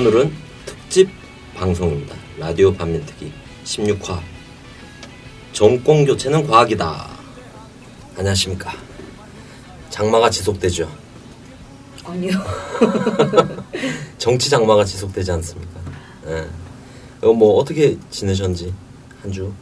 오늘은 0.00 0.32
특집 0.64 1.10
방송입니다. 1.54 2.16
라디오 2.38 2.72
반면특기 2.72 3.30
16화 3.64 4.18
정권 5.52 6.06
교체는 6.06 6.46
과학이다. 6.46 7.06
안녕하십니까. 8.16 8.72
장마가 9.90 10.30
지속되죠. 10.30 10.90
아니요. 12.02 12.32
정치 14.16 14.48
장마가 14.48 14.86
지속되지 14.86 15.32
않습니까? 15.32 15.80
예. 16.28 16.48
어, 17.20 17.34
뭐 17.34 17.58
어떻게 17.58 17.98
지내셨는지 18.08 18.72
한 19.20 19.30
주? 19.30 19.52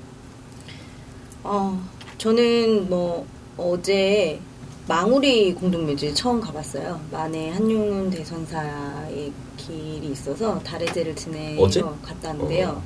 어, 1.43 1.85
저는 2.17 2.89
뭐 2.89 3.27
어제 3.57 4.41
망우리 4.89 5.53
공동묘지 5.55 6.15
처음 6.15 6.41
가봤어요. 6.41 6.99
만해 7.13 7.51
한용운 7.51 8.09
대선사의 8.11 9.31
길이 9.59 10.09
있어서 10.13 10.59
달의제를 10.61 11.15
지내러 11.15 11.61
어제? 11.63 11.83
갔다 12.03 12.29
왔는데요. 12.29 12.83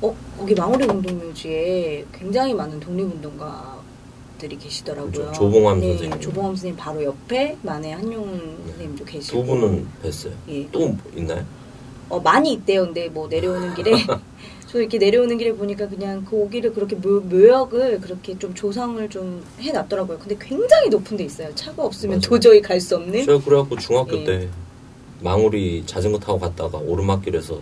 어, 0.00 0.14
거기 0.38 0.54
망우리 0.54 0.86
공동묘지에 0.86 2.04
굉장히 2.12 2.54
많은 2.54 2.78
독립운동가들이 2.78 4.56
계시더라고요. 4.60 5.12
조- 5.12 5.32
조봉암 5.32 5.80
네, 5.80 5.88
선생님. 5.90 6.20
조봉암 6.20 6.50
선생님 6.54 6.76
바로 6.76 7.02
옆에 7.02 7.56
만해 7.62 7.92
한용운 7.94 8.56
선생님도 8.68 9.04
계시고. 9.04 9.40
두 9.40 9.44
분은 9.46 9.88
뵀어요. 10.04 10.32
예. 10.48 10.70
또뭐 10.70 10.96
있나요? 11.16 11.44
어, 12.10 12.20
많이 12.20 12.52
있대요. 12.52 12.84
근데 12.84 13.08
뭐 13.08 13.26
내려오는 13.26 13.74
길에 13.74 13.90
저 14.74 14.80
이렇게 14.80 14.98
내려오는 14.98 15.38
길에 15.38 15.52
보니까 15.54 15.88
그냥 15.88 16.24
그 16.28 16.34
오기를 16.34 16.74
그렇게 16.74 16.96
묘, 16.96 17.20
묘역을 17.20 18.00
그렇게 18.00 18.36
좀 18.36 18.52
조성을 18.54 19.08
좀 19.08 19.40
해놨더라고요. 19.60 20.18
근데 20.18 20.36
굉장히 20.40 20.88
높은 20.88 21.16
데 21.16 21.22
있어요. 21.22 21.54
차가 21.54 21.84
없으면 21.84 22.16
맞아요. 22.16 22.20
도저히 22.22 22.60
갈 22.60 22.80
수 22.80 22.96
없는. 22.96 23.24
제가 23.24 23.40
그래갖고 23.44 23.76
중학교 23.76 24.16
예. 24.16 24.24
때 24.24 24.48
망우리 25.20 25.84
자전거 25.86 26.18
타고 26.18 26.40
갔다가 26.40 26.78
오르막길에서 26.78 27.60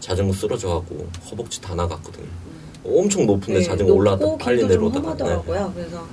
자전거 0.00 0.32
쓰러져갖고 0.32 1.06
허벅지 1.30 1.60
다 1.60 1.76
나갔거든요. 1.76 2.26
엄청 2.84 3.26
높은데 3.26 3.60
네, 3.60 3.64
자전거 3.64 3.92
올라갔다 3.94 4.24
높고 4.24 4.38
빨리 4.38 4.66
내려오다가 4.66 5.06
험하더라고요. 5.06 5.72
그래서 5.76 6.04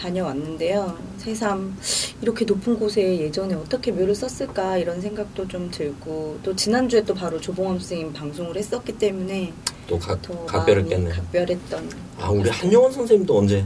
다녀왔는데요. 0.00 0.98
새삼 1.18 1.76
이렇게 2.22 2.44
높은 2.44 2.78
곳에 2.78 3.18
예전에 3.20 3.54
어떻게 3.54 3.92
묘를 3.92 4.14
썼을까 4.14 4.78
이런 4.78 5.00
생각도 5.00 5.46
좀 5.46 5.70
들고 5.70 6.40
또 6.42 6.56
지난주에 6.56 7.02
또 7.04 7.14
바로 7.14 7.38
조봉암 7.40 7.78
선생님 7.78 8.12
방송을 8.12 8.56
했었기 8.56 8.98
때문에 8.98 9.52
또 9.86 9.98
각, 9.98 10.20
더 10.22 10.46
각별을 10.46 10.82
마음이 10.82 10.94
깼네요. 10.94 11.14
각별했던 11.14 11.90
아 12.18 12.30
우리 12.30 12.48
한영원 12.48 12.92
선생님도 12.92 13.38
언제 13.38 13.64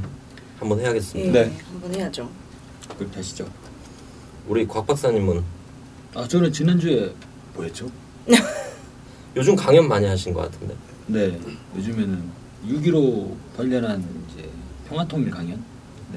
한번 0.59 0.79
예, 0.81 0.85
해야겠습니다. 0.85 1.33
네. 1.33 1.57
한번 1.71 1.95
해야죠. 1.95 2.29
그렇게 2.98 3.17
하시죠. 3.17 3.48
우리 4.48 4.67
곽 4.67 4.87
박사님은 4.87 5.43
아 6.15 6.27
저는 6.27 6.53
지난주에 6.53 7.13
뭐였죠? 7.55 7.89
요즘 9.37 9.55
강연 9.55 9.89
많이 9.89 10.07
하신 10.07 10.33
것 10.33 10.43
같은데 10.43 10.75
네 11.07 11.39
요즘에는 11.77 12.45
6.15 12.67 13.35
관련한 13.57 14.03
이제 14.29 14.48
평화통일 14.89 15.31
강연 15.31 15.63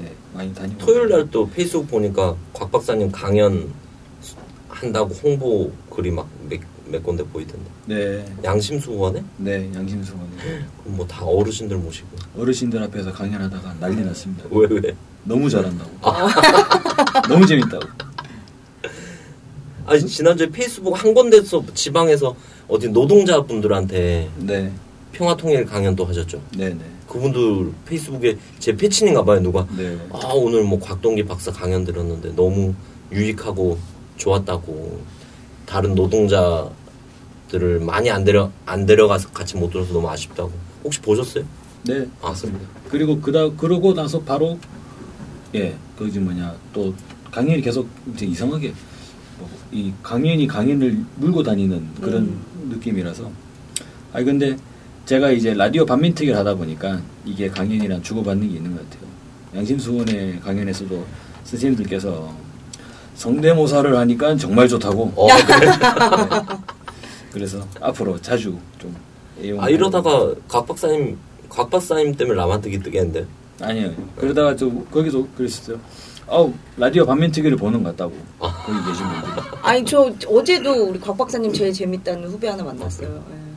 네 0.02 0.12
많이 0.34 0.54
다니고 0.54 0.78
토요일 0.78 1.08
날 1.08 1.28
또 1.30 1.48
페이스북 1.48 1.88
보니까 1.88 2.34
곽 2.52 2.70
박사님 2.70 3.10
강연 3.12 3.70
한다고 4.68 5.12
홍보 5.22 5.70
글이 5.90 6.10
막몇 6.10 7.02
군데 7.02 7.24
보이던데 7.24 7.70
네, 7.86 8.24
양심수원에 8.44 9.22
네 9.38 9.70
양심수원에 9.74 10.26
그럼 10.82 10.96
뭐 10.96 11.06
다 11.06 11.24
어르신들 11.24 11.76
모시고 11.78 12.08
어르신들 12.38 12.82
앞에서 12.84 13.12
강연하다가 13.12 13.74
난리 13.80 14.04
났습니다. 14.04 14.44
왜 14.50 14.66
왜? 14.70 14.94
너무 15.24 15.50
잘한다고. 15.50 15.90
너무 17.28 17.44
재밌다고. 17.46 17.86
아니 19.86 20.06
지난주에 20.06 20.48
페이스북 20.50 21.02
한 21.02 21.12
군데서 21.14 21.64
지방에서 21.74 22.36
어디 22.68 22.88
노동자분들한테 22.88 24.30
네, 24.36 24.72
평화통일 25.22 25.64
강연도 25.64 26.04
하셨죠. 26.04 26.40
네, 26.56 26.68
네, 26.70 26.78
그분들 27.08 27.72
페이스북에 27.84 28.38
제 28.60 28.76
패친인가 28.76 29.24
봐요 29.24 29.40
누가 29.40 29.66
네. 29.76 29.98
아 30.12 30.28
오늘 30.32 30.62
뭐 30.62 30.78
곽동기 30.78 31.24
박사 31.24 31.50
강연 31.50 31.84
들었는데 31.84 32.36
너무 32.36 32.72
유익하고 33.10 33.76
좋았다고 34.16 35.00
다른 35.66 35.96
노동자들을 35.96 36.70
많이 37.80 38.08
안 38.10 38.22
데려 38.24 38.52
안 38.64 38.86
데려가서 38.86 39.30
같이 39.30 39.56
못 39.56 39.70
들어서 39.70 39.92
너무 39.92 40.08
아쉽다고 40.08 40.52
혹시 40.84 41.00
보셨어요? 41.00 41.44
네, 41.84 42.06
아, 42.22 42.28
맞습니다. 42.28 42.64
그리고 42.88 43.20
그다 43.20 43.50
그러고 43.56 43.92
나서 43.94 44.20
바로 44.20 44.56
예, 45.54 45.74
그지 45.98 46.20
뭐냐 46.20 46.54
또 46.72 46.94
강연이 47.32 47.60
계속 47.60 47.88
이제 48.14 48.24
이상하게 48.24 48.72
뭐 49.38 49.48
이 49.72 49.92
강연이 50.02 50.46
강연을 50.46 51.04
물고 51.16 51.42
다니는 51.42 51.88
그런 52.00 52.38
느낌이라서. 52.70 53.30
아 54.12 54.22
근데 54.22 54.56
제가 55.08 55.30
이제 55.30 55.54
라디오 55.54 55.86
반민특위를 55.86 56.38
하다 56.38 56.56
보니까 56.56 57.00
이게 57.24 57.48
강연이랑 57.48 58.02
주고받는 58.02 58.46
게 58.46 58.56
있는 58.56 58.76
것 58.76 58.90
같아요. 58.90 59.08
양심수원의 59.54 60.40
강연에서도 60.40 61.02
선생님들께서 61.44 62.30
성대모사를 63.14 63.96
하니까 63.96 64.36
정말 64.36 64.68
좋다고. 64.68 65.10
어, 65.16 65.26
그래? 65.46 65.64
네. 65.64 66.56
그래서 67.32 67.66
앞으로 67.80 68.20
자주 68.20 68.58
좀 68.78 68.94
애용. 69.42 69.62
아 69.62 69.70
이러다가 69.70 70.34
곽 70.46 70.66
박사님 70.66 71.16
곽 71.48 71.70
박사님 71.70 72.14
때문에 72.14 72.36
라마뜨기 72.36 72.78
뜨겠는데 72.82 73.26
아니요. 73.62 73.94
그러다가 74.14 74.54
좀 74.54 74.86
거기서 74.90 75.26
그랬었어요. 75.38 75.80
아우 76.26 76.52
라디오 76.76 77.06
반면특위를 77.06 77.56
보는 77.56 77.82
것 77.82 77.96
같다고 77.96 78.14
아. 78.40 78.52
거기 78.66 78.78
계신 78.86 79.06
분들이. 79.08 79.46
아니 79.62 79.82
저 79.86 80.12
어제도 80.28 80.70
우리 80.90 81.00
곽 81.00 81.16
박사님 81.16 81.50
제일 81.54 81.72
재밌다는 81.72 82.28
후배 82.28 82.46
하나 82.46 82.62
만났어요. 82.62 83.47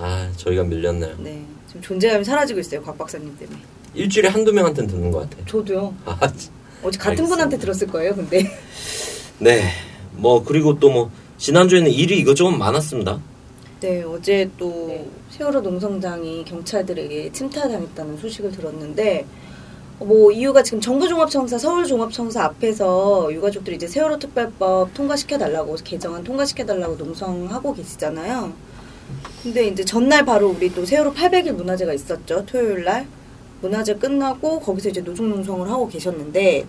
아 0.00 0.30
저희가 0.36 0.62
밀렸네요. 0.64 1.14
네. 1.18 1.30
네. 1.32 1.44
지금 1.66 1.82
존재감이 1.82 2.24
사라지고 2.24 2.60
있어요. 2.60 2.82
곽 2.82 2.96
박사님 2.96 3.36
때문에. 3.38 3.58
일주일에 3.94 4.28
한두 4.28 4.52
명한테는 4.52 4.88
듣는 4.90 5.10
것 5.10 5.28
같아. 5.28 5.44
저도요. 5.46 5.94
아, 6.04 6.32
진- 6.32 6.52
어제 6.82 6.96
같은 6.98 7.10
알겠습니다. 7.10 7.26
분한테 7.34 7.58
들었을 7.58 7.86
거예요. 7.88 8.14
근데 8.14 8.48
네. 9.38 9.62
뭐 10.12 10.42
그리고 10.44 10.78
또 10.78 10.88
뭐 10.90 11.10
지난주에는 11.38 11.90
일이 11.90 12.18
이것저것 12.18 12.50
많았습니다. 12.52 13.20
네 13.80 14.02
어제 14.02 14.50
또 14.58 15.06
세월호 15.30 15.60
농성장이 15.60 16.44
경찰들에게 16.44 17.30
침탈당했다는 17.32 18.16
소식을 18.18 18.50
들었는데 18.50 19.24
어, 20.00 20.04
뭐 20.04 20.32
이유가 20.32 20.62
지금 20.64 20.80
정부종합청사 20.80 21.58
서울종합청사 21.58 22.42
앞에서 22.44 23.32
유가족들이 23.32 23.76
이제 23.76 23.86
세월호 23.86 24.18
특별법 24.18 24.92
통과시켜 24.94 25.38
달라고 25.38 25.76
개정안 25.84 26.24
통과시켜 26.24 26.64
달라고 26.66 26.96
농성하고 26.96 27.72
계시잖아요. 27.74 28.52
근데 29.42 29.66
이제 29.66 29.84
전날 29.84 30.24
바로 30.24 30.48
우리 30.48 30.72
또 30.74 30.84
세월호 30.84 31.14
800일 31.14 31.52
문화제가 31.52 31.92
있었죠. 31.92 32.44
토요일 32.46 32.84
날 32.84 33.06
문화제 33.60 33.94
끝나고 33.94 34.60
거기서 34.60 34.88
이제 34.88 35.00
노숙 35.00 35.26
농성을 35.26 35.68
하고 35.70 35.88
계셨는데 35.88 36.66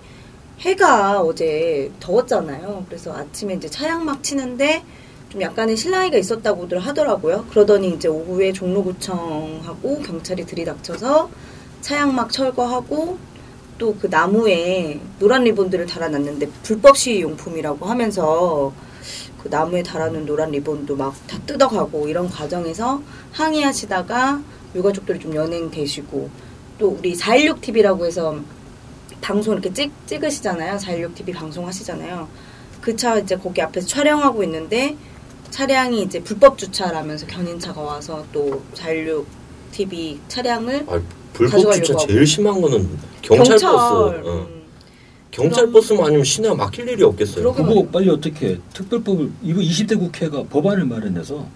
해가 0.60 1.22
어제 1.22 1.92
더웠잖아요. 2.00 2.86
그래서 2.88 3.14
아침에 3.16 3.56
이제 3.56 3.70
차양 3.70 4.06
막 4.06 4.24
치는데 4.24 4.84
좀 5.30 5.42
약간의 5.42 5.78
실랑이가 5.78 6.18
있었다고들 6.18 6.80
하더라고요. 6.80 7.46
그러더니 7.50 7.90
이제 7.92 8.08
오후에 8.08 8.52
종로구청하고 8.52 10.02
경찰이 10.02 10.46
들이닥쳐서 10.46 11.30
차양막 11.82 12.32
철거하고 12.32 13.18
또 13.78 13.96
그 14.00 14.08
나무에 14.08 15.00
노란 15.20 15.46
리본들을 15.46 15.86
달아놨는데 15.86 16.50
불법 16.64 16.98
시위 16.98 17.22
용품이라고 17.22 17.86
하면서 17.86 18.74
그 19.42 19.48
나무에 19.50 19.82
달아놓은 19.84 20.26
노란 20.26 20.52
리본도 20.52 20.96
막 20.96 21.14
다 21.28 21.40
뜯어가고 21.46 22.08
이런 22.08 22.30
과정에서 22.30 23.02
항의하시다가 23.32 24.42
유가족들이 24.76 25.20
좀 25.20 25.34
연행되시고 25.36 26.30
또 26.78 26.88
우리 27.00 27.14
416TV라고 27.16 28.06
해서 28.06 28.36
방송 29.22 29.54
이렇게 29.54 29.72
찍, 29.74 29.92
찍으시잖아요. 30.08 30.78
416TV 30.78 31.34
방송하시잖아요. 31.34 32.28
그 32.82 32.96
차 32.96 33.18
이제 33.18 33.36
거기 33.36 33.62
앞에서 33.62 33.88
촬영하고 33.88 34.44
있는데 34.44 34.96
차량이 35.50 36.04
이제 36.04 36.22
불법 36.24 36.58
주차라면서 36.58 37.26
견인차가 37.28 37.82
와서 37.82 38.24
또 38.32 38.62
416TV 38.76 40.18
차량을 40.28 40.86
아, 40.88 41.00
불법 41.34 41.74
주차 41.74 41.94
하고. 41.94 42.08
제일 42.08 42.26
심한 42.26 42.62
거는 42.62 42.88
경찰, 43.22 43.58
버스. 43.60 43.66
어. 43.66 44.48
음, 45.30 45.32
경찰 45.32 45.72
버스만 45.72 46.06
아니면 46.08 46.24
시내가 46.24 46.56
막힐 46.56 46.88
일이 46.88 47.04
없겠어요. 47.04 47.54
그거 47.54 47.86
빨리 47.92 48.10
어떻게 48.10 48.58
특별법을 48.74 49.30
이거 49.44 49.62
20대 49.62 49.98
국회가 49.98 50.44
법안을 50.44 50.86
마련해서 50.86 51.48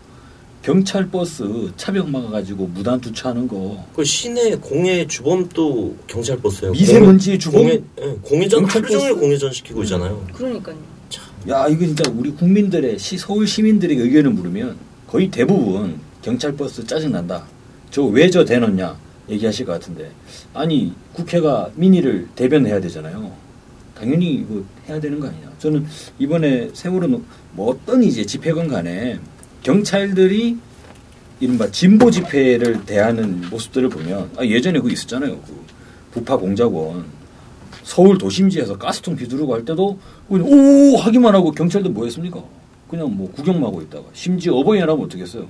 경찰 0.61 1.09
버스 1.09 1.43
차벽 1.75 2.09
막아가지고 2.09 2.67
무단 2.67 3.01
주차하는 3.01 3.47
거 3.47 3.83
그 3.93 4.03
시내 4.03 4.55
공해 4.55 5.05
주범도 5.07 5.95
경찰 6.07 6.37
버스예요. 6.37 6.71
미세먼지 6.71 7.37
주범? 7.37 7.61
공해, 7.63 7.81
예, 8.01 8.17
공회전 8.21 8.61
경찰 8.61 8.83
하루 8.83 8.91
종일 8.93 9.09
버스? 9.09 9.19
공회전 9.21 9.51
시키고 9.51 9.83
있잖아요. 9.83 10.25
그러니까요. 10.33 10.75
야 11.49 11.67
이거 11.67 11.85
진짜 11.85 12.09
우리 12.15 12.31
국민들의 12.31 12.97
시, 12.97 13.17
서울 13.17 13.45
시민들에게 13.45 14.01
의견을 14.01 14.31
물으면 14.31 14.77
거의 15.07 15.29
대부분 15.29 15.99
경찰 16.21 16.55
버스 16.55 16.85
짜증 16.87 17.11
난다. 17.11 17.43
저 17.91 18.03
왜 18.09 18.29
저 18.29 18.45
대놓냐 18.45 18.95
얘기하실 19.29 19.65
것 19.65 19.73
같은데 19.73 20.09
아니 20.53 20.93
국회가 21.11 21.69
민의를 21.75 22.29
대변해야 22.35 22.79
되잖아요. 22.79 23.31
당연히 24.03 24.33
이거 24.33 24.61
해야 24.87 24.99
되는 24.99 25.19
거 25.19 25.27
아니냐. 25.27 25.49
저는 25.59 25.85
이번에 26.19 26.69
세월호 26.73 27.07
노- 27.07 27.21
뭐 27.53 27.71
어떤 27.71 28.03
이제 28.03 28.25
집회건 28.25 28.67
간에 28.67 29.17
경찰들이 29.63 30.57
이른바 31.39 31.69
진보 31.71 32.11
집회를 32.11 32.85
대하는 32.85 33.41
모습들을 33.49 33.89
보면 33.89 34.29
아, 34.37 34.43
예전에 34.45 34.79
그 34.79 34.91
있었잖아요. 34.91 35.31
그 35.37 35.55
부파 36.11 36.35
공작원 36.37 37.05
서울 37.83 38.17
도심지에서 38.17 38.77
가스통 38.77 39.15
비두르고 39.15 39.53
할 39.53 39.63
때도 39.65 39.97
그냥 40.27 40.47
오 40.47 40.97
하기만 40.97 41.33
하고 41.33 41.51
경찰들 41.51 41.91
뭐 41.91 42.05
했습니까? 42.05 42.41
그냥 42.89 43.15
뭐 43.15 43.31
구경만 43.31 43.63
하고 43.63 43.81
있다가 43.81 44.03
심지어 44.13 44.53
어버이날 44.55 44.89
하면 44.89 45.05
어떻게 45.05 45.23
했어요? 45.23 45.47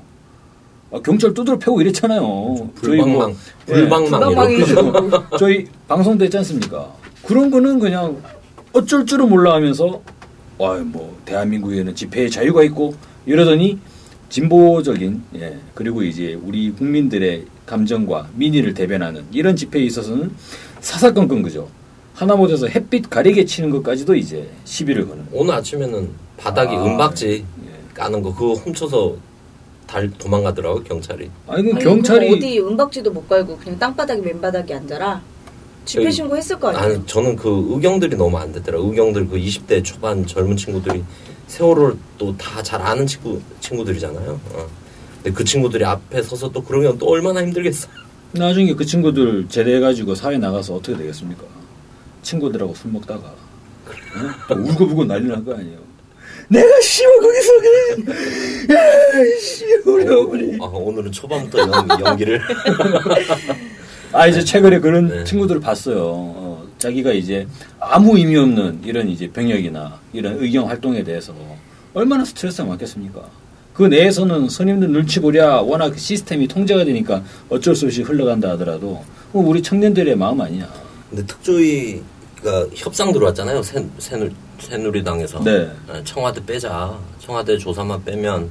아, 0.92 1.00
경찰 1.02 1.34
두드려 1.34 1.58
패고 1.58 1.82
이랬잖아요. 1.82 2.70
저희 2.84 2.98
뭐- 3.02 3.34
불방망, 3.66 4.22
불방망. 4.22 4.56
그렇죠. 4.56 5.28
저희 5.40 5.66
방송도 5.88 6.24
했지 6.26 6.38
않습니까? 6.38 6.94
그런 7.24 7.50
거는 7.50 7.80
그냥 7.80 8.22
어쩔 8.74 9.06
줄은 9.06 9.30
몰라 9.30 9.54
하면서 9.54 10.02
와뭐 10.58 11.22
대한민국에는 11.26 11.96
집회의 11.96 12.30
자유가 12.30 12.64
있고 12.64 12.96
이러더니 13.26 13.80
진보적인 14.30 15.24
예 15.36 15.58
그리고 15.76 16.02
이제 16.04 16.34
우리 16.44 16.72
국민들의 16.72 17.46
감정과 17.66 18.30
민의를 18.36 18.74
대변하는 18.74 19.26
이런 19.32 19.56
집회에 19.56 19.84
있어서는 19.84 20.32
사사건건 20.82 21.44
그죠. 21.44 21.70
하나못해서 22.14 22.68
햇빛 22.68 23.10
가리게 23.10 23.46
치는 23.46 23.70
것까지도 23.70 24.16
이제 24.16 24.50
시비를 24.66 25.08
거는. 25.08 25.28
오늘 25.32 25.54
아침에는 25.56 26.10
바닥이 26.38 26.76
아, 26.76 26.86
은박지 26.86 27.46
예. 27.66 27.94
까는 27.94 28.22
거 28.22 28.34
그거 28.34 28.54
훔쳐서 28.54 29.16
달 29.88 30.10
도망가더라고 30.12 30.84
경찰이. 30.84 31.30
아니 31.48 31.72
그 31.72 31.80
경찰이 31.80 32.36
어디 32.36 32.60
은박지도 32.60 33.12
못 33.12 33.28
갈고 33.28 33.58
그냥 33.58 33.80
땅바닥에 33.80 34.22
맨바닥에 34.22 34.74
앉아라. 34.74 35.22
집회 35.86 36.04
저기- 36.04 36.16
신고 36.16 36.38
했을 36.38 36.60
거 36.60 36.70
아니에요. 36.70 36.84
아니 36.84 37.06
저는 37.06 37.36
그 37.36 37.68
의경들이 37.72 38.16
너무 38.16 38.38
안 38.38 38.52
되더라. 38.54 38.80
의경들 38.80 39.28
그 39.28 39.38
20대 39.38 39.84
초반 39.84 40.26
젊은 40.26 40.56
친구들이 40.58 41.04
세월호를 41.48 41.96
또 42.18 42.36
다 42.38 42.64
잘 42.64 42.82
아는 42.82 43.06
친구 43.06 43.40
친구들이잖아요. 43.60 44.40
어. 44.54 44.68
근데 45.16 45.32
그 45.36 45.44
친구들이 45.44 45.84
앞에 45.86 46.22
서서 46.24 46.50
또 46.52 46.64
그러면 46.64 46.98
또 46.98 47.08
얼마나 47.08 47.42
힘들겠어. 47.42 47.88
나중에 48.34 48.74
그 48.74 48.86
친구들 48.86 49.48
제대해가지고 49.50 50.16
사회 50.16 50.38
나가서 50.38 50.76
어떻게 50.76 50.98
되겠습니까? 50.98 51.44
친구들하고 52.24 52.74
술 52.74 52.92
먹다가 52.92 53.28
어? 53.28 53.36
또 54.48 54.56
울고불고 54.56 55.06
난리 55.06 55.28
날 55.28 55.44
거 55.44 55.54
아니에요. 55.54 55.78
내가 56.50 56.82
씨발 56.82 57.20
거기서 57.20 57.52
그냥 57.60 58.16
야, 58.78 59.40
씨 59.40 59.66
우리 59.86 60.08
어머니. 60.14 60.58
아, 60.62 60.66
오늘은 60.66 61.12
초반부터 61.12 61.60
연, 61.60 61.88
연기를 62.06 62.42
아 64.14 64.28
이제 64.28 64.44
최근에 64.44 64.80
그런 64.80 65.08
네. 65.08 65.24
친구들을 65.24 65.60
봤어요. 65.60 66.04
어, 66.06 66.68
자기가 66.78 67.12
이제 67.14 67.48
아무 67.80 68.18
의미 68.18 68.38
없는 68.38 68.82
이런 68.86 69.10
이제 69.10 69.28
병역이나 69.30 70.00
이런 70.14 70.38
의경 70.40 70.70
활동에 70.70 71.04
대해서 71.04 71.34
얼마나 71.94 72.24
스트레스가 72.24 72.68
많겠습니까? 72.68 73.22
그 73.74 73.84
내에서는 73.84 74.50
선임들 74.50 74.92
눈치 74.92 75.20
보랴 75.20 75.62
워낙 75.62 75.90
그 75.90 75.98
시스템이 75.98 76.48
통제가 76.48 76.86
되니까 76.86 77.24
어쩔 77.50 77.76
수 77.76 77.86
없이 77.86 78.04
흘러간다 78.04 78.52
하더라도 78.52 79.04
뭐 79.32 79.48
우리 79.48 79.64
청년들의 79.64 80.16
마음 80.16 80.42
아니야. 80.42 80.72
근데 81.10 81.26
특조위가 81.26 82.68
협상 82.76 83.12
들어왔잖아요. 83.12 83.64
새, 83.64 83.84
새누, 83.98 84.30
새누리당에서 84.60 85.44
네. 85.44 85.72
어, 85.90 86.02
청와대 86.04 86.44
빼자. 86.46 86.96
청와대 87.20 87.58
조사만 87.58 88.04
빼면 88.04 88.50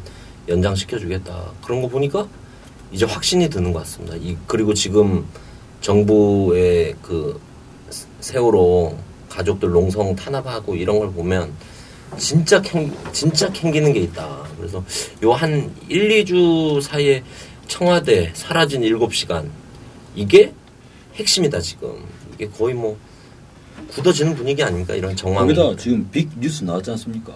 연장시켜주겠다. 0.48 1.40
그런 1.64 1.82
거 1.82 1.88
보니까 1.88 2.26
이제 2.90 3.06
확신이 3.06 3.48
드는 3.48 3.72
것 3.72 3.80
같습니다. 3.80 4.16
이, 4.16 4.36
그리고 4.48 4.74
지금 4.74 5.24
정부의 5.82 6.94
그 7.02 7.38
세- 7.90 8.06
세월호 8.20 8.96
가족들 9.28 9.70
농성 9.70 10.14
탄압하고 10.16 10.74
이런 10.74 10.98
걸 10.98 11.12
보면 11.12 11.52
진짜 12.16 12.60
캥, 12.62 12.92
진짜 13.12 13.50
캥기는 13.52 13.92
게 13.92 14.00
있다. 14.00 14.42
그래서 14.56 14.82
요 15.22 15.32
한 15.32 15.70
1, 15.88 16.24
2주 16.24 16.80
사이에 16.80 17.22
청와대 17.68 18.30
사라진 18.34 18.82
7시간 18.82 19.48
이게 20.14 20.52
핵심이다 21.14 21.60
지금. 21.60 22.04
이게 22.34 22.48
거의 22.48 22.74
뭐 22.74 22.96
굳어지는 23.88 24.34
분위기 24.34 24.62
아닙니까? 24.62 24.94
이런 24.94 25.14
정황이. 25.16 25.54
거기다 25.54 25.76
지금 25.82 26.08
빅 26.10 26.28
뉴스 26.38 26.64
나왔지 26.64 26.90
않습니까? 26.92 27.34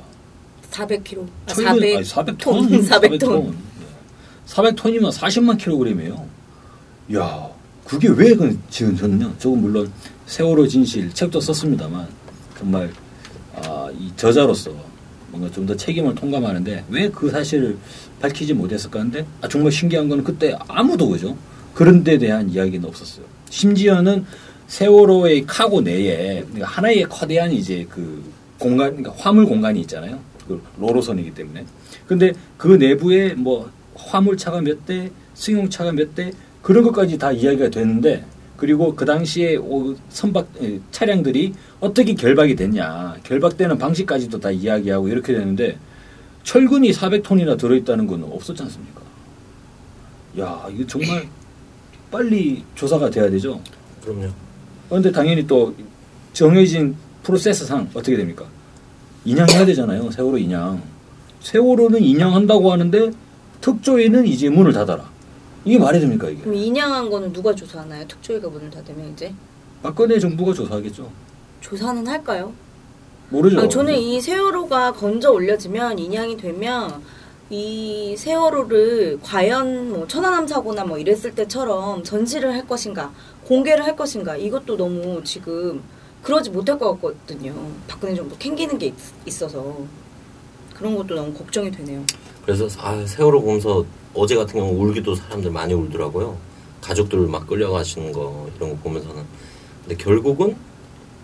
400kg. 0.71 1.27
아, 1.47 1.53
철근- 1.53 1.65
400, 1.65 1.97
아니, 1.97 2.05
400톤. 2.05 2.39
톤. 2.39 2.69
400톤. 2.89 3.55
400톤이면 4.47 5.11
40만 5.13 5.59
킬로그램이에요. 5.59 6.27
야, 7.15 7.49
그게 7.87 8.09
왜 8.09 8.35
그, 8.35 8.59
지금 8.71 8.97
저는요. 8.97 9.35
저건 9.39 9.61
물론 9.63 9.91
세월호 10.27 10.67
진실 10.67 11.13
책도 11.13 11.41
썼습니다만 11.41 12.07
정말 12.59 12.91
아, 13.55 13.89
이 13.99 14.11
저자로서 14.17 14.73
뭔가 15.31 15.51
좀 15.51 15.67
더 15.67 15.77
책임을 15.77 16.15
통감하는데 16.15 16.85
왜 16.89 17.09
그 17.11 17.31
사실을 17.31 17.77
밝히지 18.21 18.55
못했을까 18.55 19.01
하는데 19.01 19.27
아, 19.41 19.49
정말 19.49 19.71
신기한 19.73 20.09
건 20.09 20.25
그때 20.25 20.57
아무도 20.69 21.09
그죠? 21.09 21.37
그런 21.75 22.03
데 22.03 22.19
대한 22.19 22.49
이야기는 22.51 22.89
없었어요. 22.89 23.25
심지어는 23.51 24.25
세월호의 24.67 25.47
카고 25.47 25.81
내에 25.83 26.41
그러니까 26.43 26.67
하나의 26.67 27.05
거대한 27.05 27.53
이제 27.53 27.87
그 27.89 28.23
공간, 28.59 28.97
그러니까 28.97 29.15
화물 29.17 29.45
공간이 29.47 29.81
있잖아요. 29.83 30.19
그 30.49 30.61
로로선이기 30.79 31.35
때문에. 31.35 31.65
근데 32.07 32.33
그 32.57 32.69
내부에 32.69 33.35
뭐 33.35 33.71
화물차가 33.95 34.61
몇 34.63 34.85
대, 34.87 35.11
승용차가 35.35 35.93
몇 35.93 36.15
대, 36.15 36.33
그런 36.67 36.83
것까지 36.83 37.17
다 37.17 37.31
이야기가 37.31 37.71
됐는데, 37.71 38.25
그리고 38.57 38.97
그 38.97 39.05
당시에 39.05 39.55
오- 39.55 39.95
선박, 40.09 40.49
에, 40.61 40.81
차량들이 40.91 41.55
어떻게 41.79 42.13
결박이 42.13 42.57
됐냐, 42.57 43.19
결박되는 43.23 43.79
방식까지도 43.79 44.41
다 44.41 44.51
이야기하고 44.51 45.07
이렇게 45.07 45.33
되는데, 45.33 45.79
철근이 46.43 46.91
400톤이나 46.91 47.57
들어있다는 47.57 48.09
건 48.09 48.25
없었지 48.25 48.65
않습니까? 48.65 49.01
야, 50.41 50.67
이거 50.75 50.85
정말 50.89 51.29
빨리 52.11 52.65
조사가 52.75 53.11
돼야 53.11 53.31
되죠. 53.31 53.61
그럼요. 54.03 54.29
그런데 54.89 55.13
당연히 55.13 55.47
또 55.47 55.73
정해진 56.33 56.97
프로세스상 57.23 57.91
어떻게 57.95 58.17
됩니까? 58.17 58.45
인양해야 59.25 59.65
되잖아요. 59.67 60.11
세월호 60.11 60.37
인양. 60.39 60.83
세월호는 61.43 62.03
인양한다고 62.03 62.73
하는데 62.73 63.13
특조위는 63.61 64.27
이제 64.27 64.49
문을 64.49 64.73
닫아라. 64.73 65.15
이게 65.67 65.79
말이 65.79 65.99
됩니까 65.99 66.29
이게? 66.29 66.43
그럼 66.43 66.55
인양한 66.55 67.11
거는 67.11 67.33
누가 67.33 67.53
조사하나요? 67.53 68.07
특조위가 68.07 68.49
문을 68.49 68.71
닫으면 68.71 69.13
이제 69.13 69.35
박근혜 69.83 70.19
정부가 70.19 70.55
조사하겠죠. 70.55 71.11
조사는 71.61 72.07
할까요? 72.07 72.53
모르죠. 73.31 73.61
아, 73.61 73.69
저는 73.69 73.95
이 73.97 74.21
세월호가 74.21 74.93
건져 74.93 75.33
올려지면 75.33 75.99
인양이 75.99 76.37
되면 76.37 77.03
이 77.51 78.15
세월호를 78.17 79.19
과연 79.23 79.91
뭐 79.91 80.07
천안함 80.07 80.47
사고나 80.47 80.85
뭐 80.85 80.99
이랬을 80.99 81.35
때처럼 81.35 82.05
전시를 82.05 82.55
할 82.55 82.67
것인가 82.69 83.13
공개를 83.45 83.85
할 83.85 83.97
것인가 83.97 84.37
이것도 84.37 84.77
너무 84.77 85.23
지금 85.25 85.83
그러지 86.23 86.51
못할 86.51 86.79
것 86.79 86.93
같거든요. 86.93 87.55
박근혜 87.89 88.15
정부 88.15 88.37
캥기는 88.39 88.79
게 88.79 88.93
있, 89.27 89.43
어서 89.43 89.77
그런 90.75 90.97
것도 90.97 91.17
너무 91.17 91.33
걱정이 91.33 91.73
되네요. 91.73 92.05
그래서 92.45 92.69
아, 92.81 93.05
세월호 93.05 93.43
보면서 93.43 93.85
어제 94.17 94.35
같은 94.35 94.59
경우 94.59 94.73
울기도 94.83 95.15
사람들 95.15 95.51
많이 95.51 95.75
울더라고요. 95.75 96.37
가족들 96.81 97.19
막 97.27 97.47
끌려가시는 97.47 98.13
거 98.13 98.49
이런 98.57 98.71
거 98.71 98.77
보면서는. 98.77 99.23
근데 99.83 100.03
결국은 100.03 100.57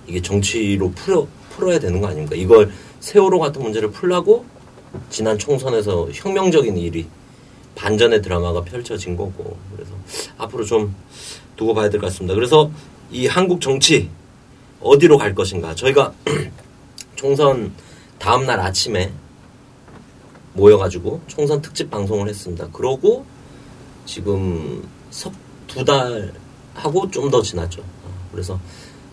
이게 0.06 0.20
정치로 0.20 0.90
풀어 0.92 1.26
풀어야 1.50 1.78
되는 1.78 2.00
거 2.00 2.08
아닙니까? 2.08 2.34
이걸 2.36 2.70
세월호 3.00 3.38
같은 3.38 3.62
문제를 3.62 3.90
풀라고 3.90 4.44
지난 5.10 5.38
총선에서 5.38 6.08
혁명적인 6.12 6.76
일이 6.76 7.06
반전의 7.74 8.20
드라마가 8.22 8.62
펼쳐진 8.62 9.16
거고 9.16 9.56
그래서 9.74 9.92
앞으로 10.38 10.64
좀 10.64 10.94
두고 11.56 11.74
봐야 11.74 11.88
될 11.88 12.00
것 12.00 12.08
같습니다. 12.08 12.34
그래서 12.34 12.70
이 13.10 13.26
한국 13.26 13.60
정치 13.60 14.08
어디로 14.80 15.16
갈 15.18 15.34
것인가? 15.34 15.74
저희가 15.74 16.12
총선 17.16 17.72
다음 18.18 18.46
날 18.46 18.60
아침에 18.60 19.12
모여가지고 20.54 21.20
총선 21.26 21.60
특집 21.62 21.90
방송을 21.90 22.28
했습니다. 22.28 22.68
그러고 22.72 23.24
지금 24.04 24.82
석 25.10 25.32
두 25.66 25.84
달 25.84 26.32
하고 26.74 27.10
좀 27.10 27.30
더 27.30 27.40
지났죠. 27.40 27.80
어, 27.80 28.28
그래서 28.30 28.58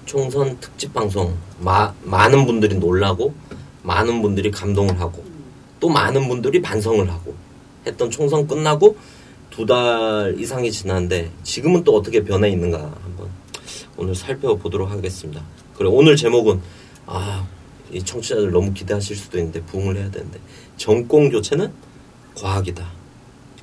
총선 0.05 0.59
특집 0.59 0.93
방송 0.93 1.35
마, 1.59 1.93
많은 2.03 2.45
분들이 2.45 2.75
놀라고 2.75 3.33
많은 3.83 4.21
분들이 4.21 4.51
감동을 4.51 4.99
하고 4.99 5.23
또 5.79 5.87
많은 5.89 6.27
분들이 6.27 6.61
반성을 6.61 7.09
하고 7.09 7.33
했던 7.85 8.09
총선 8.11 8.45
끝나고 8.47 8.97
두 9.51 9.65
달 9.65 10.35
이상이 10.37 10.71
지났는데 10.71 11.31
지금은 11.43 11.83
또 11.83 11.95
어떻게 11.95 12.23
변해 12.23 12.49
있는가 12.49 12.77
한번 12.77 13.29
오늘 13.97 14.15
살펴보도록 14.15 14.89
하겠습니다. 14.89 15.41
그리고 15.77 15.95
오늘 15.95 16.15
제목은 16.15 16.61
아, 17.05 17.45
이 17.91 18.03
청취자들 18.03 18.51
너무 18.51 18.73
기대하실 18.73 19.15
수도 19.15 19.37
있는데 19.37 19.61
부응을 19.63 19.95
해야 19.97 20.09
되는데 20.11 20.39
정권 20.77 21.29
교체는 21.29 21.71
과학이다. 22.35 22.87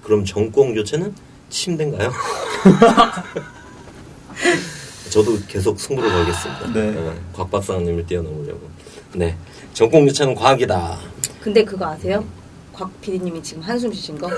그럼 0.02 0.25
정권 0.25 0.75
교체는 0.75 1.14
침대인가요? 1.49 2.12
저도 5.11 5.38
계속 5.49 5.78
승부를 5.80 6.11
걸겠습니다. 6.11 6.73
네. 6.73 6.95
어, 6.97 7.14
곽 7.33 7.50
박사님을 7.50 8.06
뛰어넘으려고. 8.06 8.68
네, 9.14 9.37
정권 9.73 10.04
교체는 10.06 10.35
과학이다. 10.35 10.99
근데 11.40 11.64
그거 11.64 11.87
아세요? 11.87 12.25
곽 12.73 13.00
PD님이 13.00 13.42
지금 13.42 13.62
한숨 13.62 13.92
쉬신 13.92 14.18
거? 14.18 14.28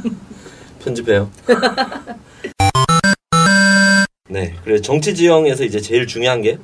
편집해요. 0.82 1.30
네, 4.28 4.56
그래 4.64 4.80
정치 4.80 5.14
지형에서 5.14 5.64
이제 5.64 5.80
제일 5.80 6.06
중요한 6.06 6.42
게 6.42 6.58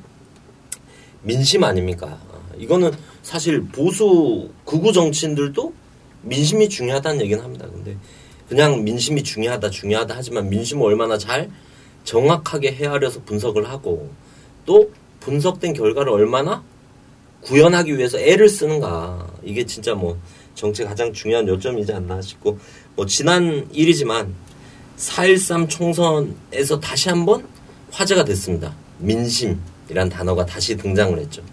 민심 1.23 1.63
아닙니까? 1.63 2.19
이거는 2.57 2.91
사실 3.23 3.63
보수 3.67 4.49
극우 4.65 4.93
정치인들도 4.93 5.73
민심이 6.21 6.69
중요하다는 6.69 7.21
얘기는 7.21 7.43
합니다. 7.43 7.67
근데 7.71 7.97
그냥 8.47 8.83
민심이 8.83 9.23
중요하다 9.23 9.69
중요하다 9.69 10.15
하지만 10.15 10.49
민심을 10.49 10.85
얼마나 10.85 11.17
잘 11.17 11.49
정확하게 12.03 12.73
헤아려서 12.73 13.21
분석을 13.23 13.69
하고 13.69 14.11
또 14.65 14.91
분석된 15.21 15.73
결과를 15.73 16.11
얼마나 16.11 16.63
구현하기 17.41 17.97
위해서 17.97 18.19
애를 18.19 18.49
쓰는가 18.49 19.27
이게 19.43 19.65
진짜 19.65 19.95
뭐 19.95 20.17
정치 20.55 20.83
가장 20.83 21.11
중요한 21.11 21.47
요점이지 21.47 21.91
않나 21.93 22.21
싶고 22.21 22.59
뭐 22.95 23.05
지난 23.05 23.67
일이지만 23.71 24.33
4.13 24.97 25.69
총선에서 25.69 26.79
다시 26.79 27.09
한번 27.09 27.47
화제가 27.91 28.23
됐습니다. 28.25 28.75
민심 28.99 29.59
이란 29.93 30.09
단어가 30.09 30.43
다시 30.43 30.75
등장을 30.75 31.17
했죠. 31.19 31.43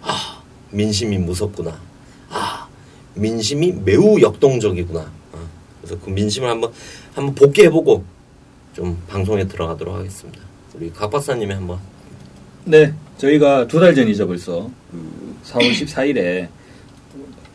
아 0.00 0.42
민심이 0.70 1.18
무섭구나. 1.18 1.78
아 2.30 2.66
민심이 3.14 3.72
매우 3.72 4.18
역동적이구나. 4.22 5.00
아, 5.00 5.38
그래서 5.82 6.00
그 6.02 6.08
민심을 6.08 6.48
한번 6.48 6.72
한번 7.14 7.34
복귀해보고 7.34 8.02
좀 8.74 8.96
방송에 9.06 9.46
들어가도록 9.46 9.94
하겠습니다. 9.94 10.40
우리 10.74 10.90
각 10.90 11.10
박사님이 11.10 11.52
한번. 11.52 11.78
네, 12.64 12.94
저희가 13.18 13.66
두 13.66 13.78
달 13.80 13.94
전이죠 13.94 14.26
벌써 14.26 14.70
그 14.90 15.36
4월 15.44 15.70
14일에 15.70 16.48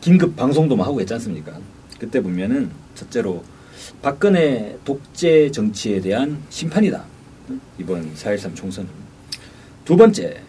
긴급 0.00 0.36
방송도 0.36 0.76
하고 0.76 1.00
있지 1.00 1.12
않습니까? 1.14 1.58
그때 1.98 2.20
보면은 2.22 2.70
첫째로 2.94 3.42
박근혜 4.00 4.78
독재 4.84 5.50
정치에 5.50 6.00
대한 6.00 6.40
심판이다. 6.50 7.02
이번 7.80 8.14
4.13 8.14 8.54
총선은. 8.54 9.05
두 9.86 9.96
번째, 9.96 10.42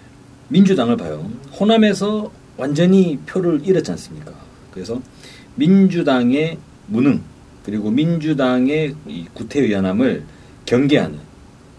민주당을 0.48 0.98
봐요. 0.98 1.30
호남에서 1.60 2.32
완전히 2.58 3.20
표를 3.28 3.62
잃었지 3.64 3.92
않습니까? 3.92 4.34
그래서 4.72 5.00
민주당의 5.54 6.58
무능, 6.88 7.22
그리고 7.64 7.92
민주당의 7.92 8.96
이 9.06 9.28
구태의연함을 9.36 10.24
경계하는 10.66 11.20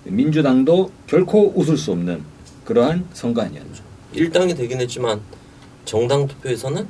민주당도 0.04 0.92
결코 1.08 1.52
웃을 1.56 1.76
수 1.76 1.90
없는 1.90 2.22
그러한 2.64 3.04
선거 3.12 3.42
아니었죠. 3.42 3.82
1당이 4.14 4.56
되긴 4.56 4.80
했지만 4.80 5.20
정당 5.84 6.28
투표에서는 6.28 6.86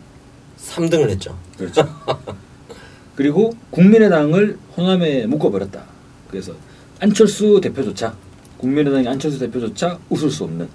3등을 0.59 1.09
했죠. 1.09 1.39
그렇죠. 1.57 1.89
그리고 3.17 3.57
국민의당을 3.71 4.59
호남에 4.77 5.27
묶어버렸다. 5.29 5.83
그래서 6.29 6.53
안철수 7.01 7.59
대표조차 7.63 8.15
국민의당의 8.59 9.09
안철수 9.09 9.39
대표조차 9.39 9.99
웃을 10.11 10.31
수 10.31 10.45
없는 10.45 10.69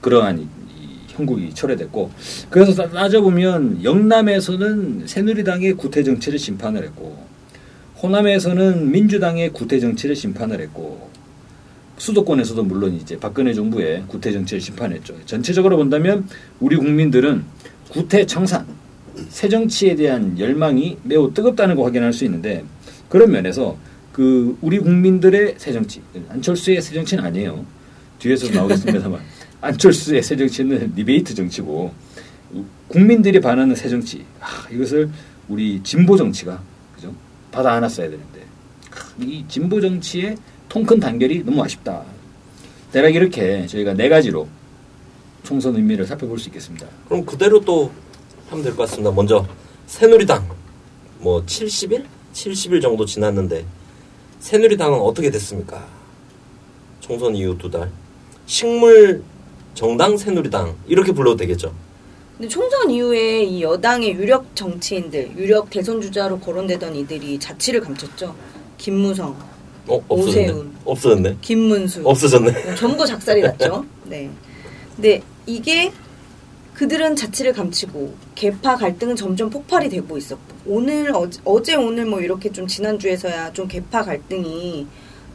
그러한 0.00 0.48
형국이 1.08 1.52
철회됐고 1.54 2.10
그래서 2.50 2.74
따- 2.74 2.88
따져보면 2.90 3.84
영남에서는 3.84 5.02
새누리당의 5.06 5.74
구태 5.74 6.02
정치를 6.02 6.38
심판을 6.38 6.82
했고 6.84 7.16
호남에서는 8.02 8.90
민주당의 8.90 9.50
구태 9.52 9.78
정치를 9.78 10.16
심판을 10.16 10.60
했고 10.60 11.10
수도권에서도 11.98 12.64
물론 12.64 12.94
이제 12.94 13.18
박근혜 13.18 13.54
정부의 13.54 14.04
구태 14.08 14.32
정치를 14.32 14.60
심판했죠. 14.60 15.14
전체적으로 15.24 15.76
본다면 15.76 16.26
우리 16.58 16.76
국민들은 16.76 17.44
구태 17.90 18.26
청산 18.26 18.66
새 19.28 19.48
정치에 19.48 19.94
대한 19.94 20.36
열망이 20.38 20.96
매우 21.04 21.32
뜨겁다는 21.32 21.76
거 21.76 21.84
확인할 21.84 22.12
수 22.12 22.24
있는데 22.24 22.64
그런 23.08 23.30
면에서 23.30 23.76
그 24.12 24.56
우리 24.60 24.78
국민들의 24.78 25.54
새 25.58 25.72
정치 25.72 26.02
안철수의 26.28 26.82
새 26.82 26.94
정치는 26.94 27.24
아니에요. 27.24 27.64
뒤에서 28.18 28.50
나오겠습니다만 28.52 29.20
안철수의 29.60 30.22
새 30.22 30.36
정치는 30.36 30.92
리베이트 30.94 31.34
정치고 31.34 31.92
국민들이 32.88 33.40
반하는 33.40 33.74
새 33.74 33.88
정치 33.88 34.24
아, 34.40 34.66
이것을 34.70 35.10
우리 35.48 35.80
진보 35.82 36.16
정치가 36.16 36.62
그죠 36.94 37.14
받아 37.50 37.72
안았어야 37.72 38.10
되는데 38.10 38.40
아, 38.90 38.96
이 39.20 39.44
진보 39.48 39.80
정치의 39.80 40.36
통큰 40.68 41.00
단결이 41.00 41.44
너무 41.44 41.62
아쉽다. 41.64 42.02
대략 42.92 43.14
이렇게 43.14 43.66
저희가 43.66 43.94
네 43.94 44.08
가지로 44.08 44.46
총선 45.42 45.74
의미를 45.76 46.06
살펴볼 46.06 46.38
수 46.38 46.48
있겠습니다. 46.50 46.86
그럼 47.08 47.24
그대로 47.24 47.60
또 47.60 47.90
하면 48.50 48.62
될 48.62 48.76
것 48.76 48.82
같습니다. 48.88 49.10
먼저 49.10 49.46
새누리당 49.86 50.46
뭐 51.20 51.44
70일? 51.44 52.04
70일 52.34 52.80
정도 52.82 53.04
지났는데 53.04 53.64
새누리당은 54.42 54.98
어떻게 54.98 55.30
됐습니까? 55.30 55.86
총선 57.00 57.34
이후 57.36 57.56
두 57.56 57.70
달. 57.70 57.88
식물 58.46 59.22
정당 59.74 60.16
새누리당 60.16 60.74
이렇게 60.88 61.12
불러도 61.12 61.36
되겠죠. 61.36 61.72
근데 62.36 62.48
총선 62.48 62.90
이후에 62.90 63.44
이 63.44 63.62
여당의 63.62 64.14
유력 64.14 64.54
정치인들, 64.56 65.36
유력 65.36 65.70
대선 65.70 66.00
주자로 66.00 66.40
거론되던 66.40 66.96
이들이 66.96 67.38
자취를 67.38 67.80
감췄죠. 67.82 68.34
김무성, 68.78 69.36
어 69.86 70.02
없어졌네. 70.08 70.50
오세훈. 70.50 70.72
없어졌네. 70.84 71.36
김문수, 71.40 72.02
없어졌네. 72.04 72.74
전부 72.74 73.06
작살이 73.06 73.42
났죠. 73.42 73.86
네. 74.06 74.28
근데 74.96 75.22
이게 75.46 75.92
그들은 76.74 77.14
자취를 77.14 77.52
감추고 77.52 78.12
개파 78.34 78.76
갈등은 78.76 79.14
점점 79.14 79.48
폭발이 79.50 79.88
되고 79.88 80.18
있었고 80.18 80.51
오늘 80.64 81.12
어제, 81.44 81.74
오늘 81.74 82.06
뭐 82.06 82.20
이렇게 82.20 82.50
좀 82.52 82.66
지난주에서야 82.66 83.52
좀 83.52 83.66
개파 83.66 84.02
갈등이 84.04 84.86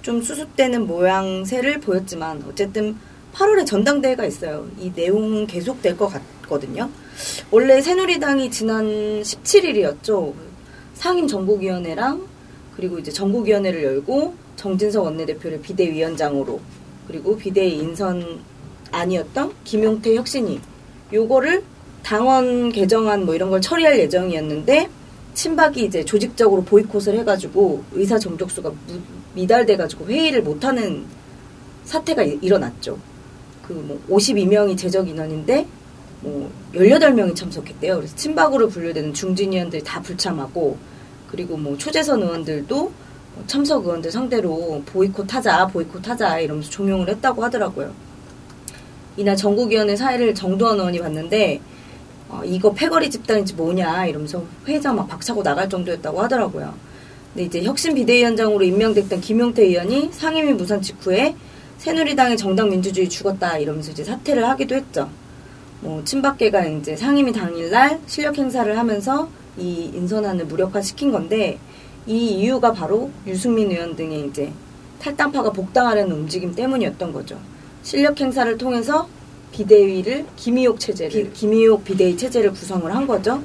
좀 0.01 0.21
수습되는 0.21 0.87
모양새를 0.87 1.81
보였지만 1.81 2.43
어쨌든 2.49 2.95
8월에 3.33 3.65
전당대회가 3.65 4.25
있어요. 4.25 4.67
이 4.79 4.91
내용은 4.95 5.45
계속 5.45 5.81
될 5.81 5.97
것 5.97 6.07
같거든요. 6.07 6.89
원래 7.51 7.81
새누리당이 7.81 8.49
지난 8.51 8.85
17일이었죠. 9.21 10.33
상임 10.93 11.27
전국위원회랑 11.27 12.25
그리고 12.75 12.97
이제 12.99 13.11
전국위원회를 13.11 13.83
열고 13.83 14.33
정진석 14.55 15.03
원내대표를 15.05 15.61
비대위원장으로 15.61 16.59
그리고 17.07 17.37
비대위 17.37 17.75
인선 17.75 18.39
아니었던 18.91 19.53
김용태 19.63 20.15
혁신이 20.15 20.59
요거를 21.13 21.63
당원 22.03 22.71
개정안 22.71 23.25
뭐 23.25 23.35
이런 23.35 23.49
걸 23.49 23.61
처리할 23.61 23.99
예정이었는데 23.99 24.89
친박이 25.41 25.85
이제 25.85 26.03
조직적으로 26.03 26.63
보이콧을 26.63 27.19
해가지고 27.19 27.83
의사 27.91 28.17
정족수가 28.17 28.69
무- 28.69 28.75
미달돼가지고 29.35 30.07
회의를 30.07 30.41
못하는 30.41 31.05
사태가 31.85 32.23
이- 32.23 32.39
일어났죠. 32.41 32.97
그 33.67 33.73
뭐 33.73 34.01
52명이 34.09 34.75
제적 34.75 35.07
인원인데 35.07 35.67
뭐 36.21 36.49
18명이 36.73 37.35
참석했대요. 37.35 37.97
그래서 37.97 38.15
친박으로 38.15 38.67
분류되는 38.69 39.13
중진 39.13 39.53
의원들 39.53 39.83
다 39.83 40.01
불참하고 40.01 40.75
그리고 41.29 41.55
뭐 41.55 41.77
초재선 41.77 42.23
의원들도 42.23 42.75
뭐 42.75 43.43
참석 43.45 43.85
의원들 43.85 44.09
상대로 44.09 44.81
보이콧하자, 44.87 45.67
보이콧하자 45.67 46.39
이러면서 46.39 46.71
종용을 46.71 47.09
했다고 47.09 47.43
하더라고요. 47.43 47.93
이날 49.17 49.35
전국위원회 49.35 49.95
사회를 49.95 50.33
정두원 50.33 50.79
의원이 50.79 50.97
봤는데 50.99 51.61
어, 52.29 52.41
이거 52.43 52.73
패거리 52.73 53.09
집단인지 53.09 53.53
뭐냐 53.53 54.05
이러면서 54.07 54.43
회의장 54.65 54.95
막 54.95 55.07
박차고 55.07 55.43
나갈 55.43 55.69
정도였다고 55.69 56.21
하더라고요. 56.21 56.73
근데 57.33 57.45
이제 57.45 57.63
혁신 57.63 57.93
비대위원장으로 57.93 58.63
임명됐던 58.63 59.21
김용태 59.21 59.63
의원이 59.63 60.09
상임위 60.11 60.53
무산 60.53 60.81
직후에 60.81 61.35
새누리당의 61.77 62.37
정당 62.37 62.69
민주주의 62.69 63.07
죽었다 63.07 63.57
이러면서 63.57 63.91
이제 63.91 64.03
사퇴를 64.03 64.47
하기도 64.49 64.75
했죠. 64.75 65.09
뭐 65.81 66.03
친박계가 66.03 66.65
이제 66.65 66.95
상임위 66.95 67.31
당일날 67.31 67.99
실력 68.07 68.37
행사를 68.37 68.77
하면서 68.77 69.29
이 69.57 69.91
인선안을 69.93 70.45
무력화시킨 70.45 71.11
건데 71.11 71.59
이 72.07 72.17
이유가 72.17 72.73
바로 72.73 73.11
유승민 73.25 73.71
의원 73.71 73.95
등의 73.95 74.27
이제 74.27 74.51
탈당파가 74.99 75.51
복당하려는 75.51 76.15
움직임 76.15 76.55
때문이었던 76.55 77.13
거죠. 77.13 77.37
실력 77.83 78.19
행사를 78.19 78.57
통해서 78.57 79.07
비대위를 79.51 80.25
김희옥 80.35 80.79
체제를 80.79 81.33
김희옥 81.33 81.83
비대위 81.85 82.17
체제를 82.17 82.51
구성을 82.51 82.93
한 82.93 83.07
거죠. 83.07 83.41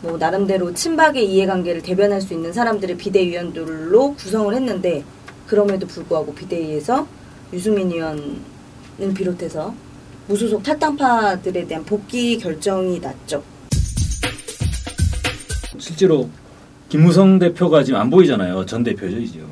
뭐 0.00 0.16
나름대로 0.18 0.72
친박의 0.74 1.30
이해관계를 1.32 1.82
대변할 1.82 2.20
수 2.20 2.34
있는 2.34 2.52
사람들을 2.52 2.96
비대위원들로 2.96 4.14
구성을 4.14 4.54
했는데 4.54 5.04
그럼에도 5.46 5.86
불구하고 5.86 6.34
비대위에서 6.34 7.06
유승민 7.52 7.90
의원을 7.92 9.14
비롯해서 9.14 9.74
무소속 10.26 10.62
탈당파들에 10.62 11.66
대한 11.66 11.84
복귀 11.84 12.38
결정이 12.38 13.00
났죠. 13.00 13.42
실제로 15.78 16.28
김무성 16.88 17.38
대표가 17.38 17.84
지금 17.84 18.00
안 18.00 18.10
보이잖아요. 18.10 18.66
전 18.66 18.82
대표죠, 18.84 19.24
지금. 19.26 19.46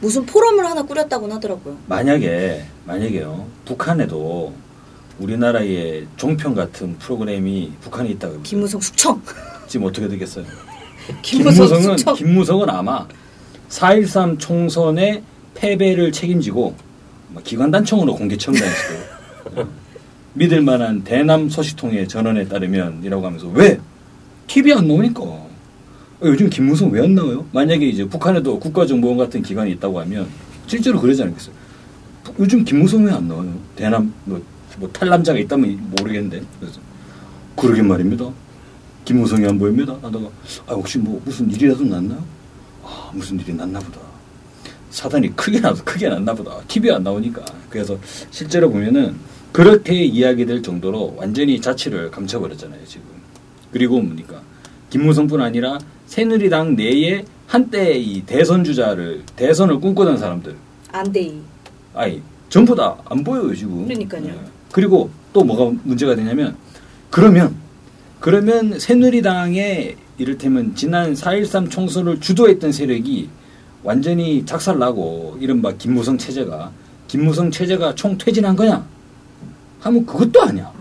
무슨 0.00 0.24
포럼을 0.26 0.66
하나 0.66 0.82
꾸렸다고는 0.82 1.36
하더라고요. 1.36 1.76
만약에 1.86 2.64
만약에요. 2.84 3.46
북한에도 3.64 4.52
우리나라의 5.18 6.06
종편 6.16 6.54
같은 6.54 6.96
프로그램이 6.98 7.72
북한에 7.80 8.10
있다고 8.10 8.34
해보세요. 8.34 8.42
김무성 8.42 8.80
숙청. 8.80 9.22
지금 9.68 9.86
어떻게 9.86 10.08
되겠어요? 10.08 10.44
김무성 11.22 11.66
김무성은 11.66 11.98
수첩. 11.98 12.16
김무성은 12.18 12.70
아마 12.70 13.06
4.13 13.68 14.38
총선의 14.38 15.22
패배를 15.54 16.10
책임지고 16.12 16.74
뭐 17.28 17.42
기관단총으로 17.42 18.14
공개 18.16 18.36
청구했을 18.36 18.96
거예요. 19.54 19.68
믿을 20.34 20.62
만한 20.62 21.04
대남 21.04 21.48
소식통의 21.48 22.08
전원에 22.08 22.46
따르면이라고 22.48 23.24
하면서 23.24 23.46
왜 23.48 23.78
TV 24.48 24.72
안 24.72 24.88
나오니까 24.88 25.20
어, 25.22 25.48
요즘 26.22 26.50
김무성 26.50 26.90
왜 26.90 27.02
안 27.02 27.14
나와요? 27.14 27.46
만약에 27.52 27.86
이제 27.86 28.04
북한에도 28.04 28.58
국가정보원 28.58 29.16
같은 29.16 29.42
기관이 29.42 29.70
있다고 29.72 30.00
하면 30.00 30.26
실제로 30.66 31.00
그러지 31.00 31.22
않겠어요? 31.22 31.54
요즘 32.40 32.64
김무성 32.64 33.04
왜 33.04 33.12
안 33.12 33.28
나와요? 33.28 33.52
대남 33.76 34.12
뭐, 34.24 34.42
뭐 34.78 34.88
탈남자가 34.92 35.38
있다면 35.38 35.94
모르겠는데 35.98 36.42
그래서 36.60 36.80
그러게 37.56 37.82
말입니다. 37.82 38.30
김무성이 39.04 39.46
안 39.46 39.58
보입니다. 39.58 39.92
하다가 40.02 40.26
아 40.66 40.72
혹시 40.72 40.98
뭐 40.98 41.20
무슨 41.24 41.50
일이라도 41.50 41.84
났나요? 41.84 42.22
아 42.82 43.10
무슨 43.12 43.38
일이 43.38 43.52
났나 43.52 43.78
보다. 43.78 43.98
사단이 44.90 45.34
크게 45.36 45.60
나서 45.60 45.82
크게 45.84 46.08
났나 46.08 46.34
보다. 46.34 46.58
TV에 46.68 46.92
안 46.92 47.02
나오니까. 47.02 47.44
그래서 47.68 47.98
실제로 48.30 48.70
보면은 48.70 49.14
그렇게 49.52 50.04
이야기될 50.04 50.62
정도로 50.62 51.14
완전히 51.16 51.60
자취를 51.60 52.10
감춰버렸잖아요 52.10 52.84
지금. 52.86 53.04
그리고 53.72 54.00
뭡니까 54.00 54.40
김무성뿐 54.90 55.40
아니라 55.40 55.78
새누리당 56.06 56.76
내에 56.76 57.24
한때 57.46 57.92
이 57.98 58.22
대선 58.22 58.64
주자를 58.64 59.22
대선을 59.36 59.80
꿈꾸던 59.80 60.16
사람들 60.18 60.56
안데이. 60.92 61.40
아니 61.92 62.22
전부 62.48 62.74
다 62.74 62.96
안 63.06 63.22
보여요 63.22 63.54
지금. 63.54 63.84
그러니까요. 63.86 64.22
네. 64.22 64.40
그리고 64.74 65.08
또 65.32 65.44
뭐가 65.44 65.72
문제가 65.84 66.16
되냐면 66.16 66.56
그러면 67.08 67.54
그러면 68.18 68.76
새누리당의 68.76 69.94
이를테면 70.18 70.74
지난 70.74 71.14
4.13 71.14 71.70
총선을 71.70 72.18
주도했던 72.18 72.72
세력이 72.72 73.28
완전히 73.84 74.44
작살나고 74.44 75.38
이른바 75.40 75.72
김무성 75.74 76.18
체제가 76.18 76.72
김무성 77.06 77.52
체제가 77.52 77.94
총 77.94 78.18
퇴진한 78.18 78.56
거냐 78.56 78.84
하면 79.78 80.04
그것도 80.04 80.42
아니야 80.42 80.72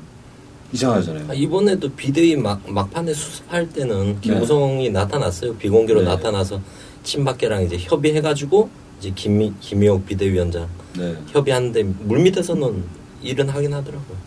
이상하잖아요. 0.72 1.26
아, 1.30 1.34
이번에도 1.36 1.88
비대위 1.90 2.36
막, 2.36 2.68
막판에 2.68 3.14
수습할 3.14 3.70
때는 3.70 4.20
김무성이 4.22 4.90
나타났어요. 4.90 5.56
비공개로 5.58 6.00
네. 6.00 6.08
나타나서 6.08 6.60
친박계랑 7.04 7.66
이제 7.66 7.78
협의해가지고 7.78 8.70
이제 8.98 9.12
김미, 9.14 9.54
김미옥 9.60 10.08
비대위원장 10.08 10.68
네. 10.98 11.16
협의하는데 11.28 11.84
물밑에서는 11.84 13.03
일은 13.24 13.50
하긴 13.50 13.74
하더라고요. 13.74 14.18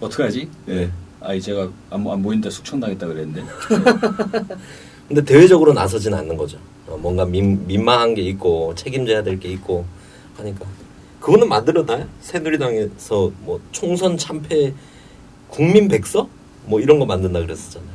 어떡하지? 0.00 0.48
예. 0.68 0.90
아이 1.20 1.40
제가 1.40 1.62
안, 1.90 2.06
안 2.06 2.22
보이는데 2.22 2.50
숙청당했다 2.50 3.06
그랬는데 3.06 3.42
근데 5.08 5.22
대외적으로 5.24 5.72
나서진 5.72 6.12
않는 6.14 6.36
거죠. 6.36 6.58
어, 6.86 6.96
뭔가 7.00 7.24
민, 7.24 7.66
민망한 7.66 8.14
게 8.14 8.22
있고 8.22 8.74
책임져야 8.74 9.22
될 9.22 9.38
게 9.38 9.48
있고 9.50 9.84
하니까 10.36 10.66
그거는 11.20 11.48
만들어놔요. 11.48 12.06
새누리당에서 12.20 13.30
뭐 13.40 13.60
총선 13.72 14.16
참패 14.18 14.74
국민 15.48 15.88
백서 15.88 16.28
뭐 16.66 16.80
이런 16.80 16.98
거 16.98 17.06
만든다 17.06 17.40
그랬었잖아요. 17.40 17.94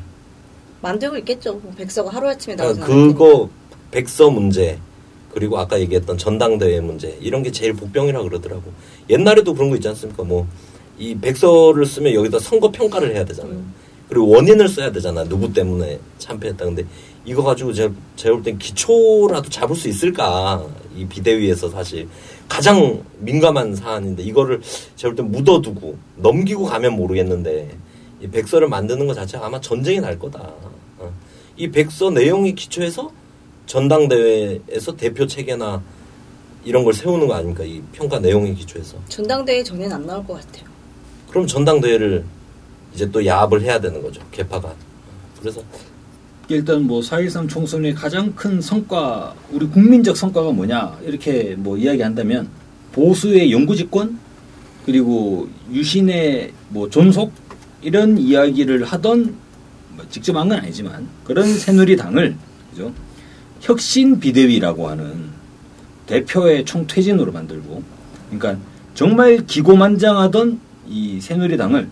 만들고 0.81 1.17
있겠죠. 1.17 1.53
뭐 1.55 1.71
백서가 1.77 2.09
하루아침에 2.11 2.55
아, 2.59 2.63
나오지 2.63 2.79
그거 2.81 3.49
백서 3.91 4.29
문제 4.31 4.79
그리고 5.33 5.57
아까 5.59 5.79
얘기했던 5.79 6.17
전당대회 6.17 6.79
문제 6.81 7.17
이런 7.21 7.43
게 7.43 7.51
제일 7.51 7.73
복병이라 7.73 8.23
그러더라고. 8.23 8.71
옛날에도 9.09 9.53
그런 9.53 9.69
거 9.69 9.75
있지 9.75 9.87
않습니까? 9.87 10.23
뭐 10.23 10.47
이 10.99 11.15
백서를 11.15 11.85
쓰면 11.85 12.13
여기다 12.13 12.39
선거 12.39 12.69
평가를 12.71 13.15
해야 13.15 13.23
되잖아요. 13.23 13.53
음. 13.55 13.73
그리고 14.09 14.27
원인을 14.29 14.67
써야 14.67 14.91
되잖아. 14.91 15.23
누구 15.23 15.53
때문에 15.53 15.97
참패했다. 16.17 16.65
근데 16.65 16.83
이거 17.25 17.41
가지고 17.41 17.71
제가 17.71 17.93
제가 18.17 18.35
볼 18.35 18.43
땐 18.43 18.57
기초라도 18.57 19.49
잡을 19.49 19.75
수 19.75 19.87
있을까? 19.87 20.65
이 20.97 21.05
비대위에서 21.05 21.69
사실 21.69 22.07
가장 22.49 23.01
민감한 23.19 23.75
사안인데 23.75 24.23
이거를 24.23 24.61
제가 24.97 25.13
볼 25.13 25.15
땐 25.15 25.31
묻어두고 25.31 25.97
넘기고 26.17 26.65
가면 26.65 26.93
모르겠는데 26.97 27.69
이 28.21 28.27
백서를 28.27 28.67
만드는 28.67 29.07
것 29.07 29.13
자체가 29.13 29.45
아마 29.45 29.61
전쟁이 29.61 30.01
날 30.01 30.19
거다. 30.19 30.39
어. 30.97 31.13
이 31.55 31.69
백서 31.71 32.09
내용이 32.09 32.55
기초해서 32.55 33.09
전당대회에서 33.69 34.95
대표 34.97 35.27
체계나 35.27 35.81
이런 36.65 36.83
걸 36.83 36.91
세우는 36.93 37.27
거 37.27 37.35
아닙니까? 37.35 37.63
이 37.63 37.81
평가 37.93 38.19
내용에 38.19 38.53
기초해서. 38.53 38.97
전당대회 39.07 39.63
전에는 39.63 39.93
안 39.95 40.05
나올 40.07 40.25
것 40.25 40.33
같아요. 40.41 40.67
그럼 41.29 41.45
전당대회를 41.45 42.25
이제 42.95 43.09
또 43.11 43.23
야합을 43.23 43.61
해야 43.61 43.79
되는 43.79 44.01
거죠. 44.01 44.21
개파가. 44.31 44.73
그래서 45.39 45.61
일단 46.49 46.81
뭐 46.87 46.99
4.13 47.01 47.47
총선의 47.47 47.93
가장 47.93 48.33
큰 48.35 48.59
성과, 48.59 49.35
우리 49.51 49.67
국민적 49.67 50.17
성과가 50.17 50.51
뭐냐 50.51 50.97
이렇게 51.03 51.53
뭐 51.55 51.77
이야기한다면 51.77 52.49
보수의 52.91 53.51
영구집권 53.51 54.17
그리고 54.87 55.47
유신의 55.71 56.51
뭐 56.69 56.89
존속 56.89 57.31
이런 57.83 58.17
이야기를 58.17 58.83
하던 58.83 59.35
뭐 59.95 60.05
직접 60.09 60.35
한 60.35 60.49
건 60.49 60.57
아니지만 60.57 61.07
그런 61.23 61.53
새누리당을 61.53 62.35
그죠 62.71 62.91
혁신 63.61 64.19
비대위라고 64.19 64.87
하는 64.89 65.29
대표의 66.05 66.65
총퇴진으로 66.65 67.31
만들고 67.31 67.83
그러니까 68.29 68.63
정말 68.93 69.45
기고만장하던 69.45 70.59
이 70.87 71.21
새누리당을 71.21 71.89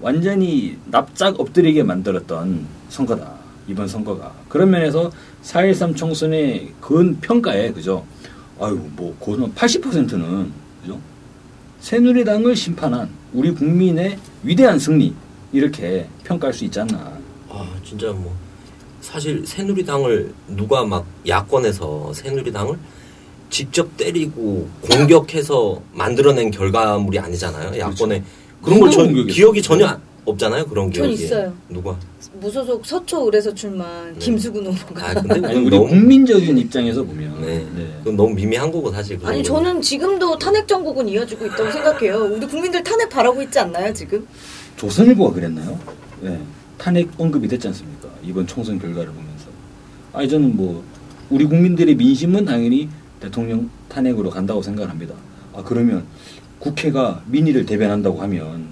완전히 0.00 0.76
납작 0.86 1.38
엎드리게 1.38 1.82
만들었던 1.82 2.66
선거다. 2.88 3.32
이번 3.68 3.86
선거가. 3.86 4.32
그런 4.48 4.70
면에서 4.70 5.10
4.13 5.42 5.94
총선의 5.94 6.72
근 6.80 7.20
평가에, 7.20 7.70
그죠? 7.72 8.04
아유, 8.58 8.80
뭐, 8.96 9.14
고는 9.18 9.54
80%는, 9.54 10.50
그죠? 10.80 10.98
새누리당을 11.80 12.56
심판한 12.56 13.08
우리 13.32 13.52
국민의 13.52 14.18
위대한 14.42 14.78
승리. 14.78 15.14
이렇게 15.52 16.06
평가할 16.24 16.54
수 16.54 16.64
있지 16.64 16.80
않나. 16.80 17.18
아 17.48 17.66
진짜 17.84 18.12
뭐 18.12 18.34
사실 19.00 19.44
새누리당을 19.46 20.32
누가 20.48 20.84
막 20.84 21.06
야권에서 21.26 22.12
새누리당을 22.14 22.76
직접 23.48 23.96
때리고 23.96 24.68
공격해서 24.82 25.80
만들어낸 25.92 26.50
결과물이 26.50 27.18
아니잖아요. 27.18 27.78
야권에 27.78 28.22
그런 28.62 28.80
걸 28.80 28.90
전? 28.90 29.26
기억이 29.26 29.60
전혀 29.62 29.86
안- 29.86 30.00
없잖아요. 30.24 30.66
그런 30.66 30.92
전 30.92 31.06
기억이. 31.06 31.24
있어요. 31.24 31.52
누가? 31.68 31.98
무소속 32.40 32.84
서초 32.86 33.24
의뢰서 33.24 33.54
출마한 33.54 34.12
네. 34.12 34.18
김수근 34.18 34.66
후보가. 34.66 35.08
아 35.10 35.14
근데 35.14 35.48
아니, 35.48 35.58
우리 35.64 35.70
너무 35.76 35.88
국민적인 35.88 36.56
입장에서 36.58 37.02
보면. 37.02 37.40
네. 37.40 37.66
네. 37.74 37.94
그건 38.00 38.16
너무 38.16 38.34
미미한 38.34 38.70
거고 38.70 38.92
사실. 38.92 39.18
아니. 39.24 39.42
저는 39.42 39.80
지금도 39.80 40.38
탄핵 40.38 40.68
정국은 40.68 41.08
이어지고 41.08 41.46
있다고 41.46 41.70
생각해요. 41.72 42.16
우리 42.36 42.46
국민들 42.46 42.82
탄핵 42.84 43.08
바라고 43.08 43.42
있지 43.42 43.58
않나요 43.58 43.92
지금? 43.94 44.24
조선일보가 44.76 45.34
그랬나요? 45.34 45.76
네. 46.20 46.38
탄핵 46.78 47.08
언급이 47.18 47.48
됐지 47.48 47.66
않습니까? 47.68 47.99
이번 48.24 48.46
총선 48.46 48.78
결과를 48.78 49.12
보면서. 49.12 49.46
아니, 50.12 50.28
저는 50.28 50.56
뭐, 50.56 50.82
우리 51.30 51.44
국민들의 51.44 51.94
민심은 51.94 52.44
당연히 52.44 52.88
대통령 53.20 53.70
탄핵으로 53.88 54.30
간다고 54.30 54.62
생각합니다. 54.62 55.14
아, 55.54 55.62
그러면 55.64 56.04
국회가 56.58 57.22
민의를 57.26 57.66
대변한다고 57.66 58.20
하면 58.22 58.66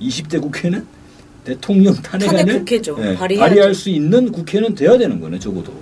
20대 0.00 0.40
국회는 0.40 0.86
대통령 1.44 1.94
탄핵안을 1.94 2.38
탄핵 2.38 2.58
국회죠. 2.60 2.96
예. 3.00 3.16
발의할 3.16 3.74
수 3.74 3.90
있는 3.90 4.30
국회는 4.30 4.74
돼야 4.74 4.96
되는 4.96 5.20
거네, 5.20 5.38
적어도. 5.38 5.72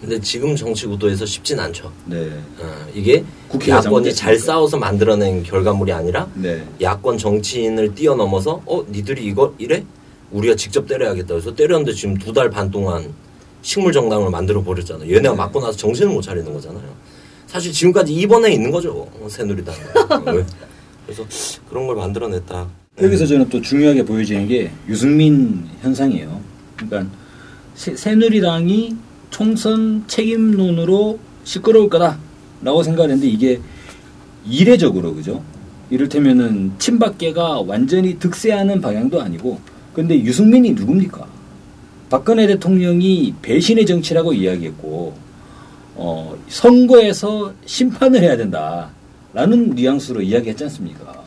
근데 0.00 0.18
지금 0.20 0.56
정치 0.56 0.86
구도에서 0.86 1.24
쉽진 1.24 1.60
않죠. 1.60 1.92
네. 2.06 2.28
어, 2.58 2.86
이게 2.92 3.22
야권이 3.68 4.12
잘. 4.12 4.36
싸워서 4.36 4.76
만들어낸 4.76 5.44
결과물이 5.44 5.92
아니라 5.92 6.28
네. 6.34 6.60
야권 6.80 7.18
정치인을 7.18 7.94
뛰어넘어서 7.94 8.60
어 8.66 8.84
니들이 8.90 9.24
이거 9.24 9.54
이래 9.58 9.84
우리가 10.32 10.56
직접 10.56 10.86
때려야겠다 10.86 11.28
그래서 11.28 11.54
때렸는데 11.54 11.92
지금 11.92 12.16
두 12.16 12.32
달 12.32 12.50
반 12.50 12.70
동안 12.70 13.12
식물 13.62 13.92
정당을 13.92 14.30
만들어 14.30 14.62
버렸잖아요. 14.62 15.08
얘네가 15.08 15.30
네. 15.30 15.36
맞고 15.36 15.60
나서 15.60 15.76
정신을 15.76 16.12
못 16.12 16.22
차리는 16.22 16.52
거잖아요. 16.52 16.82
사실 17.46 17.70
지금까지 17.70 18.12
2번에 18.14 18.50
있는 18.52 18.70
거죠 18.70 19.08
어, 19.20 19.26
새누리당. 19.28 19.74
왜? 20.34 20.44
그래서 21.06 21.24
그런 21.68 21.86
걸 21.86 21.96
만들어냈다. 21.96 22.66
여기서 23.00 23.26
저는 23.26 23.48
또 23.50 23.60
중요하게 23.60 24.04
보여지는 24.04 24.48
게 24.48 24.70
유승민 24.88 25.64
현상이에요. 25.82 26.40
그러니까 26.76 27.14
새, 27.74 27.94
새누리당이 27.94 28.96
총선 29.30 30.04
책임론으로 30.08 31.18
시끄러울 31.44 31.88
거다라고 31.88 32.82
생각했는데 32.82 33.26
이게 33.28 33.60
이례적으로 34.46 35.14
그죠? 35.14 35.42
이를테면은 35.90 36.72
친박계가 36.78 37.60
완전히 37.60 38.18
득세하는 38.18 38.80
방향도 38.80 39.20
아니고 39.20 39.60
근데 39.94 40.18
유승민이 40.20 40.72
누굽니까? 40.72 41.26
박근혜 42.08 42.46
대통령이 42.46 43.34
배신의 43.42 43.86
정치라고 43.86 44.32
이야기했고 44.34 45.14
어, 45.94 46.36
선거에서 46.48 47.52
심판을 47.66 48.20
해야 48.22 48.36
된다라는 48.36 49.70
뉘앙스로 49.74 50.22
이야기했지 50.22 50.64
않습니까? 50.64 51.22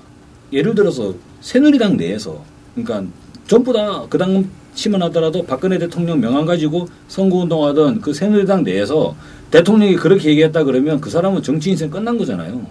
예를 0.54 0.76
들어서 0.76 1.14
새누리당 1.42 1.98
내에서 1.98 2.44
그러니까 2.76 3.10
전부 3.48 3.74
다 3.74 4.06
그 4.10 4.18
당시만 4.18 5.02
하더라도 5.04 5.44
박근혜 5.44 5.78
대통령 5.78 6.20
명함 6.20 6.46
가지고 6.46 6.88
선거운동하던 7.08 8.02
그 8.02 8.14
새누리당 8.14 8.64
내에서 8.64 9.16
대통령이 9.52 9.96
그렇게 9.96 10.30
얘기했다 10.30 10.64
그러면 10.64 11.00
그 11.00 11.10
사람은 11.10 11.42
정치 11.44 11.72
인생 11.72 11.90
끝난 11.90 12.18
거잖아요. 12.18 12.66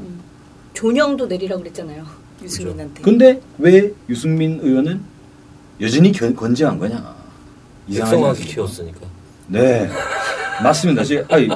존영도 0.72 1.26
내리라고 1.26 1.62
그랬잖아요. 1.62 2.04
유승민한테. 2.42 3.02
근데 3.02 3.40
왜 3.58 3.92
유승민 4.08 4.58
의원은 4.62 5.00
여전히 5.80 6.12
견, 6.12 6.34
건재한 6.34 6.78
거냐? 6.78 7.14
않습니까? 8.32 8.32
키웠으니까. 8.32 9.00
네, 9.48 9.88
맞습니다. 10.62 11.04
제가 11.04 11.34
아니, 11.34 11.48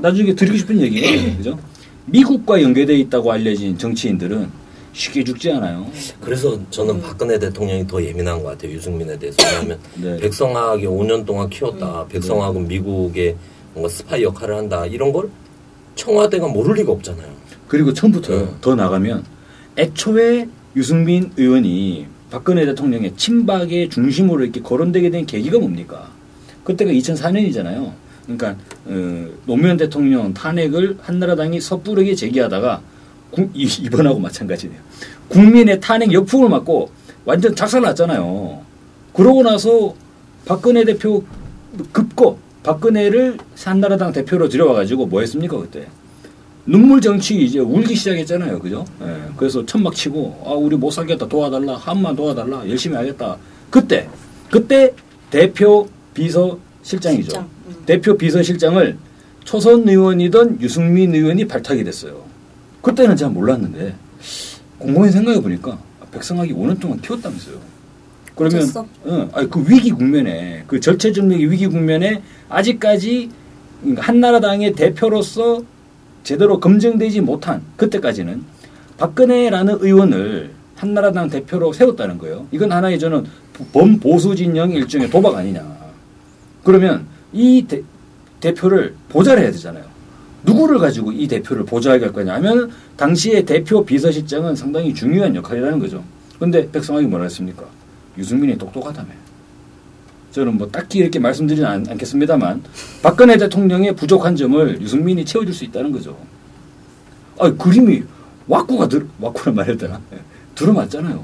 나중에 0.00 0.34
드리고 0.34 0.56
싶은 0.56 0.78
그죠? 1.36 1.58
미국과 2.06 2.60
연계돼 2.60 2.94
있다고 2.98 3.32
알려진 3.32 3.78
정치인들은 3.78 4.64
쉽게 4.92 5.24
죽지 5.24 5.50
않아요. 5.52 5.86
그래서 6.20 6.58
저는 6.70 6.96
음. 6.96 7.02
박근혜 7.02 7.38
대통령이 7.38 7.86
더 7.86 8.02
예민한 8.02 8.42
것 8.42 8.50
같아요. 8.50 8.72
유승민에 8.72 9.18
대해서. 9.18 9.36
왜냐하면 9.44 9.78
네. 9.96 10.16
백성학이 10.18 10.86
5년 10.86 11.24
동안 11.26 11.48
키웠다. 11.50 12.06
백성학은 12.08 12.68
미국의 12.68 13.36
뭔가 13.72 13.88
스파이 13.88 14.22
역할을 14.22 14.56
한다. 14.56 14.86
이런 14.86 15.12
걸 15.12 15.28
청와대가 15.96 16.46
모를 16.48 16.76
리가 16.76 16.92
없잖아요. 16.92 17.28
그리고 17.68 17.92
처음부터 17.92 18.36
네. 18.36 18.48
더 18.60 18.74
나가면 18.74 19.24
애초에 19.76 20.48
유승민 20.76 21.32
의원이 21.36 22.06
박근혜 22.34 22.66
대통령의 22.66 23.12
친박의 23.16 23.90
중심으로 23.90 24.42
이렇게 24.42 24.60
거론되게 24.60 25.08
된 25.10 25.24
계기가 25.24 25.56
뭡니까? 25.60 26.08
그때가 26.64 26.90
2004년이잖아요. 26.90 27.92
그러니까 28.24 28.56
어, 28.86 29.28
노무현 29.46 29.76
대통령 29.76 30.34
탄핵을 30.34 30.96
한나라당이 31.00 31.60
섣부르게 31.60 32.16
제기하다가 32.16 32.80
구- 33.30 33.48
이- 33.54 33.68
이번하고 33.82 34.18
마찬가지네요. 34.18 34.80
국민의 35.28 35.78
탄핵 35.80 36.12
역풍을 36.12 36.48
맞고 36.48 36.90
완전 37.24 37.54
작살났잖아요. 37.54 38.62
그러고 39.12 39.44
나서 39.44 39.94
박근혜 40.44 40.84
대표 40.84 41.22
급거 41.92 42.36
박근혜를 42.64 43.38
한나라당 43.56 44.12
대표로 44.12 44.48
들여와가지고 44.48 45.06
뭐 45.06 45.20
했습니까 45.20 45.56
그때? 45.58 45.86
눈물 46.66 47.00
정치 47.00 47.42
이제 47.44 47.58
울기 47.58 47.94
시작했잖아요, 47.94 48.58
그죠? 48.58 48.84
예, 49.02 49.22
그래서 49.36 49.64
천막 49.66 49.94
치고 49.94 50.42
아 50.46 50.50
우리 50.52 50.76
못 50.76 50.90
살겠다 50.90 51.28
도와달라 51.28 51.76
한만 51.76 52.16
도와달라 52.16 52.68
열심히 52.68 52.96
하겠다. 52.96 53.36
그때 53.70 54.08
그때 54.50 54.92
대표 55.30 55.88
비서 56.14 56.58
실장이죠. 56.82 57.22
실장, 57.22 57.48
음. 57.66 57.74
대표 57.84 58.16
비서 58.16 58.42
실장을 58.42 58.96
초선 59.44 59.86
의원이던 59.86 60.60
유승민 60.60 61.14
의원이 61.14 61.46
발탁이 61.46 61.84
됐어요. 61.84 62.22
그때는 62.80 63.16
잘 63.16 63.30
몰랐는데 63.30 63.94
곰곰이 64.78 65.10
생각해 65.10 65.40
보니까 65.40 65.78
백성학이 66.12 66.52
5년 66.52 66.78
동안 66.80 67.00
키웠다면서요. 67.00 67.56
그러면 68.34 68.60
졌어? 68.60 68.86
응, 69.06 69.28
아니, 69.32 69.48
그 69.48 69.64
위기 69.68 69.90
국면에 69.90 70.64
그 70.66 70.80
절체절명의 70.80 71.50
위기 71.50 71.66
국면에 71.66 72.22
아직까지 72.48 73.30
한나라당의 73.96 74.72
대표로서 74.72 75.62
제대로 76.24 76.58
검증되지 76.58 77.20
못한 77.20 77.62
그때까지는 77.76 78.42
박근혜라는 78.96 79.78
의원을 79.80 80.50
한나라당 80.74 81.30
대표로 81.30 81.72
세웠다는 81.72 82.18
거예요. 82.18 82.46
이건 82.50 82.72
하나의 82.72 82.98
저는 82.98 83.24
범보수 83.72 84.34
진영 84.34 84.70
일종의 84.70 85.10
도박 85.10 85.36
아니냐. 85.36 85.62
그러면 86.64 87.06
이 87.32 87.64
대, 87.68 87.82
대표를 88.40 88.94
보좌를 89.08 89.42
해야 89.42 89.52
되잖아요. 89.52 89.84
누구를 90.44 90.78
가지고 90.78 91.12
이 91.12 91.26
대표를 91.28 91.64
보좌하게 91.64 92.06
할 92.06 92.12
거냐 92.12 92.34
하면 92.34 92.70
당시의 92.96 93.44
대표 93.44 93.84
비서실장은 93.84 94.56
상당히 94.56 94.92
중요한 94.92 95.34
역할이라는 95.36 95.78
거죠. 95.78 96.02
근데 96.38 96.70
백성학이 96.70 97.06
뭐라 97.06 97.24
했습니까? 97.24 97.64
유승민이 98.18 98.58
똑똑하다며. 98.58 99.23
저는 100.34 100.58
뭐 100.58 100.68
딱히 100.68 100.98
이렇게 100.98 101.20
말씀드리진 101.20 101.64
않, 101.64 101.86
않겠습니다만 101.88 102.60
박근혜 103.02 103.36
대통령의 103.36 103.94
부족한 103.94 104.34
점을 104.34 104.82
유승민이 104.82 105.24
채워줄 105.24 105.54
수 105.54 105.62
있다는 105.64 105.92
거죠. 105.92 106.18
아 107.38 107.52
그림이 107.52 108.02
와꾸가 108.48 108.88
들 108.88 109.06
와꾸란 109.20 109.54
말해야 109.54 109.76
되나? 109.76 110.00
예, 110.12 110.18
들어맞잖아요. 110.56 111.14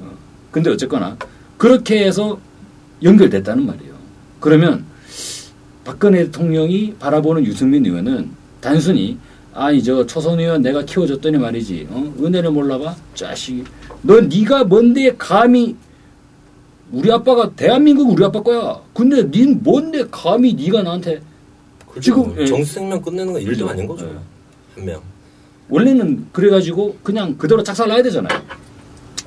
어. 0.00 0.10
근데 0.50 0.70
어쨌거나 0.70 1.14
그렇게 1.58 2.06
해서 2.06 2.40
연결됐다는 3.02 3.66
말이에요. 3.66 3.92
그러면 4.40 4.86
박근혜 5.84 6.24
대통령이 6.24 6.94
바라보는 6.98 7.44
유승민 7.44 7.84
의원은 7.84 8.30
단순히 8.62 9.18
아니 9.52 9.82
저 9.82 10.06
초선 10.06 10.40
의원 10.40 10.62
내가 10.62 10.82
키워줬더니 10.86 11.36
말이지 11.36 11.88
어? 11.90 12.14
은혜를 12.18 12.50
몰라봐 12.50 12.96
자식 13.14 13.62
너 14.00 14.22
네가 14.22 14.64
뭔데 14.64 15.14
감히 15.18 15.76
우리 16.92 17.10
아빠가 17.10 17.50
대한민국 17.54 18.10
우리 18.10 18.24
아빠 18.24 18.42
거야 18.42 18.80
근데 18.92 19.22
닌 19.30 19.60
뭔데 19.62 20.04
감히 20.10 20.54
네가 20.54 20.82
나한테 20.82 21.20
지금, 22.00 22.34
예. 22.38 22.46
정수생명 22.46 23.00
끝내는 23.02 23.32
건 23.32 23.42
일도 23.42 23.68
아닌 23.68 23.86
거죠. 23.86 24.06
예. 24.06 24.10
한 24.74 24.84
명. 24.84 25.00
원래는 25.68 26.26
그래가지고 26.32 26.96
그냥 27.02 27.36
그대로 27.38 27.62
작살 27.62 27.88
나야 27.88 28.02
되잖아요. 28.02 28.42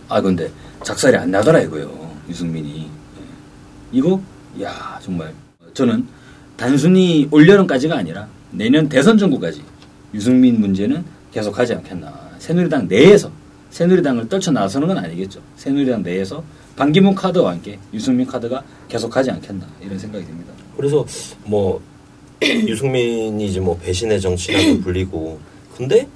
아 0.10 0.22
근데 0.22 0.52
작살이 0.84 1.16
안 1.18 1.32
나더라 1.32 1.60
이거요 1.62 1.90
유승민이 2.30 2.82
예. 2.82 2.88
이거 3.92 4.22
야 4.62 5.00
정말 5.02 5.34
저는 5.74 6.06
단순히 6.56 7.28
올여름까지가 7.32 7.98
아니라 7.98 8.28
내년 8.52 8.88
대선 8.88 9.18
정국까지 9.18 9.62
유승민 10.14 10.60
문제는 10.60 11.04
계속하지 11.32 11.76
않겠나 11.76 12.14
새누리당 12.40 12.88
내에서 12.88 13.32
새누리당을 13.70 14.30
떨쳐 14.30 14.52
나서는 14.52 14.88
건 14.88 14.98
아니겠죠 14.98 15.42
새누리당 15.58 16.04
내에서 16.04 16.44
반기문 16.78 17.16
카드와 17.16 17.52
함께 17.52 17.80
유승민 17.92 18.26
카드가 18.26 18.64
계속하지 18.88 19.32
않겠나 19.32 19.68
이런 19.82 20.00
생각이 20.00 20.26
듭니다. 20.26 20.54
그래서 20.78 21.06
뭐 21.44 21.82
유승민이 22.42 23.48
이제 23.48 23.60
뭐 23.60 23.78
배신의 23.78 24.22
정치라고 24.22 24.80
불리고 24.86 25.40
근데 25.76 26.08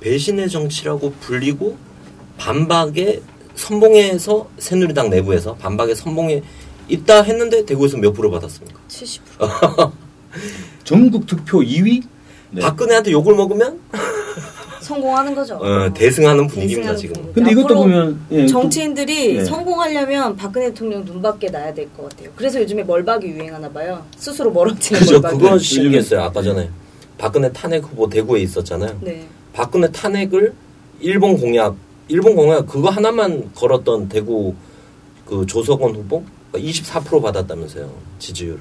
배신의 0.00 0.50
정치라고 0.50 1.12
불리고 1.20 1.76
반박에 2.36 3.22
선봉에서 3.54 4.50
새누리당 4.58 5.08
내부에서 5.08 5.54
반박에 5.54 5.94
선봉에 5.94 6.42
있다 6.88 7.22
했는데 7.22 7.64
대구에서 7.64 7.96
몇 7.96 8.12
프로 8.12 8.30
받았습니까? 8.30 8.78
70% 8.88 9.92
전국 10.84 11.26
득표 11.26 11.60
2위 11.60 12.02
네. 12.50 12.60
박근혜한테 12.60 13.12
욕을 13.12 13.34
먹으면 13.34 13.80
성공하는 14.84 15.34
거죠. 15.34 15.54
어, 15.56 15.92
대승하는 15.94 16.46
분위기입니다 16.46 16.92
대승하는 16.92 16.96
지금. 17.00 17.14
분위기. 17.14 17.32
근데 17.34 17.50
이것도 17.52 17.74
보면 17.74 18.20
예, 18.32 18.46
정치인들이 18.46 19.34
네. 19.38 19.44
성공하려면 19.44 20.36
박근혜 20.36 20.68
대통령 20.68 21.04
눈밖에 21.04 21.48
나야 21.50 21.72
될 21.72 21.88
것 21.96 22.08
같아요. 22.10 22.30
그래서 22.36 22.60
요즘에 22.60 22.82
멀박이 22.84 23.26
유행하나 23.26 23.68
봐요. 23.70 24.04
스스로 24.16 24.50
멀어지는 24.52 25.00
그죠 25.00 25.12
멀박이. 25.14 25.38
그건 25.38 25.58
신기했어요 25.58 26.20
아까 26.22 26.42
전에 26.42 26.68
박근혜 27.18 27.50
탄핵 27.52 27.82
후보 27.84 28.08
대구에 28.08 28.40
있었잖아요. 28.42 28.98
네. 29.00 29.26
박근혜 29.52 29.90
탄핵을 29.90 30.52
일본 31.00 31.38
공약, 31.38 31.76
일본 32.08 32.36
공약 32.36 32.66
그거 32.66 32.90
하나만 32.90 33.50
걸었던 33.54 34.08
대구 34.08 34.54
그 35.24 35.46
조석원 35.46 35.94
후보 35.94 36.22
24% 36.52 37.22
받았다면서요 37.22 37.90
지지율을. 38.18 38.60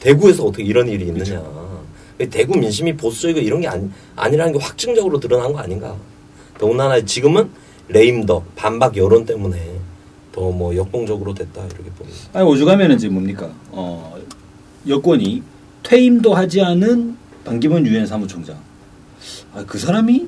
대구에서 0.00 0.44
어떻게 0.44 0.62
이런 0.64 0.86
일이 0.88 1.06
있느냐. 1.06 1.42
대구 2.30 2.58
민심이 2.58 2.96
보수적이고 2.96 3.40
이런 3.40 3.60
게 3.60 3.68
아니, 3.68 3.88
아니라는 4.16 4.52
게 4.52 4.58
확증적으로 4.58 5.18
드러난 5.18 5.52
거 5.52 5.58
아닌가. 5.58 5.96
더군다나 6.58 7.00
지금은 7.04 7.48
레임덕 7.88 8.54
반박 8.54 8.96
여론 8.96 9.24
때문에 9.26 9.58
더 10.32 10.50
뭐 10.50 10.74
역동적으로 10.74 11.32
됐다 11.34 11.64
이렇게 11.66 11.84
봅니다. 11.90 12.18
아니 12.32 12.46
오죽하면은 12.46 12.96
이제 12.96 13.08
뭡니까? 13.08 13.50
어, 13.70 14.16
여권이 14.88 15.42
퇴임도 15.84 16.34
하지 16.34 16.60
않은 16.60 17.16
반기문 17.44 17.86
유엔 17.86 18.06
사무총장. 18.06 18.56
아, 19.54 19.64
그 19.66 19.78
사람이 19.78 20.26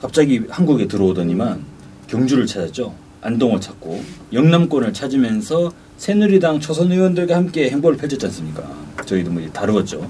갑자기 0.00 0.42
한국에 0.48 0.88
들어오더니만 0.88 1.64
경주를 2.08 2.46
찾았죠. 2.46 2.94
안동을 3.20 3.60
찾고 3.60 4.02
영남권을 4.32 4.92
찾으면서 4.92 5.72
새누리당 5.98 6.58
초선 6.60 6.90
의원들과 6.90 7.36
함께 7.36 7.70
행보를 7.70 7.98
펼쳤지 7.98 8.26
않습니까? 8.26 8.68
저희도 9.06 9.30
뭐 9.30 9.46
다루었죠. 9.52 10.08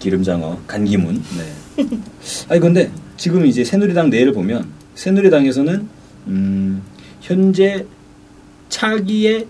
기름장어, 0.00 0.62
간기문. 0.66 1.22
네. 1.36 1.86
아니 2.48 2.60
근데 2.60 2.90
지금 3.16 3.46
이제 3.46 3.62
새누리당 3.62 4.10
내를 4.10 4.32
보면 4.32 4.66
새누리당에서는 4.96 5.88
음, 6.26 6.82
현재 7.20 7.86
차기의 8.68 9.46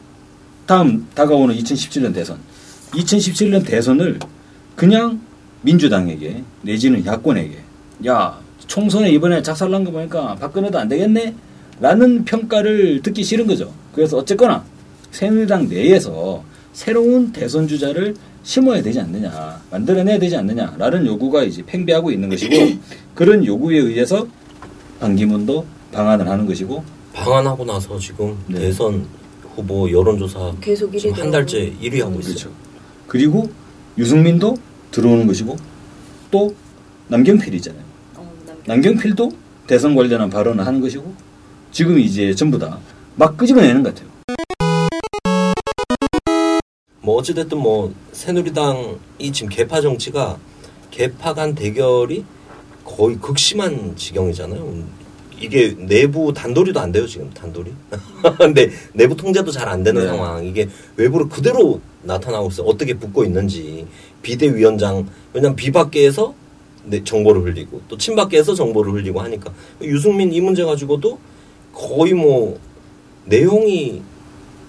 다음 0.66 1.06
다가오는 1.14 1.54
2017년 1.56 2.12
대선, 2.12 2.38
2017년 2.92 3.64
대선을 3.64 4.18
그냥 4.76 5.20
민주당에게 5.62 6.42
내지는 6.62 7.04
야권에게 7.04 7.58
야 8.06 8.38
총선에 8.66 9.10
이번에 9.10 9.42
작살난 9.42 9.84
거 9.84 9.90
보니까 9.90 10.34
박근혜도 10.36 10.78
안 10.78 10.88
되겠네 10.88 11.34
라는 11.80 12.24
평가를 12.24 13.02
듣기 13.02 13.24
싫은 13.24 13.46
거죠. 13.46 13.72
그래서 13.94 14.18
어쨌거나 14.18 14.64
새누리당 15.10 15.68
내에서 15.68 16.44
새로운 16.72 17.32
대선 17.32 17.66
주자를 17.66 18.14
심어야 18.42 18.82
되지 18.82 19.00
않느냐, 19.00 19.60
만들어내야 19.70 20.18
되지 20.18 20.36
않느냐라는 20.36 21.06
요구가 21.06 21.42
이제 21.44 21.62
팽배하고 21.64 22.10
있는 22.10 22.28
것이고 22.28 22.54
그런 23.14 23.44
요구에 23.44 23.78
의해서 23.78 24.26
반기문도 24.98 25.64
방안을 25.92 26.28
하는 26.28 26.46
것이고 26.46 26.82
방한하고 27.12 27.64
나서 27.64 27.98
지금 27.98 28.36
네. 28.46 28.60
대선 28.60 29.06
후보 29.54 29.90
여론조사 29.90 30.54
계속 30.60 30.92
1위 30.92 30.98
지금 30.98 31.14
한 31.14 31.30
달째 31.30 31.72
1위 31.82 32.00
하고 32.00 32.20
있어요. 32.20 32.34
그렇죠. 32.34 32.50
그리고 33.06 33.50
유승민도 33.98 34.56
들어오는 34.90 35.26
것이고 35.26 35.56
또 36.30 36.54
남경필이잖아요. 37.08 37.82
어, 38.16 38.32
남편. 38.46 38.62
남경필 38.66 39.14
도 39.16 39.30
대선 39.66 39.94
관련한 39.94 40.30
발언을 40.30 40.64
하는 40.66 40.80
것이고 40.80 41.12
지금 41.72 41.98
이제 41.98 42.34
전부 42.34 42.58
다 42.58 42.78
막 43.16 43.36
끄집어내는 43.36 43.82
것 43.82 43.94
같아요. 43.94 44.09
뭐 47.02 47.16
어찌됐든 47.16 47.58
뭐 47.58 47.92
새누리당이 48.12 49.32
지금 49.32 49.48
개파 49.48 49.80
정치가 49.80 50.38
개파 50.90 51.34
간 51.34 51.54
대결이 51.54 52.24
거의 52.84 53.16
극심한 53.18 53.94
지경이잖아요. 53.96 55.00
이게 55.40 55.74
내부 55.78 56.34
단도리도 56.34 56.78
안 56.78 56.92
돼요 56.92 57.06
지금 57.06 57.30
단도리. 57.30 57.72
근데 58.38 58.70
내부 58.92 59.16
통제도 59.16 59.50
잘 59.50 59.68
안 59.68 59.82
되는 59.82 60.02
네. 60.02 60.08
상황. 60.08 60.44
이게 60.44 60.68
외부로 60.96 61.28
그대로 61.28 61.80
나타나고 62.02 62.48
있어요. 62.48 62.66
어떻게 62.66 62.92
붙고 62.94 63.24
있는지 63.24 63.86
비대위원장 64.22 65.06
왜냐면 65.32 65.56
비밖에에서 65.56 66.34
내 66.84 67.02
정보를 67.04 67.42
흘리고 67.44 67.80
또 67.88 67.96
친밖에에서 67.96 68.54
정보를 68.54 68.92
흘리고 68.94 69.20
하니까 69.20 69.52
유승민 69.82 70.32
이 70.32 70.40
문제 70.40 70.64
가지고도 70.64 71.18
거의 71.72 72.12
뭐 72.14 72.58
내용이 73.24 74.02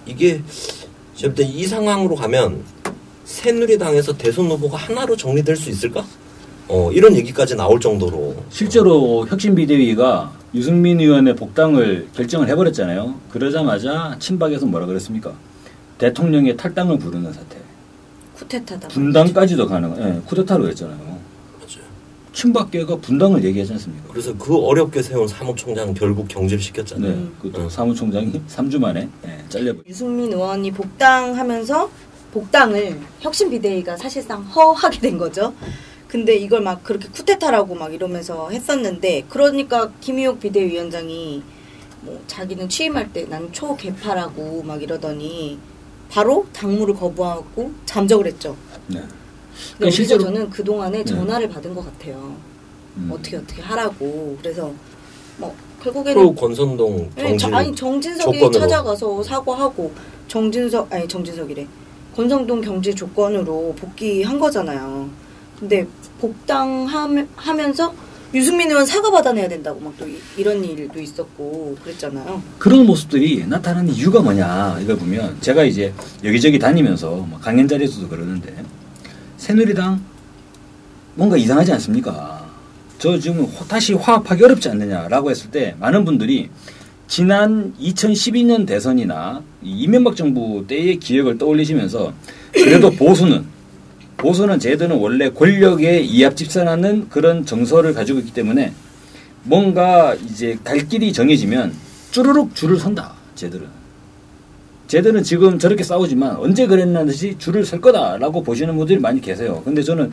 이게 0.06 0.40
제가 1.14 1.34
볼때 1.34 1.42
이 1.50 1.66
상황으로 1.66 2.14
가면 2.16 2.62
새누리당에서 3.24 4.16
대선 4.16 4.46
후보가 4.50 4.76
하나로 4.76 5.16
정리될 5.16 5.56
수 5.56 5.70
있을까? 5.70 6.04
어 6.68 6.90
이런 6.92 7.14
얘기까지 7.16 7.54
나올 7.54 7.80
정도로 7.80 8.36
실제로 8.50 9.26
혁신 9.28 9.54
비대위가 9.54 10.32
유승민 10.54 11.00
의원의 11.00 11.36
복당을 11.36 12.08
결정을 12.14 12.48
해버렸잖아요. 12.48 13.14
그러자마자 13.30 14.16
친박에서 14.18 14.66
뭐라 14.66 14.86
그랬습니까? 14.86 15.32
대통령의 15.98 16.56
탈당을 16.56 16.98
부르는 16.98 17.32
사태. 17.32 17.58
쿠데타다. 18.34 18.88
분당까지도 18.88 19.66
가능, 19.68 19.94
예, 19.98 20.20
쿠데타로 20.26 20.68
했잖아요. 20.68 21.11
친박계가 22.32 22.96
분당을 22.96 23.44
얘기하지 23.44 23.72
않습니까? 23.74 24.04
그래서 24.10 24.34
그 24.36 24.56
어렵게 24.56 25.02
세운 25.02 25.28
사무총장 25.28 25.92
결국 25.94 26.28
경질시켰잖아요. 26.28 27.14
네, 27.14 27.28
그것도 27.42 27.68
사무총장이 27.68 28.32
3주 28.48 28.78
만에 28.80 29.08
예, 29.26 29.44
잘려버렸 29.48 29.86
유승민 29.86 30.32
의원이 30.32 30.70
복당하면서 30.72 31.90
복당을 32.32 32.98
혁신 33.20 33.50
비대위가 33.50 33.96
사실상 33.96 34.42
허하게 34.42 35.00
된 35.00 35.18
거죠. 35.18 35.52
근데 36.08 36.34
이걸 36.36 36.60
막 36.62 36.82
그렇게 36.82 37.08
쿠데타라고 37.08 37.74
막 37.74 37.92
이러면서 37.92 38.48
했었는데 38.50 39.24
그러니까 39.28 39.90
김희옥 40.00 40.40
비대위원장이 40.40 41.42
뭐 42.02 42.20
자기는 42.26 42.68
취임할 42.68 43.12
때 43.12 43.26
난 43.28 43.50
초개파라고 43.52 44.62
막 44.62 44.82
이러더니 44.82 45.58
바로 46.10 46.46
당무를 46.52 46.94
거부하고 46.94 47.72
잠적을 47.86 48.26
했죠. 48.26 48.56
네. 48.88 49.00
근데 49.78 49.90
실제로 49.90 50.20
실제로- 50.20 50.24
저는 50.24 50.50
그 50.50 50.64
동안에 50.64 50.98
네. 50.98 51.04
전화를 51.04 51.48
받은 51.48 51.74
것 51.74 51.84
같아요. 51.84 52.36
음. 52.96 53.10
어떻게 53.12 53.36
어떻게 53.36 53.62
하라고. 53.62 54.36
그래서 54.42 54.70
뭐 55.38 55.54
결국에는 55.82 56.34
권선동 56.34 57.10
네, 57.16 57.22
정질 57.22 57.50
저- 57.50 57.56
아니 57.56 57.74
정진석이 57.74 58.38
조건으로. 58.38 58.60
찾아가서 58.60 59.22
사과하고 59.22 59.92
정진석 60.28 60.92
아니 60.92 61.08
정진석이래 61.08 61.66
권성동 62.14 62.60
경제 62.60 62.94
조건으로 62.94 63.74
복귀한 63.78 64.38
거잖아요. 64.38 65.08
근데 65.58 65.86
복당하면서 66.20 67.94
유승민 68.34 68.70
의원 68.70 68.86
사과 68.86 69.10
받아내야 69.10 69.46
된다고 69.48 69.78
막 69.80 69.92
또 69.98 70.06
이런 70.38 70.64
일도 70.64 71.00
있었고 71.00 71.76
그랬잖아요. 71.84 72.42
그런 72.58 72.86
모습들이 72.86 73.46
나타나는 73.46 73.92
이유가 73.92 74.20
뭐냐 74.20 74.78
이걸 74.82 74.96
보면 74.96 75.36
제가 75.40 75.64
이제 75.64 75.92
여기저기 76.24 76.58
다니면서 76.58 77.10
뭐 77.10 77.38
강연 77.40 77.68
자리에서도 77.68 78.08
그러는데 78.08 78.54
새누리당 79.42 80.00
뭔가 81.16 81.36
이상하지 81.36 81.72
않습니까? 81.72 82.48
저 82.98 83.18
지금 83.18 83.40
호- 83.42 83.66
다시 83.66 83.92
화합하기 83.92 84.44
어렵지 84.44 84.68
않느냐라고 84.68 85.32
했을 85.32 85.50
때 85.50 85.74
많은 85.80 86.04
분들이 86.04 86.48
지난 87.08 87.74
2012년 87.80 88.64
대선이나 88.68 89.42
이 89.64 89.80
이명박 89.82 90.14
정부 90.14 90.64
때의 90.68 91.00
기억을 91.00 91.38
떠올리시면서 91.38 92.12
그래도 92.52 92.92
보수는 92.92 93.44
보수는 94.16 94.60
쟤들은 94.60 94.96
원래 94.98 95.28
권력에 95.30 95.98
이합 96.02 96.36
집산하는 96.36 97.08
그런 97.08 97.44
정서를 97.44 97.94
가지고 97.94 98.20
있기 98.20 98.32
때문에 98.32 98.72
뭔가 99.42 100.14
이제 100.14 100.56
갈 100.62 100.86
길이 100.86 101.12
정해지면 101.12 101.72
쭈르륵 102.12 102.54
줄을 102.54 102.78
선다. 102.78 103.12
쟤들은. 103.34 103.81
쟤들은 104.92 105.22
지금 105.22 105.58
저렇게 105.58 105.82
싸우지만 105.82 106.36
언제 106.36 106.66
그랬나 106.66 107.02
듯이 107.06 107.34
줄을 107.38 107.64
설 107.64 107.80
거다라고 107.80 108.42
보시는 108.42 108.76
분들이 108.76 108.98
많이 108.98 109.22
계세요. 109.22 109.62
근데 109.64 109.82
저는 109.82 110.12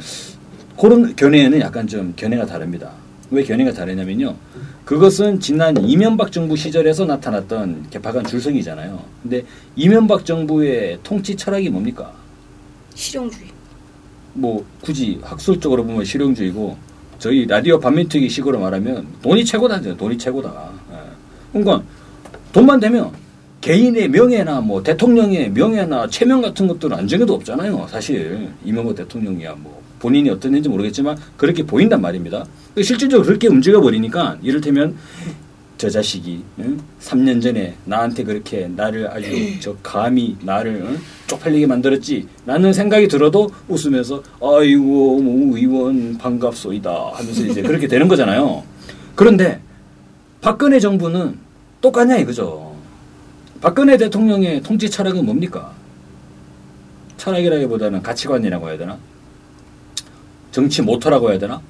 그런 0.80 1.13
견해에는 1.18 1.60
약간 1.60 1.86
좀 1.86 2.13
견해가 2.15 2.46
다릅니다. 2.46 2.89
왜 3.30 3.44
견해가 3.44 3.74
다르냐면요. 3.74 4.34
그것은 4.86 5.42
지난 5.42 5.76
이명박 5.84 6.32
정부 6.32 6.56
시절에서 6.56 7.04
나타났던 7.04 7.88
개파간 7.89 8.24
줄서기잖아요. 8.24 9.04
근데 9.22 9.44
이명박 9.76 10.26
정부의 10.26 11.00
통치 11.04 11.36
철학이 11.36 11.70
뭡니까? 11.70 12.13
실용주의. 12.96 13.48
뭐 14.32 14.65
굳이 14.80 15.20
학술적으로 15.22 15.84
보면 15.84 16.06
실용주의고 16.06 16.78
저희 17.18 17.46
라디오 17.46 17.82
반민특위 17.82 18.30
식으로 18.30 18.62
말하면 18.62 19.08
돈이 19.22 19.44
최고다 19.44 19.82
돈이 19.98 20.18
최고다 20.18 20.72
예. 20.94 20.96
그러니까 21.52 21.84
돈만 22.54 22.80
되면 22.80 23.12
개인의 23.69 24.10
명예나 24.10 24.62
뭐 24.62 24.82
대통령의 24.82 25.51
명예나 25.51 26.08
체면 26.08 26.41
같은 26.41 26.65
것들은 26.67 26.97
안정에도 26.97 27.36
없잖아요 27.36 27.86
사실 27.88 28.49
이명박 28.65 28.95
대통령이야 28.95 29.53
뭐 29.60 29.79
본인이 29.99 30.27
어땠는지 30.32 30.67
모르겠지만 30.67 31.15
그렇게 31.38 31.62
보인단 31.63 32.01
말입니다 32.01 32.47
실질적으로 32.82 33.27
그렇게 33.27 33.47
움직여 33.47 33.79
버리니까 33.79 34.39
이를테면 34.41 34.95
저 35.77 35.88
자식이 35.88 36.43
응? 36.62 36.79
3년 36.99 37.43
전에 37.43 37.75
나한테 37.86 38.23
그렇게 38.23 38.67
나를 38.75 39.08
아주 39.08 39.29
저 39.60 39.75
감히 39.84 40.36
나를 40.41 40.82
응? 40.84 40.97
쪽팔리게 41.27 41.67
만들었지 41.67 42.27
라는 42.47 42.73
생각이 42.73 43.08
들어도 43.08 43.51
웃으면서 43.67 44.23
아이고 44.41 45.19
뭐 45.21 45.55
의원 45.55 46.17
반갑소이다 46.17 47.12
하면서 47.13 47.45
이제 47.45 47.62
그렇게 47.62 47.88
되는 47.88 48.08
거잖아요. 48.08 48.63
그런데 49.13 49.62
박근혜 50.41 50.79
정부는 50.79 51.38
똑같냐 51.82 52.17
이거죠. 52.17 52.68
박근혜 53.62 53.98
대통령의 53.98 54.63
통치 54.63 54.89
철학은 54.89 55.26
뭡니까? 55.26 55.74
철학이라기보다는 57.17 58.02
가치관이라고 58.02 58.69
해야 58.69 58.78
되나? 58.78 58.98
정치 60.52 60.82
모토라고 60.82 61.30
해야 61.32 61.39
되나? 61.39 61.62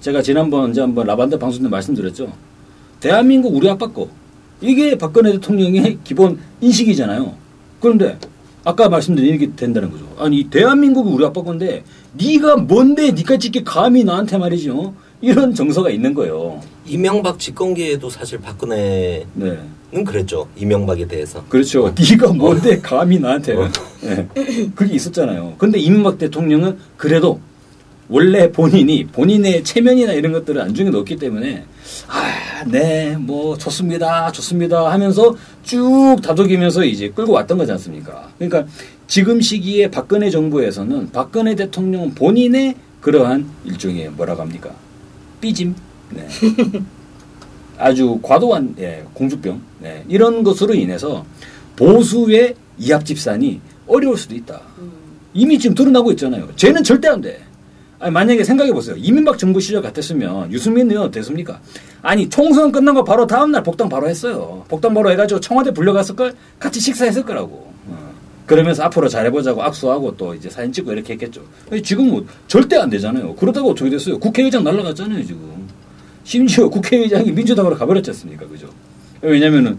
제가 0.00 0.20
지난번 0.20 0.70
이제 0.70 0.82
한번 0.82 1.06
라반드 1.06 1.38
방송 1.38 1.62
때 1.62 1.68
말씀드렸죠. 1.68 2.32
대한민국 3.00 3.54
우리 3.56 3.68
아빠 3.68 3.86
거. 3.86 4.08
이게 4.60 4.98
박근혜 4.98 5.32
대통령의 5.32 5.98
기본 6.04 6.38
인식이잖아요. 6.60 7.34
그런데 7.80 8.18
아까 8.64 8.90
말씀드린 8.90 9.30
이렇게 9.30 9.54
된다는 9.54 9.90
거죠. 9.90 10.06
아니 10.18 10.44
대한민국이 10.44 11.10
우리 11.10 11.24
아빠 11.24 11.42
건데 11.42 11.82
네가 12.12 12.56
뭔데 12.56 13.12
니까 13.12 13.38
찍게 13.38 13.62
감히 13.64 14.04
나한테 14.04 14.36
말이죠. 14.36 14.94
이런 15.20 15.54
정서가 15.54 15.90
있는 15.90 16.14
거예요. 16.14 16.60
이명박 16.86 17.38
집권기에도 17.38 18.08
사실 18.08 18.38
박근혜는 18.38 19.26
네. 19.34 20.04
그랬죠. 20.04 20.48
이명박에 20.56 21.06
대해서. 21.06 21.44
그렇죠. 21.48 21.92
네가 21.98 22.32
뭔데 22.32 22.78
감히 22.78 23.18
나한테. 23.18 23.56
네. 24.00 24.28
그게 24.74 24.94
있었잖아요. 24.94 25.54
근데 25.58 25.78
이명박 25.78 26.18
대통령은 26.18 26.78
그래도 26.96 27.40
원래 28.08 28.50
본인이 28.50 29.06
본인의 29.06 29.64
체면이나 29.64 30.12
이런 30.12 30.32
것들을 30.32 30.60
안중에 30.60 30.90
넣었기 30.90 31.16
때문에 31.16 31.64
아, 32.08 32.64
네, 32.64 33.16
뭐 33.18 33.58
좋습니다, 33.58 34.32
좋습니다 34.32 34.90
하면서 34.90 35.36
쭉 35.62 36.16
다독이면서 36.22 36.84
이제 36.84 37.10
끌고 37.10 37.32
왔던 37.32 37.58
거지 37.58 37.72
않습니까? 37.72 38.30
그러니까 38.38 38.64
지금 39.06 39.40
시기에 39.40 39.90
박근혜 39.90 40.30
정부에서는 40.30 41.10
박근혜 41.12 41.54
대통령 41.54 42.14
본인의 42.14 42.76
그러한 43.00 43.46
일종의 43.64 44.10
뭐라고 44.10 44.42
합니까? 44.42 44.70
삐짐, 45.40 45.74
네. 46.10 46.28
아주 47.78 48.18
과도한 48.22 48.74
예, 48.78 49.04
공주병 49.14 49.60
네, 49.80 50.04
이런 50.08 50.42
것으로 50.42 50.74
인해서 50.74 51.24
보수의 51.76 52.54
이합 52.78 53.04
집산이 53.04 53.60
어려울 53.86 54.16
수도 54.16 54.34
있다. 54.34 54.60
음. 54.78 54.90
이미 55.34 55.58
지금 55.58 55.74
드러나고 55.74 56.10
있잖아요. 56.12 56.48
쟤는 56.56 56.82
절대 56.82 57.08
안 57.08 57.20
돼. 57.20 57.40
아니, 58.00 58.12
만약에 58.12 58.44
생각해 58.44 58.72
보세요. 58.72 58.96
이민박 58.96 59.38
정부 59.38 59.60
시절 59.60 59.82
같았으면 59.82 60.52
유승민 60.52 60.90
의원 60.90 61.10
됐습니까? 61.10 61.60
아니 62.02 62.28
총선 62.28 62.70
끝난 62.70 62.94
거 62.94 63.02
바로 63.02 63.26
다음 63.26 63.50
날 63.50 63.62
복당 63.62 63.88
바로 63.88 64.08
했어요. 64.08 64.64
복당 64.68 64.94
바로 64.94 65.10
해가지고 65.10 65.40
청와대 65.40 65.72
불려갔을 65.72 66.14
걸 66.14 66.34
같이 66.58 66.80
식사했을 66.80 67.24
거라고. 67.24 67.72
어. 67.88 68.07
그러면서 68.48 68.82
앞으로 68.84 69.08
잘해보자고 69.08 69.62
악수하고 69.62 70.16
또 70.16 70.34
이제 70.34 70.48
사진 70.48 70.72
찍고 70.72 70.90
이렇게 70.92 71.12
했겠죠. 71.12 71.42
지금은 71.84 72.10
뭐 72.10 72.26
절대 72.48 72.76
안 72.76 72.88
되잖아요. 72.88 73.34
그러다가 73.36 73.68
어떻게 73.68 73.90
됐어요? 73.90 74.18
국회의장 74.18 74.64
날라갔잖아요 74.64 75.22
지금. 75.24 75.68
심지어 76.24 76.66
국회의장이 76.70 77.30
민주당으로 77.30 77.76
가버렸지 77.76 78.10
않습니까? 78.10 78.48
그죠? 78.48 78.66
왜냐면은 79.20 79.78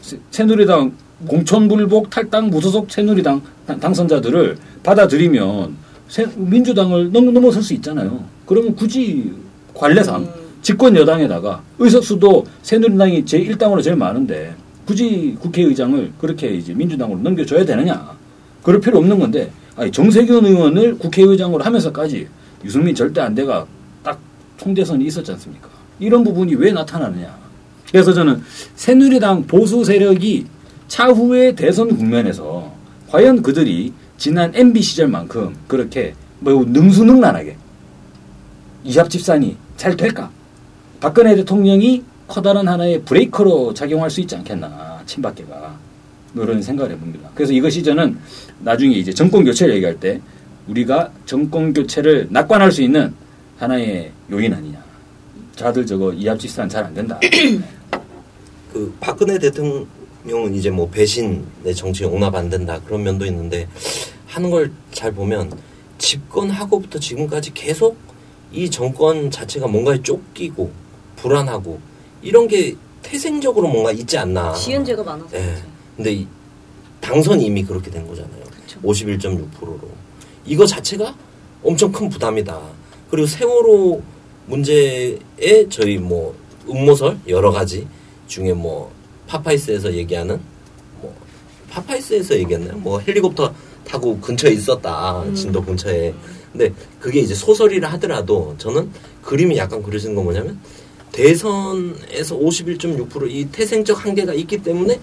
새- 0.00 0.16
새누리당 0.30 0.92
공천불복 1.26 2.08
탈당 2.10 2.50
무소속 2.50 2.88
새누리당 2.88 3.42
당- 3.66 3.80
당선자들을 3.80 4.56
받아들이면 4.84 5.74
새- 6.08 6.26
민주당을 6.36 7.10
넘, 7.10 7.34
넘어설 7.34 7.62
수 7.64 7.74
있잖아요. 7.74 8.24
그러면 8.46 8.76
굳이 8.76 9.32
관례상 9.74 10.22
음. 10.22 10.28
집권 10.62 10.94
여당에다가 10.94 11.62
의석수도 11.80 12.46
새누리당이 12.62 13.24
제1당으로 13.24 13.82
제일 13.82 13.96
많은데 13.96 14.54
굳이 14.88 15.36
국회의장을 15.38 16.12
그렇게 16.18 16.48
이제 16.48 16.72
민주당으로 16.72 17.20
넘겨줘야 17.20 17.62
되느냐. 17.62 18.10
그럴 18.62 18.80
필요 18.80 18.96
없는 18.96 19.18
건데 19.18 19.52
아니, 19.76 19.92
정세균 19.92 20.46
의원을 20.46 20.96
국회의장으로 20.96 21.62
하면서까지 21.62 22.26
유승민 22.64 22.94
절대 22.94 23.20
안 23.20 23.34
돼가 23.34 23.66
딱 24.02 24.18
총대선이 24.56 25.04
있었지 25.04 25.30
않습니까? 25.32 25.68
이런 26.00 26.24
부분이 26.24 26.54
왜 26.54 26.72
나타나느냐. 26.72 27.36
그래서 27.90 28.14
저는 28.14 28.42
새누리당 28.76 29.46
보수 29.46 29.84
세력이 29.84 30.46
차후의 30.88 31.54
대선 31.54 31.94
국면에서 31.94 32.72
과연 33.10 33.42
그들이 33.42 33.92
지난 34.16 34.50
MB 34.54 34.80
시절만큼 34.80 35.54
그렇게 35.66 36.14
매우 36.40 36.64
능수능란하게 36.64 37.58
이합집산이 38.84 39.54
잘 39.76 39.98
될까? 39.98 40.30
박근혜 40.98 41.34
대통령이 41.36 42.02
커다란 42.28 42.68
하나의 42.68 43.02
브레이커로 43.02 43.74
작용할 43.74 44.10
수 44.10 44.20
있지 44.20 44.36
않겠나 44.36 45.02
친박계가 45.06 45.78
뭐 46.34 46.44
이런 46.44 46.62
생각을 46.62 46.92
해봅니다. 46.92 47.30
그래서 47.34 47.52
이것이 47.52 47.82
저는 47.82 48.18
나중에 48.60 48.94
이제 48.94 49.12
정권 49.12 49.44
교체를 49.44 49.74
얘기할 49.76 49.98
때 49.98 50.20
우리가 50.68 51.10
정권 51.24 51.72
교체를 51.72 52.28
낙관할 52.30 52.70
수 52.70 52.82
있는 52.82 53.14
하나의 53.58 54.12
요인 54.30 54.52
아니냐. 54.52 54.78
자들 55.56 55.86
저거 55.86 56.12
이합집산 56.12 56.68
잘 56.68 56.84
안 56.84 56.94
된다. 56.94 57.18
그 58.72 58.94
박근혜 59.00 59.38
대통령은 59.38 60.54
이제 60.54 60.70
뭐 60.70 60.88
배신의 60.90 61.74
정치에 61.74 62.06
용납 62.06 62.34
안 62.34 62.50
된다 62.50 62.78
그런 62.84 63.02
면도 63.02 63.24
있는데 63.26 63.66
하는 64.26 64.50
걸 64.50 64.70
잘 64.92 65.12
보면 65.12 65.50
집권하고부터 65.98 66.98
지금까지 66.98 67.54
계속 67.54 67.96
이 68.52 68.68
정권 68.70 69.30
자체가 69.30 69.66
뭔가에 69.68 70.02
쫓기고 70.02 70.70
불안하고 71.16 71.78
이런 72.22 72.48
게 72.48 72.74
태생적으로 73.02 73.68
뭔가 73.68 73.92
있지 73.92 74.18
않나. 74.18 74.52
지연제가 74.54 75.02
많아서 75.02 75.36
예. 75.36 75.42
그렇지. 75.44 75.62
근데 75.96 76.12
이 76.12 76.26
당선이 77.00 77.44
이미 77.44 77.62
그렇게 77.64 77.90
된 77.90 78.06
거잖아요. 78.06 78.42
그쵸. 78.44 78.80
51.6%로. 78.82 79.78
이거 80.44 80.66
자체가 80.66 81.14
엄청 81.62 81.92
큰 81.92 82.08
부담이다. 82.08 82.60
그리고 83.10 83.26
세월호 83.26 84.02
문제에 84.46 85.18
저희 85.70 85.98
뭐 85.98 86.34
음모설 86.68 87.18
여러 87.28 87.50
가지 87.50 87.86
중에 88.26 88.52
뭐 88.52 88.90
파파이스에서 89.26 89.92
얘기하는 89.94 90.40
뭐 91.00 91.14
파파이스에서 91.70 92.36
얘기했나요? 92.38 92.76
뭐 92.78 93.00
헬리콥터 93.00 93.54
타고 93.84 94.18
근처에 94.20 94.52
있었다. 94.52 95.22
음. 95.22 95.34
진도 95.34 95.62
근처에. 95.62 96.14
근데 96.52 96.72
그게 96.98 97.20
이제 97.20 97.34
소설이라 97.34 97.90
하더라도 97.92 98.54
저는 98.58 98.90
그림이 99.22 99.56
약간 99.58 99.82
그려지는 99.82 100.14
건 100.14 100.24
뭐냐면 100.24 100.58
대선에서 101.12 102.36
51.6%이 102.38 103.48
태생적 103.50 104.04
한계가 104.04 104.34
있기 104.34 104.62
때문에 104.62 105.00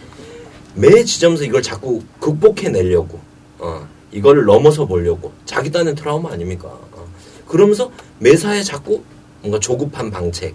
매 0.75 1.03
지점에서 1.03 1.43
이걸 1.43 1.61
자꾸 1.61 2.01
극복해 2.19 2.69
내려고 2.69 3.19
어, 3.59 3.87
이걸 4.11 4.45
넘어서 4.45 4.85
보려고 4.85 5.31
자기 5.45 5.71
딴의 5.71 5.95
트라우마 5.95 6.31
아닙니까? 6.31 6.67
어. 6.67 7.07
그러면서 7.47 7.91
매사에 8.19 8.63
자꾸 8.63 9.01
뭔가 9.41 9.59
조급한 9.59 10.11
방책, 10.11 10.53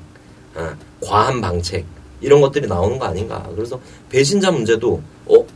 어, 0.54 0.70
과한 1.00 1.40
방책 1.40 1.86
이런 2.20 2.40
것들이 2.40 2.66
나오는 2.66 2.98
거 2.98 3.06
아닌가? 3.06 3.48
그래서 3.54 3.80
배신자 4.08 4.50
문제도 4.50 5.02
어 5.26 5.46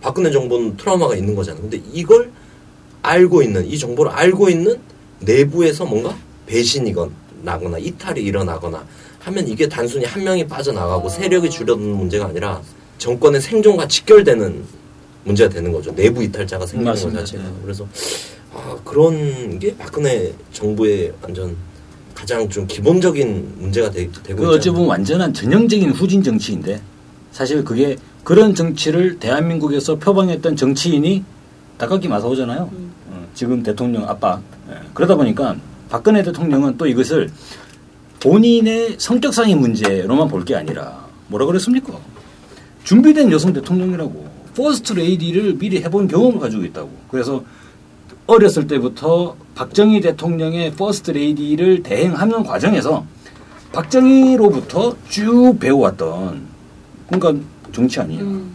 박근혜 0.00 0.30
정부는 0.30 0.76
트라우마가 0.76 1.16
있는 1.16 1.34
거잖아요. 1.34 1.62
근데 1.62 1.80
이걸 1.92 2.30
알고 3.02 3.42
있는 3.42 3.66
이 3.66 3.78
정보를 3.78 4.12
알고 4.12 4.48
있는 4.48 4.80
내부에서 5.20 5.84
뭔가 5.84 6.16
배신이건 6.46 7.10
나거나 7.42 7.78
이탈이 7.78 8.20
일어나거나 8.20 8.86
하면 9.24 9.48
이게 9.48 9.68
단순히 9.68 10.04
한 10.04 10.22
명이 10.22 10.46
빠져나가고 10.46 11.08
세력이 11.08 11.48
줄어드는 11.48 11.96
문제가 11.96 12.26
아니라 12.26 12.60
정권의 12.98 13.40
생존과 13.40 13.88
직결되는 13.88 14.64
문제가 15.24 15.52
되는 15.52 15.72
거죠. 15.72 15.94
내부 15.94 16.22
이탈자가 16.22 16.66
생기는 16.66 16.84
것 16.84 16.90
맞습니다. 16.90 17.20
자체가. 17.20 17.42
네. 17.42 17.50
그래서 17.62 17.86
아, 18.52 18.76
그런 18.84 19.58
게 19.58 19.74
박근혜 19.76 20.32
정부의 20.52 21.12
완전 21.22 21.56
가장 22.14 22.48
좀 22.48 22.66
기본적인 22.66 23.54
문제가 23.58 23.90
되, 23.90 24.10
되고 24.22 24.42
그 24.42 24.48
어찌 24.48 24.68
있잖아요. 24.68 24.72
보면 24.74 24.88
완전한 24.90 25.32
전형적인 25.32 25.90
후진 25.90 26.22
정치인데 26.22 26.80
사실 27.32 27.64
그게 27.64 27.96
그런 28.22 28.54
정치를 28.54 29.18
대한민국에서 29.18 29.96
표방했던 29.96 30.54
정치인이 30.56 31.24
다카키 31.78 32.08
마사오잖아요. 32.08 32.70
음. 32.72 32.92
어, 33.08 33.26
지금 33.34 33.62
대통령 33.62 34.06
아빠. 34.08 34.40
예. 34.70 34.74
그러다 34.92 35.16
보니까 35.16 35.56
박근혜 35.88 36.22
대통령은 36.22 36.76
또 36.76 36.86
이것을 36.86 37.30
본인의 38.28 38.96
성격상의 38.98 39.54
문제로만 39.54 40.28
볼 40.28 40.44
게 40.44 40.54
아니라 40.56 41.04
뭐라 41.28 41.44
그랬습니까? 41.46 41.92
준비된 42.84 43.30
여성 43.30 43.52
대통령이라고 43.52 44.26
퍼스트 44.56 44.92
레이디를 44.94 45.58
미리 45.58 45.82
해본 45.82 46.08
경험을 46.08 46.38
가지고 46.40 46.64
있다고. 46.64 46.90
그래서 47.10 47.44
어렸을 48.26 48.66
때부터 48.66 49.36
박정희 49.54 50.00
대통령의 50.00 50.72
퍼스트 50.72 51.10
레이디를 51.10 51.82
대행하는 51.82 52.42
과정에서 52.44 53.04
박정희로부터 53.72 54.96
쭉 55.08 55.58
배워왔던 55.60 56.46
그러니까 57.10 57.44
정치 57.72 58.00
아니에요. 58.00 58.22
음. 58.24 58.54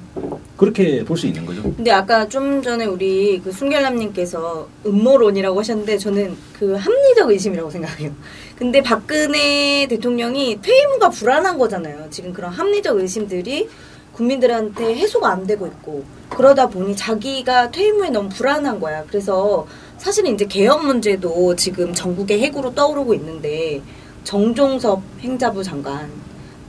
그렇게 0.57 1.03
볼 1.05 1.15
수 1.17 1.25
있는 1.27 1.45
거죠. 1.45 1.61
근데 1.63 1.91
아까 1.91 2.27
좀 2.27 2.61
전에 2.61 2.85
우리 2.85 3.39
그 3.39 3.51
순결남님께서 3.51 4.67
음모론이라고 4.85 5.59
하셨는데 5.59 5.97
저는 5.97 6.35
그 6.57 6.73
합리적 6.75 7.29
의심이라고 7.29 7.69
생각해요. 7.69 8.11
근데 8.59 8.83
박근혜 8.83 9.87
대통령이 9.87 10.59
퇴임 10.61 10.89
후가 10.89 11.11
불안한 11.11 11.57
거잖아요. 11.57 12.07
지금 12.09 12.33
그런 12.33 12.51
합리적 12.51 12.97
의심들이 12.97 13.69
국민들한테 14.11 14.95
해소가 14.95 15.29
안 15.31 15.47
되고 15.47 15.65
있고 15.65 16.03
그러다 16.29 16.67
보니 16.67 16.93
자기가 16.97 17.71
퇴임 17.71 17.95
후에 17.95 18.09
너무 18.09 18.27
불안한 18.27 18.81
거야. 18.81 19.05
그래서 19.05 19.65
사실은 19.97 20.33
이제 20.33 20.45
개헌 20.45 20.85
문제도 20.85 21.55
지금 21.55 21.93
전국의 21.93 22.41
핵으로 22.41 22.75
떠오르고 22.75 23.13
있는데 23.13 23.81
정종섭 24.25 25.03
행자부 25.21 25.63
장관 25.63 26.11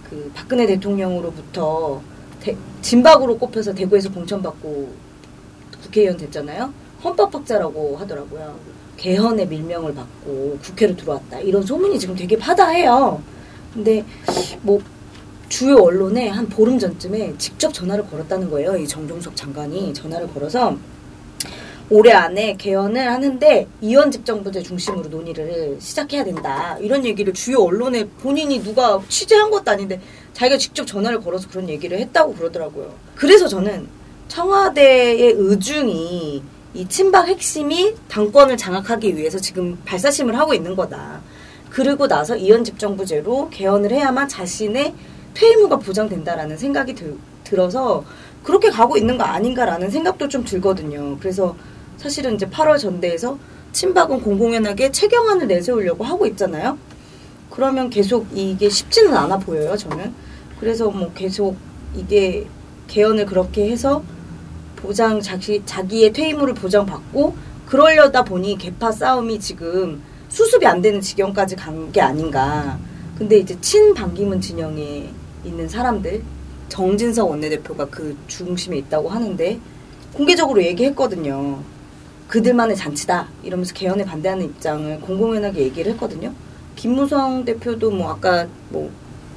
그 0.08 0.30
박근혜 0.32 0.66
대통령으로부터 0.66 2.00
대- 2.40 2.56
진박으로 2.82 3.36
꼽혀서 3.36 3.74
대구에서 3.74 4.12
공천받고 4.12 4.92
국회의원 5.82 6.16
됐잖아요. 6.16 6.72
헌법학자라고 7.02 7.96
하더라고요. 7.96 8.79
개헌의 9.00 9.48
밀명을 9.48 9.94
받고 9.94 10.58
국회로 10.62 10.94
들어왔다. 10.94 11.40
이런 11.40 11.62
소문이 11.62 11.98
지금 11.98 12.14
되게 12.14 12.36
파다해요. 12.36 13.22
근데 13.72 14.04
뭐 14.60 14.80
주요 15.48 15.76
언론에 15.76 16.28
한 16.28 16.46
보름 16.48 16.78
전쯤에 16.78 17.34
직접 17.38 17.72
전화를 17.72 18.06
걸었다는 18.06 18.50
거예요. 18.50 18.76
이 18.76 18.86
정종석 18.86 19.34
장관이 19.34 19.94
전화를 19.94 20.28
걸어서 20.28 20.76
올해 21.88 22.12
안에 22.12 22.56
개헌을 22.56 23.10
하는데 23.10 23.66
이원집 23.80 24.24
정부제 24.26 24.62
중심으로 24.62 25.08
논의를 25.08 25.78
시작해야 25.80 26.22
된다. 26.22 26.76
이런 26.78 27.04
얘기를 27.04 27.32
주요 27.32 27.62
언론에 27.62 28.06
본인이 28.06 28.62
누가 28.62 29.00
취재한 29.08 29.50
것도 29.50 29.70
아닌데 29.70 29.98
자기가 30.34 30.58
직접 30.58 30.86
전화를 30.86 31.20
걸어서 31.20 31.48
그런 31.48 31.68
얘기를 31.70 31.98
했다고 31.98 32.34
그러더라고요. 32.34 32.92
그래서 33.16 33.48
저는 33.48 33.88
청와대의 34.28 35.32
의중이 35.32 36.42
이 36.72 36.86
친박 36.86 37.26
핵심이 37.26 37.94
당권을 38.08 38.56
장악하기 38.56 39.16
위해서 39.16 39.38
지금 39.38 39.76
발사심을 39.84 40.38
하고 40.38 40.54
있는 40.54 40.76
거다. 40.76 41.20
그리고 41.68 42.06
나서 42.06 42.36
이원집 42.36 42.78
정부제로 42.78 43.48
개헌을 43.50 43.90
해야만 43.90 44.28
자신의 44.28 44.94
퇴임 45.34 45.60
후가 45.60 45.78
보장된다라는 45.78 46.56
생각이 46.56 46.94
들, 46.94 47.16
들어서 47.44 48.04
그렇게 48.44 48.70
가고 48.70 48.96
있는 48.96 49.18
거 49.18 49.24
아닌가라는 49.24 49.90
생각도 49.90 50.28
좀 50.28 50.44
들거든요. 50.44 51.16
그래서 51.18 51.56
사실은 51.96 52.36
이제 52.36 52.46
8월 52.46 52.78
전대에서 52.78 53.38
친박은 53.72 54.20
공공연하게 54.22 54.92
체경안을 54.92 55.48
내세우려고 55.48 56.04
하고 56.04 56.26
있잖아요. 56.26 56.78
그러면 57.50 57.90
계속 57.90 58.26
이게 58.32 58.68
쉽지는 58.68 59.16
않아 59.16 59.38
보여요, 59.38 59.76
저는. 59.76 60.14
그래서 60.58 60.88
뭐 60.88 61.12
계속 61.14 61.56
이게 61.96 62.46
개헌을 62.88 63.26
그렇게 63.26 63.70
해서 63.70 64.02
보장 64.82 65.20
자기 65.20 65.62
자기의 65.64 66.12
퇴임을 66.12 66.54
보장받고 66.54 67.34
그러려다 67.66 68.24
보니 68.24 68.58
개파 68.58 68.90
싸움이 68.92 69.38
지금 69.40 70.02
수습이 70.28 70.66
안 70.66 70.80
되는 70.82 71.00
지경까지 71.00 71.56
간 71.56 71.92
게 71.92 72.00
아닌가. 72.00 72.78
근데 73.16 73.38
이제 73.38 73.56
친 73.60 73.92
반기문 73.94 74.40
진영에 74.40 75.10
있는 75.44 75.68
사람들 75.68 76.22
정진석 76.68 77.28
원내대표가 77.28 77.86
그 77.86 78.16
중심에 78.28 78.78
있다고 78.78 79.08
하는데 79.08 79.58
공개적으로 80.14 80.62
얘기했거든요. 80.62 81.60
그들만의 82.28 82.76
잔치다 82.76 83.28
이러면서 83.42 83.74
개헌에 83.74 84.04
반대하는 84.04 84.44
입장을 84.46 85.00
공공연하게 85.00 85.62
얘기를 85.62 85.92
했거든요. 85.92 86.32
김무성 86.76 87.44
대표도 87.44 87.90
뭐 87.90 88.10
아까 88.12 88.46
뭐 88.68 88.90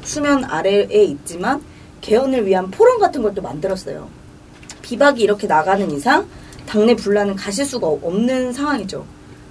수면 0.03 0.43
아래에 0.45 1.03
있지만 1.03 1.61
개헌을 2.01 2.45
위한 2.45 2.69
포럼 2.69 2.99
같은 2.99 3.21
걸 3.21 3.33
또 3.33 3.41
만들었어요. 3.41 4.07
비박이 4.93 5.23
이렇게 5.23 5.47
나가는 5.47 5.89
이상 5.89 6.23
당내 6.67 6.95
분란은 6.95 7.35
가실 7.35 7.65
수가 7.65 7.87
없- 7.87 8.03
없는 8.03 8.53
상황이죠. 8.53 9.03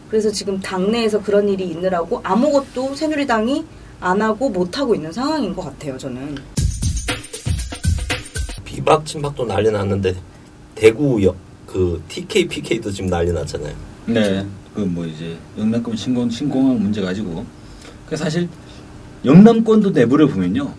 그래서 0.09 0.31
지금 0.31 0.61
당내에서 0.61 1.21
그런 1.21 1.49
일이 1.49 1.69
있느라고 1.71 2.21
아무것도 2.23 2.95
새누리당이 2.95 3.65
안 4.01 4.23
하고 4.23 4.49
못 4.49 4.79
하고 4.79 4.95
있는 4.95 5.11
상황인 5.11 5.53
것 5.55 5.63
같아요. 5.65 5.99
저는. 5.99 6.37
비박 8.65 9.05
친박도 9.05 9.45
난리 9.45 9.69
났는데 9.73 10.15
대구 10.77 11.21
여, 11.25 11.35
그 11.67 12.01
TK 12.09 12.47
PK도 12.47 12.93
지금 12.93 13.11
난리 13.11 13.33
났잖아요. 13.33 13.75
네. 14.07 14.47
그 14.75 14.81
뭐 14.83 15.05
이제 15.05 15.37
영남권 15.59 15.97
신공 15.97 16.31
신공항 16.31 16.81
문제 16.81 17.01
가지고 17.03 17.45
그 18.09 18.17
사실 18.17 18.49
영남권도 19.25 19.91
내부를 19.91 20.29
보면요. 20.29 20.73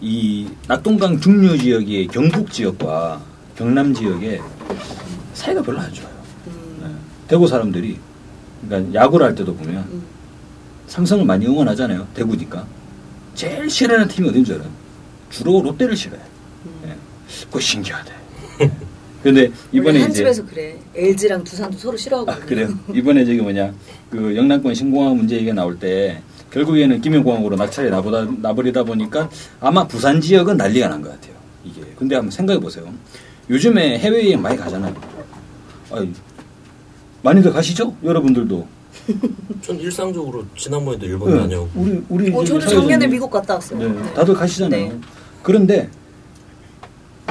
이 0.00 0.48
낙동강 0.68 1.20
중류 1.20 1.58
지역의 1.58 2.06
경북 2.06 2.50
지역과 2.52 3.33
경남 3.56 3.94
지역의 3.94 4.40
사이가 5.34 5.62
별로 5.62 5.78
안 5.80 5.92
좋아요. 5.92 6.12
음, 6.48 6.78
네. 6.82 6.88
대구 7.28 7.46
사람들이 7.46 7.98
그러니까 8.66 8.94
야구를 9.02 9.26
할 9.26 9.34
때도 9.34 9.54
보면 9.54 9.76
음. 9.92 10.02
삼성을 10.88 11.24
많이 11.24 11.46
응원하잖아요. 11.46 12.06
대구니까. 12.14 12.66
제일 13.34 13.68
싫어하는 13.68 14.08
팀이 14.08 14.28
어딘 14.28 14.44
줄 14.44 14.56
알아요? 14.56 14.68
주로 15.30 15.60
롯데를 15.62 15.96
싫어해. 15.96 16.20
음. 16.66 16.70
네. 16.84 16.96
그거 17.46 17.60
신기하대. 17.60 18.12
근데 19.22 19.50
이번에 19.72 20.02
한 20.02 20.10
이제 20.10 20.18
집에서 20.18 20.44
그래. 20.44 20.78
LG랑 20.94 21.42
두산도 21.44 21.78
서로 21.78 21.96
싫어하고. 21.96 22.30
아, 22.30 22.36
그래요? 22.40 22.68
이번에 22.92 23.24
저기 23.24 23.38
뭐냐 23.40 23.72
그 24.10 24.36
영남권 24.36 24.74
신공항 24.74 25.16
문제 25.16 25.36
얘기가 25.36 25.54
나올 25.54 25.78
때 25.78 26.20
결국에는 26.50 27.00
김영공항으로 27.00 27.56
낙찰이 27.56 27.88
나보다 27.90 28.26
나버리다 28.38 28.84
보니까 28.84 29.30
아마 29.60 29.86
부산 29.88 30.20
지역은 30.20 30.56
난리가 30.58 30.88
난 30.88 31.02
것 31.02 31.10
같아요. 31.10 31.34
이게 31.64 31.80
근데 31.96 32.14
한번 32.16 32.30
생각해 32.30 32.60
보세요. 32.60 32.84
요즘에 33.50 33.98
해외 33.98 34.24
여행 34.26 34.40
많이 34.42 34.56
가잖아요. 34.56 34.94
아이, 35.92 36.10
많이들 37.22 37.52
가시죠? 37.52 37.94
여러분들도. 38.02 38.66
전 39.60 39.78
일상적으로 39.78 40.44
지난번에도 40.56 41.04
일본 41.04 41.32
네, 41.32 41.40
다녀오고 41.40 41.70
우리 41.74 42.02
우리 42.08 42.32
어, 42.32 42.44
저도 42.44 42.60
작년에 42.66 43.06
미국 43.06 43.30
갔다 43.30 43.54
왔어요. 43.54 43.78
네, 43.78 43.88
네. 43.88 44.14
다들 44.14 44.34
가시잖아요. 44.34 44.88
네. 44.88 45.00
그런데 45.42 45.90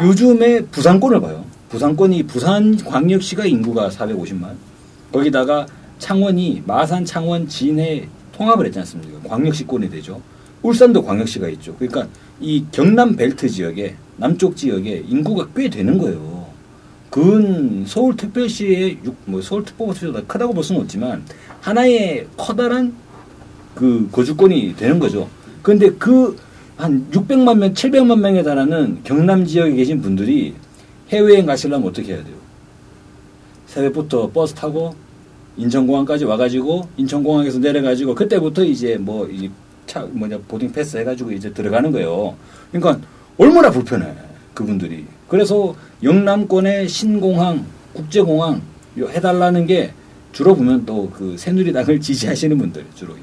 요즘에 0.01 0.65
부산권을 0.65 1.21
봐요. 1.21 1.45
부산권이 1.69 2.23
부산 2.23 2.77
광역시가 2.77 3.45
인구가 3.45 3.89
450만. 3.89 4.55
거기다가 5.11 5.65
창원이 5.99 6.63
마산, 6.65 7.05
창원, 7.05 7.47
진해 7.47 8.07
통합을 8.33 8.65
했지 8.65 8.79
않습니까? 8.79 9.27
광역시권이 9.27 9.89
되죠. 9.89 10.21
울산도 10.61 11.03
광역시가 11.03 11.49
있죠. 11.49 11.75
그러니까 11.77 12.07
이 12.39 12.65
경남 12.71 13.15
벨트 13.15 13.49
지역에 13.49 13.95
남쪽 14.17 14.55
지역에 14.55 15.03
인구가 15.07 15.47
꽤 15.55 15.69
되는 15.69 15.97
거예요. 15.97 16.47
그건 17.09 17.83
서울특별시의 17.85 18.99
육- 19.05 19.15
뭐 19.25 19.41
서울특별시보다 19.41 20.21
크다고 20.27 20.53
볼 20.53 20.63
수는 20.63 20.81
없지만 20.81 21.23
하나의 21.61 22.27
커다란 22.37 22.93
그 23.75 24.07
거주권이 24.11 24.75
되는 24.75 24.99
거죠. 24.99 25.27
그런데 25.61 25.89
그 25.91 26.35
한 26.75 27.05
600만 27.11 27.59
명, 27.59 27.71
700만 27.73 28.19
명에 28.19 28.41
달하는 28.41 28.99
경남 29.03 29.45
지역에 29.45 29.75
계신 29.75 30.01
분들이 30.01 30.55
해외여행 31.09 31.45
가시려면 31.45 31.87
어떻게 31.87 32.13
해야 32.15 32.23
돼요? 32.23 32.35
새벽부터 33.67 34.31
버스 34.31 34.53
타고 34.55 34.95
인천공항까지 35.57 36.25
와가지고 36.25 36.87
인천공항에서 36.97 37.59
내려가지고 37.59 38.15
그때부터 38.15 38.63
이제 38.65 38.97
뭐 38.97 39.27
이 39.29 39.49
차 39.85 40.01
뭐냐 40.11 40.39
보딩 40.47 40.71
패스 40.71 40.95
해가지고 40.97 41.31
이제 41.33 41.53
들어가는 41.53 41.91
거예요. 41.91 42.35
그러니까 42.71 43.05
얼마나 43.37 43.69
불편해 43.71 44.07
그분들이. 44.53 45.05
그래서 45.27 45.75
영남권의 46.03 46.87
신공항, 46.87 47.65
국제공항 47.93 48.61
요 48.99 49.09
해달라는 49.09 49.65
게 49.65 49.91
주로 50.31 50.55
보면 50.55 50.85
또 50.85 51.09
그 51.13 51.35
새누리당을 51.37 51.99
지지하시는 52.01 52.57
분들 52.57 52.85
주로 52.95 53.15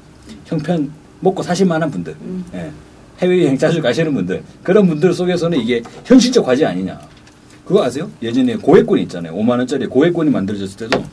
형편 0.45 0.91
먹고 1.19 1.43
사실 1.43 1.65
만한 1.65 1.89
분들, 1.91 2.15
음. 2.21 2.43
예. 2.53 2.71
해외여행 3.19 3.55
자주 3.59 3.81
가시는 3.81 4.13
분들 4.13 4.43
그런 4.63 4.87
분들 4.87 5.13
속에서는 5.13 5.59
이게 5.59 5.81
현실적 6.05 6.45
과제 6.45 6.65
아니냐. 6.65 6.99
그거 7.65 7.83
아세요? 7.83 8.09
예전에 8.21 8.55
고액권이 8.55 9.03
있잖아요. 9.03 9.33
5만 9.33 9.49
원짜리 9.51 9.85
고액권이 9.85 10.29
만들어졌을 10.29 10.77
때도 10.89 11.03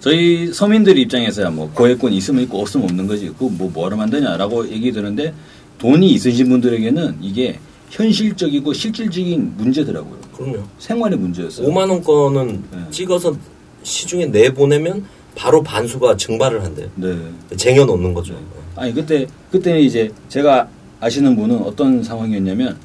저희 0.00 0.52
서민들 0.52 0.96
입장에서야 0.98 1.50
뭐 1.50 1.70
고액권이 1.74 2.16
있으면 2.16 2.42
있고 2.44 2.60
없으면 2.60 2.84
없는 2.88 3.06
거지. 3.06 3.26
그거 3.28 3.48
뭐 3.50 3.70
뭐하러 3.70 3.96
만드냐라고 3.96 4.68
얘기 4.70 4.92
드는데 4.92 5.34
돈이 5.78 6.10
있으신 6.12 6.48
분들에게는 6.48 7.18
이게 7.20 7.58
현실적이고 7.92 8.72
실질적인 8.72 9.54
문제더라고요. 9.56 10.18
그럼요. 10.34 10.62
생활의 10.78 11.18
문제였어요. 11.18 11.68
5만 11.68 11.90
원권은 11.90 12.64
네. 12.72 12.78
찍어서 12.90 13.36
시중에 13.82 14.26
내보내면 14.26 15.04
바로 15.34 15.62
반수가 15.62 16.16
증발을 16.16 16.64
한대요. 16.64 16.88
네. 16.96 17.16
쟁여 17.54 17.84
놓는 17.84 18.14
거죠. 18.14 18.34
아니 18.76 18.94
그때 18.94 19.26
그때는 19.50 19.80
이제 19.80 20.10
제가 20.30 20.68
아시는 21.00 21.36
분은 21.36 21.58
어떤 21.58 22.02
상황이었냐면 22.02 22.78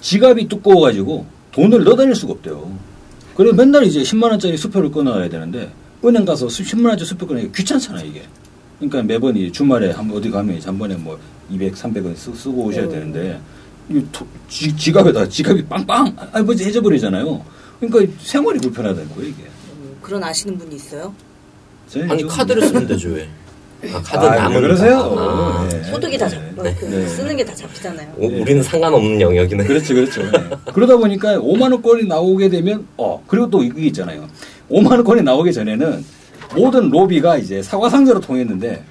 지갑이 0.00 0.48
두꺼워가지고 0.48 1.26
돈을 1.52 1.84
넣어 1.84 1.96
다닐 1.96 2.14
수가 2.14 2.32
없대요. 2.32 2.72
그래서 3.36 3.54
맨날 3.54 3.84
이제 3.84 4.00
10만 4.00 4.30
원짜리 4.30 4.56
수표를 4.56 4.90
끊어야 4.90 5.28
되는데 5.28 5.70
은행 6.02 6.24
가서 6.24 6.46
10만 6.46 6.86
원짜리 6.86 7.06
수표 7.06 7.26
끊기 7.26 7.52
귀찮잖아 7.52 8.00
이게. 8.00 8.22
그러니까 8.78 9.02
매번 9.02 9.36
이 9.36 9.52
주말에 9.52 9.90
한 9.90 10.10
어디 10.10 10.30
가면 10.30 10.62
한 10.62 10.78
번에 10.78 10.94
뭐 10.96 11.18
200, 11.50 11.74
300원 11.74 12.16
쓰, 12.16 12.50
고 12.50 12.64
오셔야 12.64 12.84
음. 12.84 12.90
되는데 12.90 13.40
지, 14.48 14.76
지갑에다 14.76 15.28
지갑이 15.28 15.64
빵빵 15.66 16.14
아버지 16.32 16.64
해져버리잖아요. 16.64 17.42
그러니까 17.80 18.12
생활이 18.20 18.58
불편하다는 18.58 19.08
거예요 19.14 19.28
이게. 19.30 19.42
음, 19.44 19.96
그런 20.02 20.22
아시는 20.22 20.58
분이 20.58 20.76
있어요? 20.76 21.14
아니 22.08 22.18
좀- 22.20 22.28
카드를 22.28 22.66
쓰면 22.66 22.86
되죠 22.86 23.08
왜? 23.10 23.28
아, 23.94 24.02
카드 24.02 24.26
아, 24.26 24.34
남은 24.34 24.56
왜 24.56 24.60
그러세요? 24.62 24.98
아, 25.16 25.68
네. 25.70 25.82
소득이 25.84 26.18
다 26.18 26.28
네. 26.28 26.34
잡, 26.34 26.62
네. 26.64 26.74
그 26.78 26.84
네. 26.84 27.06
쓰는 27.06 27.36
게 27.36 27.44
다 27.44 27.54
잡히잖아요. 27.54 28.12
우- 28.18 28.26
우리는 28.42 28.60
상관없는 28.62 29.20
영역이네. 29.20 29.64
그렇죠, 29.64 29.94
그렇죠. 29.94 30.22
네. 30.30 30.50
그러다 30.74 30.96
보니까 30.96 31.38
5만 31.38 31.70
원권이 31.72 32.04
나오게 32.08 32.48
되면 32.48 32.84
어 32.96 33.22
그리고 33.28 33.48
또 33.48 33.62
이게 33.62 33.86
있잖아요. 33.86 34.28
5만 34.68 34.90
원권이 34.90 35.22
나오기 35.22 35.52
전에는 35.52 36.04
모든 36.56 36.90
로비가 36.90 37.38
이제 37.38 37.62
사과 37.62 37.88
상자로 37.88 38.20
통했는데 38.20 38.82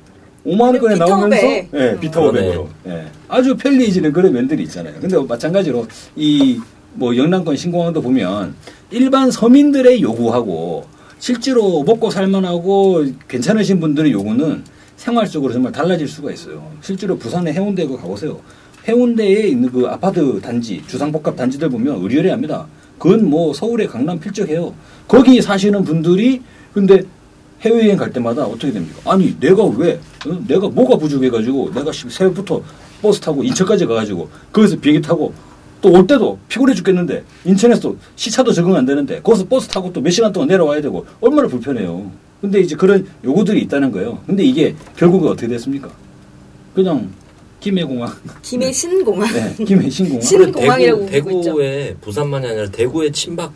5만 0.48 0.62
원권이 0.62 0.94
비타 0.96 1.06
나오면서. 1.06 1.48
예, 1.48 1.98
비타 2.00 2.20
그러네. 2.22 2.56
500으로 2.56 2.68
예, 2.88 3.06
아주 3.28 3.56
편리해지는 3.58 4.14
그런 4.14 4.34
면들이 4.34 4.64
있잖아요. 4.64 4.96
근데 5.00 5.18
마찬가지로 5.22 5.86
이 6.16 6.60
뭐 6.98 7.16
영남권 7.16 7.56
신공항도 7.56 8.02
보면 8.02 8.56
일반 8.90 9.30
서민들의 9.30 10.02
요구하고 10.02 10.86
실제로 11.20 11.84
먹고 11.84 12.10
살만하고 12.10 13.06
괜찮으신 13.28 13.80
분들의 13.80 14.12
요구는 14.12 14.64
생활 14.96 15.28
적으로 15.28 15.54
정말 15.54 15.72
달라질 15.72 16.08
수가 16.08 16.32
있어요. 16.32 16.72
실제로 16.82 17.16
부산의 17.18 17.54
해운대 17.54 17.86
그 17.86 17.98
가보세요. 17.98 18.40
해운대에 18.88 19.48
있는 19.48 19.72
그 19.72 19.86
아파트 19.88 20.42
단지, 20.42 20.82
주상복합 20.88 21.36
단지들 21.36 21.70
보면 21.70 22.02
의리의리합니다. 22.02 22.66
그건 22.98 23.30
뭐 23.30 23.54
서울의 23.54 23.88
강남 23.88 24.20
필적해요. 24.20 24.74
거기 25.08 25.40
사시는 25.40 25.84
분들이 25.84 26.42
근데 26.74 27.04
해외여행 27.62 27.98
갈 27.98 28.12
때마다 28.12 28.46
어떻게 28.46 28.72
됩니까? 28.72 28.96
아니 29.12 29.36
내가 29.40 29.64
왜 29.66 30.00
어? 30.28 30.40
내가 30.48 30.68
뭐가 30.70 30.98
부족해가지고 30.98 31.72
내가 31.74 31.92
씨, 31.92 32.10
새벽부터 32.10 32.62
버스 33.02 33.20
타고 33.20 33.44
인천까지 33.44 33.86
가가지고 33.86 34.30
거기서 34.52 34.78
비행기 34.80 35.02
타고 35.08 35.34
또 35.82 35.90
올 35.92 36.08
때도 36.08 36.40
피곤해 36.50 36.74
죽겠는데 36.74 37.24
인천에서 37.46 37.96
시차도 38.16 38.52
적응 38.52 38.76
안 38.76 38.86
되는데 38.86 39.22
거기서 39.22 39.46
버스 39.48 39.68
타고 39.68 39.92
또 39.94 40.02
몇 40.02 40.10
시간 40.10 40.32
동안 40.34 40.48
내려와야 40.50 40.82
되고 40.82 41.06
얼마나 41.22 41.48
불편해요. 41.48 42.12
근데 42.42 42.60
이제 42.62 42.76
그런 42.76 43.08
요구들이 43.24 43.62
있다는 43.62 43.92
거예요. 43.92 44.20
근데 44.28 44.44
이게 44.44 44.76
결국은 44.96 45.30
어떻게 45.30 45.48
됐습니까? 45.48 45.90
그냥 46.76 47.10
김해공항, 47.60 48.12
김해 48.44 48.72
신공항. 48.72 49.28
네, 49.34 49.64
김해 49.66 49.90
신공항. 49.90 50.22
신- 50.22 50.38
그래, 50.40 50.52
공항이라고 50.52 51.06
대구. 51.08 51.42
대구에 51.44 51.96
부산만이 52.02 52.46
아니라 52.48 52.70
대구의 52.70 53.12
친박 53.12 53.52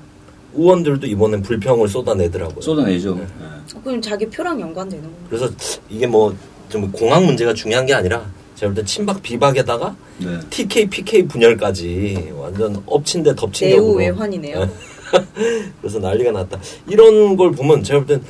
의원들도 0.53 1.07
이번엔 1.07 1.41
불평을 1.41 1.87
쏟아내더라고요. 1.87 2.61
쏟아내죠. 2.61 3.15
네. 3.15 3.21
네. 3.21 3.79
그럼 3.83 4.01
자기 4.01 4.25
표랑 4.27 4.59
연관되는 4.59 5.03
거예요. 5.03 5.17
그래서 5.29 5.49
이게 5.89 6.05
뭐 6.07 6.33
좀 6.69 6.89
공항 6.93 7.25
문제가 7.25 7.53
중요한 7.53 7.85
게 7.85 7.93
아니라 7.93 8.25
제가 8.55 8.71
볼 8.71 8.75
때 8.75 8.85
친박 8.85 9.21
비박에다가 9.21 9.93
네. 10.19 10.39
TK, 10.49 10.89
PK 10.89 11.27
분열까지 11.27 12.31
완전 12.37 12.81
엎친 12.85 13.23
데 13.23 13.35
덮친 13.35 13.67
매우 13.67 13.77
격으로. 13.87 13.97
외환이네요. 13.97 14.69
그래서 15.81 15.99
난리가 15.99 16.31
났다. 16.31 16.57
이런 16.87 17.35
걸 17.35 17.51
보면 17.51 17.83
제가 17.83 17.99
볼 18.05 18.07
땐 18.07 18.23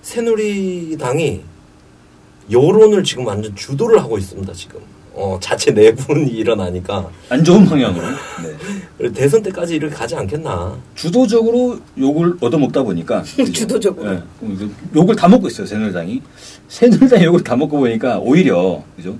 새누리당이 0.00 1.40
여론을 2.50 3.04
지금 3.04 3.26
완전 3.26 3.54
주도를 3.54 4.00
하고 4.00 4.16
있습니다. 4.16 4.52
지금 4.54 4.80
어, 5.20 5.38
자체 5.38 5.70
내분이 5.70 6.30
일어나니까 6.30 7.10
안 7.28 7.44
좋은 7.44 7.66
방향으로. 7.66 8.02
네. 8.98 9.12
대선 9.12 9.42
때까지 9.42 9.76
이렇게 9.76 9.94
가지 9.94 10.16
않겠나. 10.16 10.78
주도적으로 10.94 11.78
욕을 11.98 12.36
얻어먹다 12.40 12.82
보니까? 12.82 13.22
주도적으로. 13.52 14.12
예, 14.12 14.22
이거 14.42 14.66
욕을 14.96 15.14
다 15.14 15.28
먹고 15.28 15.48
있어요 15.48 15.66
새누리당이 15.66 16.22
새누리당 16.68 17.22
욕을 17.24 17.44
다 17.44 17.54
먹고 17.54 17.78
보니까 17.78 18.18
오히려 18.18 18.82
그죠 18.96 19.18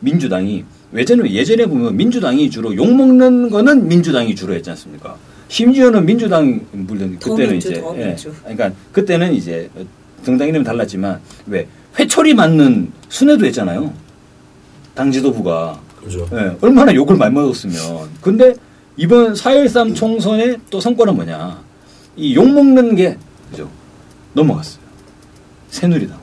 민주당이 0.00 0.64
예전에 0.94 1.30
예전에 1.30 1.66
보면 1.66 1.96
민주당이 1.96 2.50
주로 2.50 2.74
욕 2.74 2.92
먹는 2.92 3.48
거는 3.50 3.86
민주당이 3.86 4.34
주로 4.34 4.52
했지 4.52 4.70
않습니까 4.70 5.16
심지어는 5.48 6.04
민주당 6.04 6.60
물론 6.72 7.18
더 7.20 7.30
그때는 7.30 7.52
민주, 7.52 7.70
이제 7.70 7.80
더 7.80 7.96
예. 7.96 8.16
그러니까 8.42 8.72
그때는 8.92 9.32
이제 9.32 9.70
정당 10.24 10.48
이름은 10.48 10.64
달랐지만 10.64 11.20
왜 11.46 11.68
회초리 11.98 12.34
맞는 12.34 12.92
순회도 13.08 13.46
했잖아요. 13.46 14.05
당 14.96 15.12
지도부가 15.12 15.78
그죠. 16.02 16.26
예, 16.32 16.56
얼마나 16.60 16.92
욕을 16.94 17.16
많이 17.16 17.32
먹었으면. 17.34 18.08
근데 18.20 18.54
이번 18.96 19.34
4.13 19.34 19.94
총선의 19.94 20.58
또 20.70 20.80
성과는 20.80 21.14
뭐냐. 21.14 21.60
이 22.16 22.34
욕 22.34 22.48
먹는 22.50 22.96
게, 22.96 23.18
그죠? 23.50 23.68
넘어갔어요. 24.32 24.82
새누리당. 25.68 26.18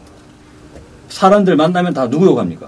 사람들 1.10 1.56
만나면 1.56 1.94
다 1.94 2.10
누구 2.10 2.26
욕합니까? 2.26 2.68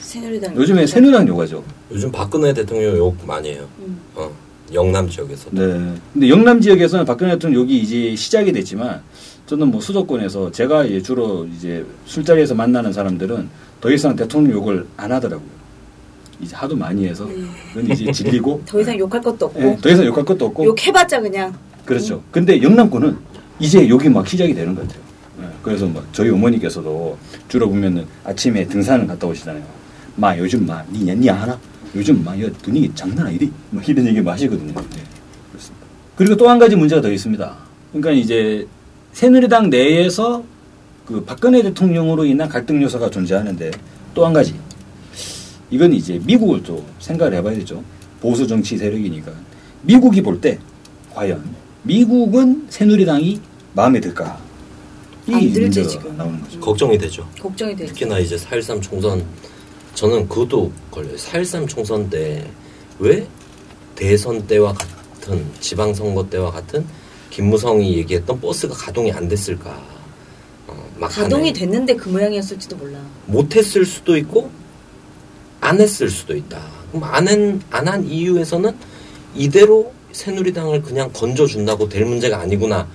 새누리당. 0.00 0.56
요즘에 0.56 0.84
새누리당 0.86 1.28
욕하죠. 1.28 1.62
요즘 1.92 2.10
박근혜 2.10 2.52
대통령 2.52 2.96
욕 2.96 3.16
많이 3.24 3.50
해요. 3.52 3.68
음. 3.78 4.00
어, 4.16 4.28
영남 4.74 5.08
지역에서. 5.08 5.50
네. 5.52 5.94
근데 6.12 6.28
영남 6.28 6.60
지역에서는 6.60 7.04
박근혜 7.04 7.32
대통령 7.34 7.62
욕이 7.62 7.78
이제 7.78 8.16
시작이 8.16 8.50
됐지만 8.52 9.00
저는 9.46 9.68
뭐 9.68 9.80
수도권에서 9.80 10.50
제가 10.50 10.84
이제 10.86 11.00
주로 11.02 11.46
이제 11.56 11.84
술자리에서 12.06 12.56
만나는 12.56 12.92
사람들은 12.92 13.48
더 13.80 13.90
이상 13.90 14.14
대통령 14.14 14.52
욕을 14.52 14.86
안 14.96 15.10
하더라고요. 15.12 15.48
이제 16.40 16.56
하도 16.56 16.74
많이 16.76 17.06
해서 17.06 17.28
그건 17.74 17.90
이제 17.90 18.10
질리고 18.10 18.62
더 18.66 18.80
이상 18.80 18.98
욕할 18.98 19.20
것도 19.20 19.46
없고 19.46 19.60
예, 19.60 19.76
더 19.80 19.88
이상 19.90 20.04
욕할 20.06 20.24
것도 20.24 20.46
없고 20.46 20.64
욕해봤자 20.64 21.20
그냥 21.20 21.54
그렇죠. 21.84 22.22
근데 22.30 22.62
영남권은 22.62 23.16
이제 23.58 23.86
욕이 23.88 24.08
막 24.08 24.26
시작이 24.26 24.54
되는 24.54 24.74
것 24.74 24.86
같아요. 24.86 25.02
예, 25.42 25.48
그래서 25.62 25.86
막 25.86 26.06
저희 26.12 26.30
어머니께서도 26.30 27.18
주로 27.48 27.68
보면은 27.68 28.06
아침에 28.24 28.66
등산을 28.66 29.06
갔다 29.06 29.26
오시잖아요. 29.26 29.62
마 30.16 30.36
요즘 30.38 30.66
마니 30.66 30.98
니 31.14 31.28
하나? 31.28 31.58
요즘 31.94 32.22
마 32.24 32.38
여, 32.40 32.48
분위기 32.62 32.90
장난 32.94 33.26
아니디? 33.26 33.50
막 33.70 33.86
이런 33.88 34.06
얘기 34.06 34.20
마시거든요. 34.20 34.72
네, 34.72 35.02
그렇습니다. 35.50 35.86
그리고 36.16 36.36
또 36.36 36.48
한 36.48 36.58
가지 36.58 36.76
문제가 36.76 37.00
더 37.02 37.10
있습니다. 37.10 37.56
그러니까 37.92 38.12
이제 38.12 38.66
새누리당 39.12 39.70
내에서 39.70 40.42
그 41.06 41.24
박근혜 41.24 41.62
대통령으로 41.62 42.24
인한 42.24 42.48
갈등 42.48 42.80
요소가 42.82 43.10
존재하는데 43.10 43.70
또 44.14 44.24
한 44.24 44.32
가지 44.32 44.54
이건 45.70 45.92
이제 45.92 46.20
미국을 46.24 46.62
또 46.62 46.84
생각을 46.98 47.34
해봐야 47.34 47.54
되죠. 47.54 47.82
보수 48.20 48.46
정치 48.46 48.76
세력이니까 48.76 49.32
미국이 49.82 50.20
볼 50.22 50.40
때 50.40 50.58
과연 51.14 51.42
미국은 51.82 52.66
새누리당이 52.68 53.40
마음에 53.74 54.00
들까? 54.00 54.38
이안 55.26 55.40
들지, 55.52 55.60
문제가 55.60 55.88
지금. 55.88 56.16
나오는 56.16 56.40
거죠. 56.40 56.60
걱정이 56.60 56.98
되죠. 56.98 57.28
걱정이 57.40 57.76
되지. 57.76 57.92
특히나 57.92 58.18
이제 58.18 58.36
4.13 58.36 58.82
총선 58.82 59.24
저는 59.94 60.28
그것도 60.28 60.72
걸려요. 60.90 61.16
4.13 61.16 61.68
총선 61.68 62.08
때 62.10 62.46
왜 62.98 63.26
대선 63.94 64.46
때와 64.46 64.74
같은 64.74 65.42
지방선거 65.60 66.28
때와 66.28 66.50
같은 66.50 66.84
김무성이 67.30 67.96
얘기했던 67.98 68.38
버스가 68.40 68.74
가동이 68.74 69.10
안 69.12 69.26
됐을까? 69.28 69.80
어, 71.00 71.06
막판에 71.06 71.22
가동이 71.24 71.52
됐는데 71.52 71.96
그 71.96 72.08
모양이었을지도 72.10 72.76
몰라. 72.76 72.98
못했을 73.26 73.84
수도 73.84 74.16
있고 74.18 74.50
안 75.60 75.80
했을 75.80 76.08
수도 76.10 76.36
있다. 76.36 76.60
그럼 76.92 77.04
안한 77.70 78.04
이유에서는 78.04 78.74
이대로 79.34 79.92
새누리당을 80.12 80.82
그냥 80.82 81.10
건져준다고 81.12 81.88
될 81.88 82.04
문제가 82.04 82.40
아니구나. 82.40 82.86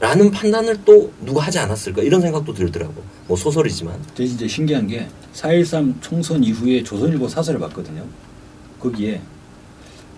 라는 0.00 0.30
판단을 0.30 0.80
또 0.84 1.12
누가 1.24 1.42
하지 1.42 1.58
않았을까 1.58 2.02
이런 2.02 2.20
생각도 2.20 2.52
들더라고. 2.52 2.94
뭐 3.26 3.36
소설이지만 3.36 3.98
제 4.14 4.26
진짜 4.26 4.46
신기한 4.46 4.86
게 4.86 5.08
4.13 5.34 5.94
총선 6.00 6.42
이후에 6.42 6.82
조선일보 6.82 7.28
사설을 7.28 7.60
봤거든요. 7.60 8.04
거기에 8.80 9.20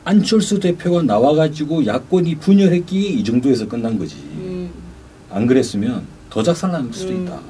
안철수 0.04 0.58
대표가 0.58 1.02
나와가지고 1.02 1.86
야권이 1.86 2.36
분열했기에 2.36 3.10
이 3.10 3.24
정도에서 3.24 3.68
끝난 3.68 3.98
거지. 3.98 4.16
음. 4.16 4.70
안 5.30 5.46
그랬으면 5.46 6.15
더 6.36 6.42
작살날 6.42 6.86
수도 6.92 7.14
음. 7.14 7.22
있다. 7.22 7.40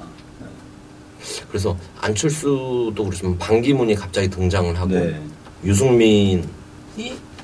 그래서 1.49 1.76
안철수도 2.01 2.95
그렇지만 2.95 3.37
반기문이 3.37 3.97
갑자기 3.97 4.30
등장을 4.30 4.78
하고 4.78 4.95
네. 4.95 5.20
유승민이 5.64 6.45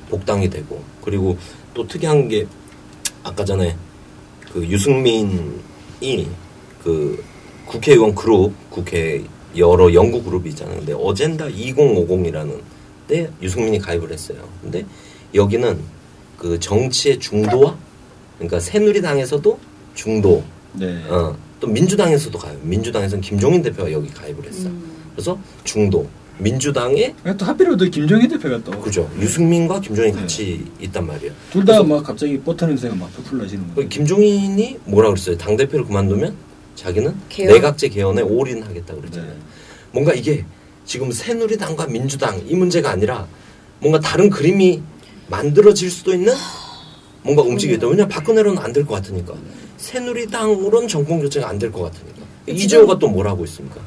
복당이 0.09 0.49
되고 0.49 0.81
그리고 1.01 1.37
또 1.73 1.85
특이한 1.85 2.29
게 2.29 2.47
아까 3.23 3.43
전에 3.43 3.75
그 4.53 4.65
유승민이 4.65 6.29
그 6.81 7.21
국회의원 7.65 8.15
그룹 8.15 8.53
국회 8.69 9.21
여러 9.57 9.93
연구 9.93 10.23
그룹이 10.23 10.51
있잖아요. 10.51 10.77
근데 10.77 10.93
어젠다 10.93 11.47
2050이라는 11.47 12.61
데 13.09 13.29
유승민이 13.41 13.79
가입을 13.79 14.13
했어요. 14.13 14.37
근데 14.61 14.85
여기는 15.35 15.77
그 16.37 16.57
정치의 16.57 17.19
중도와 17.19 17.75
그러니까 18.37 18.61
새누리당에서도 18.61 19.59
중도 19.93 20.45
네. 20.73 21.03
어, 21.07 21.35
또 21.59 21.67
민주당에서도 21.67 22.37
가요. 22.37 22.57
민주당에서는 22.61 23.21
김종인 23.21 23.61
대표가 23.61 23.91
여기 23.91 24.09
가입을 24.09 24.45
했어. 24.45 24.67
음. 24.69 24.83
그래서 25.13 25.39
중도 25.63 26.07
민주당에 26.39 27.13
그러니까 27.21 27.37
또 27.37 27.45
하필이면 27.45 27.77
또 27.77 27.85
김정희 27.85 28.27
대표가 28.27 28.59
또. 28.63 28.71
그죠 28.81 29.09
유승민과 29.19 29.79
김종인 29.81 30.13
네. 30.15 30.21
같이 30.21 30.65
있단 30.81 31.05
말이에요. 31.05 31.31
둘 31.51 31.63
다 31.63 31.83
막 31.83 32.03
갑자기 32.03 32.39
버터 32.39 32.65
냄새가 32.65 32.95
막 32.95 33.11
풀풀 33.13 33.37
나시는 33.39 33.67
그 33.69 33.75
거예요. 33.75 33.89
김종인이 33.89 34.79
뭐라 34.85 35.09
그랬어요? 35.09 35.37
당 35.37 35.55
대표를 35.55 35.85
그만두면 35.85 36.35
자기는 36.75 37.15
개헌. 37.29 37.53
내각제 37.53 37.89
개헌에 37.89 38.23
올인하겠다 38.23 38.95
그랬잖아요. 38.95 39.31
네. 39.31 39.37
뭔가 39.91 40.13
이게 40.13 40.43
지금 40.85 41.11
새누리당과 41.11 41.85
민주당 41.87 42.41
이 42.47 42.55
문제가 42.55 42.89
아니라 42.89 43.27
뭔가 43.79 43.99
다른 43.99 44.29
그림이 44.31 44.81
만들어질 45.29 45.89
수도 45.91 46.13
있는 46.13 46.33
뭔가 47.23 47.41
움직이겠다. 47.41 47.87
왜냐면 47.87 48.09
박근혜로는 48.09 48.61
안 48.61 48.73
될 48.73 48.85
것 48.85 48.95
같으니까. 48.95 49.33
새누리당으로는 49.77 50.87
정권 50.87 51.19
교체가 51.21 51.47
안 51.49 51.57
될 51.59 51.71
것 51.71 51.83
같으니까. 51.83 52.21
이재호가 52.47 52.99
또 52.99 53.07
뭘 53.07 53.27
하고 53.27 53.43
있습니까? 53.45 53.79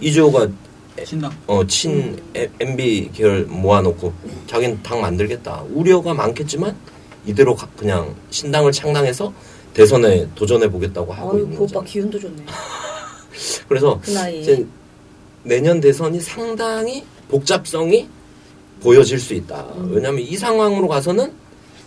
이재호가. 0.00 0.48
어, 1.46 1.66
친 1.66 2.20
에- 2.36 2.50
MB 2.60 3.10
계열 3.14 3.44
모아놓고 3.44 4.12
자기는 4.46 4.82
당 4.82 5.00
만들겠다. 5.00 5.64
우려가 5.72 6.12
많겠지만 6.12 6.76
이대로 7.26 7.54
가- 7.54 7.68
그냥 7.76 8.14
신당을 8.30 8.72
창당해서 8.72 9.32
대선에 9.72 10.28
도전해 10.34 10.70
보겠다고 10.70 11.12
하고 11.14 11.32
아유, 11.32 11.42
있는 11.44 11.56
그 11.56 11.62
오빠 11.64 11.80
거죠. 11.80 11.84
기운도 11.92 12.18
좋네. 12.20 12.44
그래서 13.68 13.98
그 14.04 14.68
내년 15.44 15.80
대선이 15.80 16.20
상당히 16.20 17.04
복잡성이 17.28 18.06
보여질 18.82 19.18
수 19.18 19.32
있다. 19.34 19.64
음. 19.76 19.92
왜냐하면 19.94 20.20
이 20.20 20.36
상황으로 20.36 20.88
가서는 20.88 21.32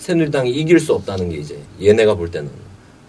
새누리당이 0.09 0.51
이길 0.51 0.79
수 0.79 0.93
없다는 0.93 1.29
게 1.29 1.37
이제 1.37 1.59
얘네가 1.81 2.13
볼 2.13 2.29
때는 2.29 2.49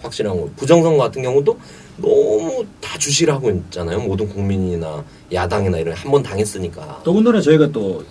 확실한 0.00 0.34
거고 0.34 0.50
부정선거 0.56 1.02
같은 1.02 1.20
경우도 1.22 1.58
너무 1.98 2.64
다 2.80 2.98
주시를 2.98 3.34
하고 3.34 3.50
있잖아요. 3.50 4.00
모든 4.00 4.26
국민이나 4.28 5.04
야당이나 5.30 5.76
이런 5.78 5.94
한 5.94 6.10
번 6.10 6.22
당했으니까. 6.22 7.02
더군다나 7.04 7.40
저희가 7.42 7.70
또 7.70 8.02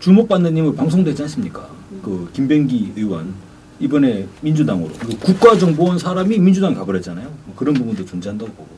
주목받는 0.00 0.56
인물 0.56 0.74
방송도 0.74 1.10
했지 1.10 1.22
않습니까? 1.22 1.68
그 2.02 2.28
김병기 2.32 2.94
의원 2.96 3.34
이번에 3.78 4.26
민주당으로 4.40 4.90
국가정보원 5.20 5.98
사람이 5.98 6.36
민주당 6.38 6.74
가버렸잖아요. 6.74 7.28
뭐 7.44 7.54
그런 7.54 7.74
부분도 7.74 8.04
존재한다고 8.04 8.50
보고. 8.52 8.68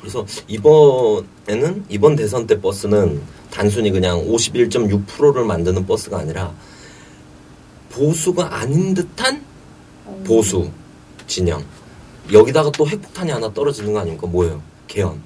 그래서 0.00 0.26
이번에는 0.48 1.84
이번 1.88 2.16
대선 2.16 2.46
때 2.46 2.60
버스는 2.60 3.20
단순히 3.50 3.90
그냥 3.90 4.18
51.6%를 4.26 5.44
만드는 5.44 5.86
버스가 5.86 6.18
아니라 6.18 6.52
보수가 7.90 8.54
아닌 8.56 8.94
듯한 8.94 9.44
어. 10.06 10.22
보수 10.26 10.70
진영 11.26 11.62
여기다가 12.32 12.70
또 12.72 12.86
핵폭탄이 12.86 13.30
하나 13.30 13.52
떨어지는 13.52 13.92
거 13.92 14.00
아닙니까? 14.00 14.26
뭐예요? 14.26 14.62
개헌. 14.88 15.20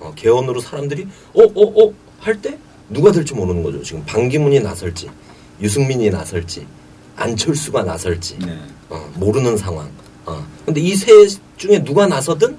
어, 0.00 0.12
개헌으로 0.14 0.60
사람들이 0.60 1.06
어 1.34 1.42
어 1.42 1.84
어 1.86 1.92
할 2.20 2.40
때 2.40 2.58
누가 2.88 3.10
될지 3.12 3.34
모르는 3.34 3.62
거죠. 3.62 3.82
지금 3.82 4.02
반기문이 4.06 4.60
나설지 4.60 5.08
유승민이 5.60 6.10
나설지 6.10 6.66
안철수가 7.16 7.82
나설지 7.82 8.38
네. 8.40 8.58
어, 8.88 9.10
모르는 9.14 9.56
상황. 9.56 9.88
어. 10.26 10.44
근데 10.64 10.80
이 10.80 10.94
세 10.96 11.12
중에 11.56 11.82
누가 11.84 12.06
나서든 12.06 12.56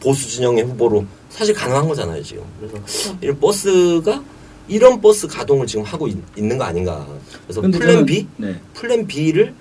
보수 0.00 0.28
진영의 0.28 0.64
후보로 0.64 1.04
사실 1.30 1.54
가능한 1.54 1.88
거잖아요, 1.88 2.22
지금. 2.22 2.44
그래서 2.60 3.14
이 3.22 3.30
버스가 3.32 4.22
이런 4.68 5.00
버스 5.00 5.26
가동을 5.26 5.66
지금 5.66 5.84
하고 5.84 6.08
있, 6.08 6.16
는거 6.36 6.64
아닌가. 6.64 7.06
그래서 7.44 7.60
플랜 7.60 8.04
저는- 8.04 8.06
B, 8.06 8.26
네. 8.36 8.60
플랜 8.74 9.06
B를 9.06 9.54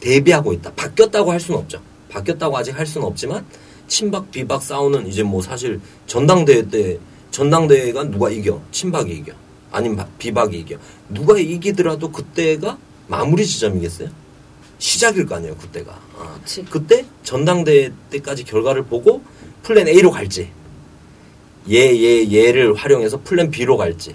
대비하고 0.00 0.52
있다. 0.54 0.72
바뀌었다고 0.74 1.30
할 1.30 1.38
수는 1.40 1.60
없죠. 1.60 1.80
바뀌었다고 2.08 2.56
아직 2.56 2.76
할 2.76 2.86
수는 2.86 3.06
없지만 3.06 3.44
친박 3.86 4.30
비박 4.30 4.62
싸우는 4.62 5.06
이제 5.06 5.22
뭐 5.22 5.40
사실 5.42 5.80
전당대회 6.06 6.68
때 6.68 6.98
전당대회가 7.30 8.04
누가 8.10 8.30
이겨? 8.30 8.60
친박이 8.72 9.12
이겨. 9.12 9.32
아니면 9.70 9.98
바- 9.98 10.06
비박이 10.18 10.58
이겨. 10.58 10.76
누가 11.08 11.38
이기더라도 11.38 12.10
그때가 12.10 12.76
마무리 13.06 13.46
지점이겠어요? 13.46 14.08
시작일 14.78 15.26
거 15.26 15.36
아니에요, 15.36 15.54
그때가. 15.56 15.92
아. 16.16 16.40
그때 16.70 17.04
전당대회 17.22 17.92
때까지 18.10 18.44
결과를 18.44 18.84
보고 18.84 19.22
플랜 19.62 19.86
A로 19.86 20.10
갈지, 20.10 20.50
얘, 21.70 21.94
얘, 22.02 22.32
얘를 22.32 22.74
활용해서 22.74 23.20
플랜 23.22 23.50
B로 23.50 23.76
갈지, 23.76 24.14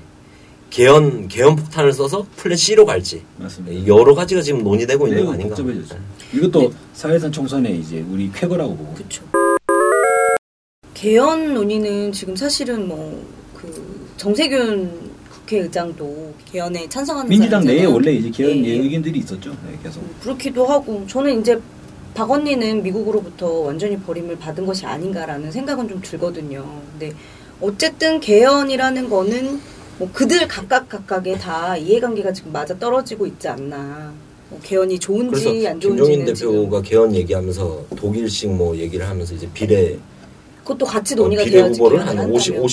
개헌 0.70 1.28
개헌 1.28 1.56
폭탄을 1.56 1.94
써서 1.94 2.26
플랜 2.36 2.58
C로 2.58 2.86
갈지 2.86 3.24
맞습니다. 3.38 3.88
여러 3.88 4.14
가지가 4.14 4.42
지금 4.42 4.64
논의되고 4.64 5.08
있는 5.08 5.26
거 5.26 5.34
아닌가? 5.34 5.56
복잡해졌죠. 5.56 5.98
이것도 6.34 6.74
4.13 6.94 7.32
총선의 7.32 7.80
이제 7.80 8.04
우리 8.10 8.30
쾌거라고 8.34 8.76
보고. 8.76 8.94
그렇죠. 8.94 9.24
개헌 10.94 11.54
논의는 11.54 12.12
지금 12.12 12.36
사실은 12.36 12.88
뭐 12.88 13.36
그 13.66 14.08
정세균 14.18 15.12
국회의장도 15.32 16.34
개헌에 16.52 16.88
찬성하는 16.90 17.30
민주당 17.30 17.64
내에. 17.64 17.86
원래 17.86 18.12
이제 18.14 18.30
개헌 18.30 18.58
예, 18.66 18.70
예. 18.70 18.80
의견들이 18.80 19.20
있었죠. 19.20 19.52
네, 19.66 19.78
계속. 19.84 20.02
그렇기도 20.22 20.66
하고 20.66 21.06
저는 21.08 21.42
이제 21.42 21.60
박 22.14 22.30
언니는 22.32 22.82
미국으로부터 22.84 23.48
완전히 23.48 23.98
버림을 24.00 24.38
받은 24.38 24.66
것이 24.66 24.86
아닌가라는 24.86 25.52
생각은 25.52 25.88
좀 25.90 26.02
들거든요. 26.02 26.66
근데 26.92 27.14
어쨌든 27.62 28.20
개헌이라는 28.20 29.10
거는 29.10 29.60
뭐 29.98 30.10
그들 30.12 30.48
각각 30.48 30.90
각각의 30.90 31.40
다 31.40 31.78
이해관계가 31.78 32.34
지금 32.34 32.52
맞아 32.52 32.78
떨어지고 32.78 33.26
있지 33.28 33.48
않나. 33.48 34.14
뭐 34.50 34.60
개헌이 34.62 35.00
좋은지 35.00 35.68
안 35.68 35.80
김종인 35.80 36.26
좋은지는 36.26 36.34
대표가 36.34 36.82
개헌 36.82 37.16
얘기하면서 37.16 37.86
독일식 37.96 38.52
뭐 38.52 38.76
얘기를 38.76 39.08
하면서 39.08 39.34
이제 39.34 39.50
비례 39.54 39.88
지금 39.88 40.02
그것도 40.64 40.86
같이 40.86 41.14
어, 41.14 41.18
논의가 41.18 41.44
비례 41.44 41.58
되어야지 41.58 41.80
후보를 41.80 42.00
개헌을 42.00 42.20
한 42.24 42.32
50, 42.32 42.56
한다면. 42.56 42.70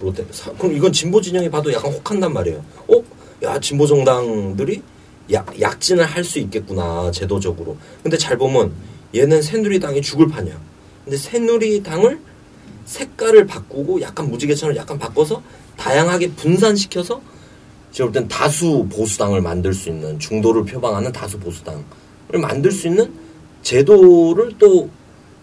50%로 0.00 0.12
돼. 0.14 0.26
사- 0.30 0.52
그럼 0.54 0.74
이건 0.76 0.92
진보 0.92 1.20
진영이 1.20 1.50
봐도 1.50 1.72
약간 1.72 1.92
혹한단 1.92 2.32
말이에요. 2.32 2.64
어? 2.88 3.02
야, 3.44 3.58
진보 3.60 3.86
정당들이 3.86 4.82
약, 5.32 5.60
약진을 5.60 6.04
할 6.04 6.24
수 6.24 6.38
있겠구나, 6.40 7.10
제도적으로. 7.12 7.76
근데 8.02 8.16
잘 8.16 8.36
보면 8.38 8.72
얘는 9.14 9.42
새누리당이 9.42 10.00
죽을 10.02 10.28
판이야. 10.28 10.58
근데 11.04 11.16
새누리당을 11.16 12.18
색깔을 12.86 13.46
바꾸고 13.46 14.00
약간 14.00 14.28
무지개천을 14.30 14.74
약간 14.76 14.98
바꿔서 14.98 15.42
다양하게 15.76 16.32
분산시켜서 16.32 17.20
제가 17.92 18.10
볼 18.10 18.12
땐 18.12 18.28
다수 18.28 18.86
보수당을 18.90 19.40
만들 19.42 19.74
수 19.74 19.88
있는 19.90 20.18
중도를 20.18 20.64
표방하는 20.64 21.12
다수 21.12 21.38
보수당을 21.38 21.82
만들 22.40 22.70
수 22.70 22.86
있는 22.88 23.12
제도를 23.62 24.52
또 24.58 24.88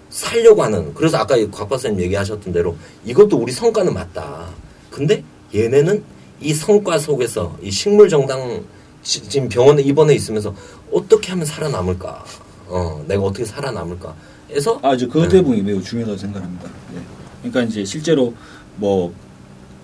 살려고 0.09 0.63
하는 0.63 0.93
그래서 0.93 1.17
아까 1.17 1.37
이곽 1.37 1.69
박사님 1.69 1.99
얘기하셨던 2.01 2.51
대로 2.51 2.75
이것도 3.05 3.37
우리 3.37 3.51
성과는 3.51 3.93
맞다. 3.93 4.47
근데 4.89 5.23
얘네는 5.53 6.03
이 6.41 6.53
성과 6.53 6.97
속에서 6.97 7.55
이 7.61 7.69
식물 7.69 8.09
정당 8.09 8.63
지- 9.03 9.21
지금 9.29 9.47
병원에 9.47 9.81
입원해 9.83 10.15
있으면서 10.15 10.53
어떻게 10.91 11.29
하면 11.31 11.45
살아남을까? 11.45 12.25
어, 12.67 13.03
내가 13.07 13.21
어떻게 13.23 13.45
살아남을까? 13.45 14.15
해서 14.51 14.79
아, 14.81 14.97
저그 14.97 15.19
네. 15.19 15.27
대목이 15.29 15.61
매우 15.61 15.81
중요하다고 15.81 16.17
생각합니다. 16.17 16.69
예. 16.95 16.99
그러니까 17.43 17.61
이제 17.63 17.85
실제로 17.85 18.33
뭐 18.77 19.13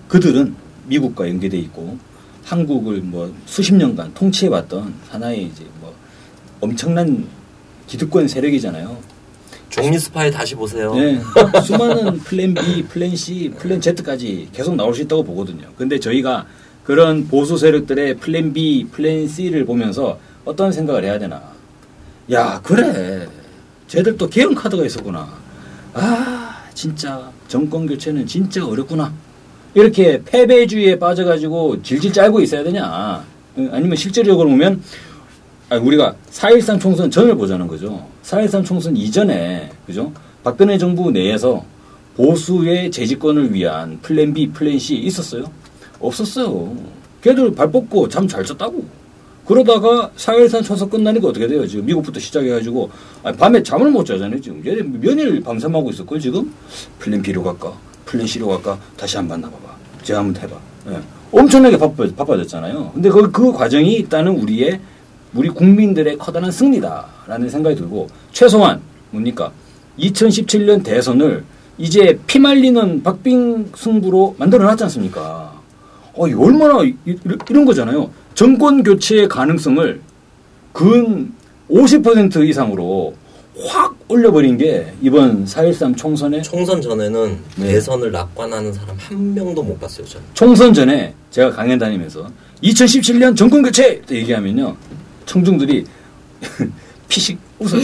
그들은 0.08 0.54
미국과 0.86 1.28
연계돼 1.28 1.58
있고 1.58 1.98
한국을 2.44 3.00
뭐 3.00 3.34
수십 3.44 3.74
년간 3.74 4.14
통치해왔던 4.14 4.94
하나의 5.08 5.44
이제 5.44 5.64
뭐 5.80 5.94
엄청난 6.60 7.26
기득권 7.86 8.28
세력이잖아요. 8.28 8.96
종리 9.68 9.98
스파에 9.98 10.30
다시 10.30 10.54
보세요. 10.54 10.94
네, 10.94 11.20
수많은 11.64 12.18
플랜 12.20 12.54
B, 12.54 12.84
플랜 12.84 13.14
C, 13.16 13.50
플랜 13.58 13.80
Z까지 13.80 14.48
계속 14.52 14.76
나올 14.76 14.94
수 14.94 15.02
있다고 15.02 15.24
보거든요. 15.24 15.68
근데 15.76 15.98
저희가 15.98 16.46
그런 16.84 17.26
보수 17.26 17.58
세력들의 17.58 18.18
플랜 18.18 18.52
B, 18.52 18.86
플랜 18.90 19.26
C를 19.26 19.64
보면서 19.66 20.18
어떤 20.44 20.70
생각을 20.70 21.04
해야 21.04 21.18
되나? 21.18 21.42
야, 22.30 22.60
그래. 22.62 23.28
쟤들 23.88 24.16
또 24.16 24.28
개헌 24.28 24.54
카드가 24.54 24.84
있었구나. 24.86 25.28
아, 25.94 26.64
진짜 26.74 27.30
정권 27.48 27.86
교체는 27.86 28.26
진짜 28.26 28.64
어렵구나. 28.64 29.12
이렇게 29.76 30.22
패배주의에 30.24 30.98
빠져가지고 30.98 31.82
질질 31.82 32.10
짜고 32.10 32.40
있어야 32.40 32.64
되냐? 32.64 33.22
응, 33.58 33.68
아니면 33.70 33.94
실제적으로 33.94 34.48
보면 34.48 34.82
아니, 35.68 35.82
우리가 35.84 36.16
4.13 36.30 36.80
총선 36.80 37.10
전을 37.10 37.34
보자는 37.36 37.66
거죠. 37.66 38.06
4.13 38.22 38.64
총선 38.64 38.96
이전에, 38.96 39.70
그죠? 39.84 40.10
박근혜 40.42 40.78
정부 40.78 41.10
내에서 41.10 41.62
보수의 42.16 42.90
재집권을 42.90 43.52
위한 43.52 43.98
플랜 44.00 44.32
B, 44.32 44.48
플랜 44.48 44.78
C 44.78 44.94
있었어요? 44.96 45.44
없었어요. 46.00 46.74
걔들 47.20 47.54
발 47.54 47.70
뻗고 47.70 48.08
잠 48.08 48.26
잘 48.26 48.42
잤다고. 48.46 48.82
그러다가 49.44 50.10
4.13 50.16 50.64
총선 50.64 50.88
끝나니까 50.88 51.28
어떻게 51.28 51.46
돼요? 51.46 51.66
지금 51.66 51.84
미국부터 51.84 52.18
시작해가지고, 52.18 52.90
아니, 53.22 53.36
밤에 53.36 53.62
잠을 53.62 53.90
못 53.90 54.06
자잖아요, 54.06 54.40
지금. 54.40 54.64
얘네 54.64 54.82
몇일 54.84 55.42
밤샘하고 55.42 55.90
있었걸, 55.90 56.18
지금? 56.18 56.50
플랜 56.98 57.20
B로 57.20 57.42
갈까? 57.42 57.74
플랜 58.06 58.26
C로 58.26 58.46
갈까? 58.48 58.78
다시 58.96 59.16
한번 59.16 59.40
만나봐봐. 59.40 59.65
제가 60.06 60.20
한번 60.20 60.40
해봐. 60.40 60.56
예. 60.90 61.00
엄청나게 61.32 61.76
바빠, 61.78 62.04
바빠졌잖아요. 62.16 62.92
근데 62.94 63.10
그, 63.10 63.30
그 63.32 63.52
과정이 63.52 63.94
있다는 63.96 64.38
우리의 64.38 64.80
우리 65.34 65.48
국민들의 65.48 66.16
커다란 66.16 66.50
승리다라는 66.52 67.50
생각이 67.50 67.74
들고 67.76 68.06
최소한 68.32 68.80
뭡니까 69.10 69.50
2017년 69.98 70.84
대선을 70.84 71.44
이제 71.78 72.18
피말리는 72.28 73.02
박빙 73.02 73.72
승부로 73.74 74.36
만들어 74.38 74.64
놨지 74.64 74.84
않습니까? 74.84 75.52
어, 76.14 76.28
이 76.28 76.32
얼마나 76.32 76.82
이, 76.84 76.94
이- 77.04 77.16
이런 77.50 77.64
거잖아요. 77.64 78.08
정권 78.34 78.82
교체의 78.84 79.28
가능성을 79.28 80.00
근 80.72 81.32
50% 81.68 82.48
이상으로 82.48 83.14
확 83.64 83.94
올려버린 84.08 84.58
게 84.58 84.92
이번 85.00 85.44
4.13 85.46 85.96
총선의 85.96 86.42
총선 86.42 86.80
전에는 86.82 87.38
네. 87.56 87.68
대선을 87.68 88.12
낙관하는 88.12 88.72
사람 88.72 88.94
한 88.98 89.34
명도 89.34 89.62
못 89.62 89.80
봤어요, 89.80 90.06
저는. 90.06 90.26
총선 90.34 90.74
전에 90.74 91.14
제가 91.30 91.50
강연 91.50 91.78
다니면서 91.78 92.30
2017년 92.62 93.34
정권 93.36 93.62
교체 93.62 94.00
또 94.06 94.14
얘기하면요 94.14 94.76
청중들이 95.24 95.84
피식 97.08 97.38
웃어요. 97.58 97.80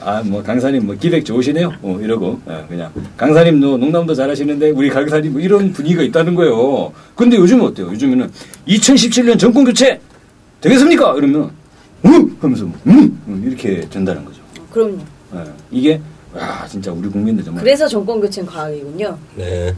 아 0.00 0.22
뭐 0.24 0.42
강사님 0.42 0.86
뭐 0.86 0.94
기획 0.96 1.24
좋으시네요. 1.24 1.72
어, 1.82 1.98
이러고 2.02 2.40
예, 2.50 2.64
그냥 2.68 2.92
강사님도 3.16 3.78
농담도 3.78 4.14
잘하시는데 4.14 4.70
우리 4.70 4.88
강사님 4.90 5.32
뭐 5.32 5.40
이런 5.40 5.72
분위기가 5.72 6.02
있다는 6.02 6.34
거예요. 6.34 6.92
근데 7.14 7.36
요즘은 7.36 7.64
어때요? 7.66 7.86
요즘에는 7.88 8.30
2017년 8.68 9.38
정권 9.38 9.64
교체 9.64 10.00
되겠습니까? 10.60 11.14
이러면 11.16 11.50
응 12.04 12.36
하면서 12.40 12.64
응 12.86 13.18
응, 13.28 13.42
이렇게 13.46 13.80
된다는 13.88 14.24
거죠. 14.24 14.35
그럼요. 14.76 14.98
예, 15.34 15.44
이게 15.70 16.00
아 16.34 16.66
진짜 16.68 16.92
우리 16.92 17.08
국민들 17.08 17.42
정말 17.42 17.64
그래서 17.64 17.88
정권 17.88 18.20
교체는 18.20 18.46
과학이군요. 18.46 19.16
네. 19.34 19.74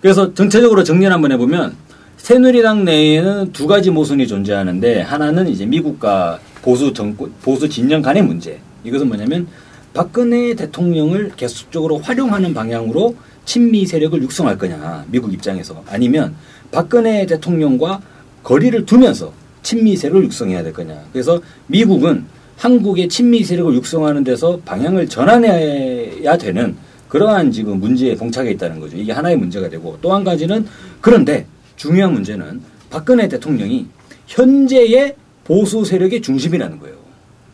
그래서 0.00 0.32
전체적으로 0.32 0.84
정리를 0.84 1.12
한번 1.12 1.32
해보면 1.32 1.74
새누리당 2.16 2.84
내에는 2.84 3.52
두 3.52 3.66
가지 3.66 3.90
모순이 3.90 4.28
존재하는데 4.28 5.00
하나는 5.00 5.48
이제 5.48 5.66
미국과 5.66 6.38
보수 6.62 6.92
정권 6.92 7.32
보수 7.42 7.68
진영 7.68 8.00
간의 8.00 8.22
문제. 8.22 8.60
이것은 8.84 9.08
뭐냐면 9.08 9.48
박근혜 9.92 10.54
대통령을 10.54 11.32
계속적으로 11.36 11.98
활용하는 11.98 12.54
방향으로 12.54 13.16
친미 13.44 13.84
세력을 13.84 14.22
육성할 14.22 14.58
거냐 14.58 15.06
미국 15.08 15.34
입장에서 15.34 15.82
아니면 15.90 16.36
박근혜 16.70 17.26
대통령과 17.26 18.00
거리를 18.44 18.86
두면서 18.86 19.41
친미 19.62 19.96
세력을 19.96 20.24
육성해야 20.24 20.62
될 20.62 20.72
거냐. 20.72 21.04
그래서 21.12 21.40
미국은 21.66 22.24
한국의 22.56 23.08
친미 23.08 23.44
세력을 23.44 23.74
육성하는 23.74 24.24
데서 24.24 24.60
방향을 24.64 25.08
전환해야 25.08 26.36
되는 26.38 26.76
그러한 27.08 27.50
지금 27.52 27.80
문제에 27.80 28.14
봉착해 28.14 28.50
있다는 28.52 28.80
거죠. 28.80 28.96
이게 28.96 29.12
하나의 29.12 29.36
문제가 29.36 29.68
되고 29.68 29.98
또 30.00 30.14
한 30.14 30.24
가지는 30.24 30.66
그런데 31.00 31.46
중요한 31.76 32.12
문제는 32.12 32.60
박근혜 32.90 33.28
대통령이 33.28 33.86
현재의 34.26 35.16
보수 35.44 35.84
세력의 35.84 36.22
중심이라는 36.22 36.78
거예요. 36.78 36.96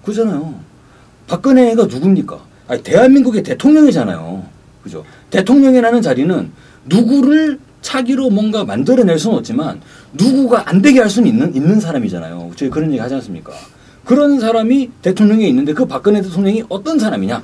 그잖아요. 0.04 0.54
박근혜가 1.26 1.86
누굽니까? 1.86 2.38
아니, 2.68 2.82
대한민국의 2.82 3.42
대통령이잖아요. 3.42 4.44
그죠? 4.82 5.04
대통령이라는 5.30 6.02
자리는 6.02 6.50
누구를 6.86 7.58
차기로 7.82 8.30
뭔가 8.30 8.64
만들어낼 8.64 9.18
수는 9.18 9.38
없지만 9.38 9.80
누구가 10.12 10.68
안 10.68 10.82
되게 10.82 11.00
할 11.00 11.08
수는 11.08 11.28
있는, 11.28 11.54
있는 11.54 11.80
사람이잖아요. 11.80 12.52
저희 12.56 12.70
그런 12.70 12.90
얘기 12.90 13.00
하지 13.00 13.14
않습니까? 13.14 13.52
그런 14.04 14.40
사람이 14.40 14.90
대통령에 15.02 15.46
있는데 15.48 15.72
그 15.72 15.84
박근혜 15.84 16.22
대통령이 16.22 16.64
어떤 16.68 16.98
사람이냐? 16.98 17.42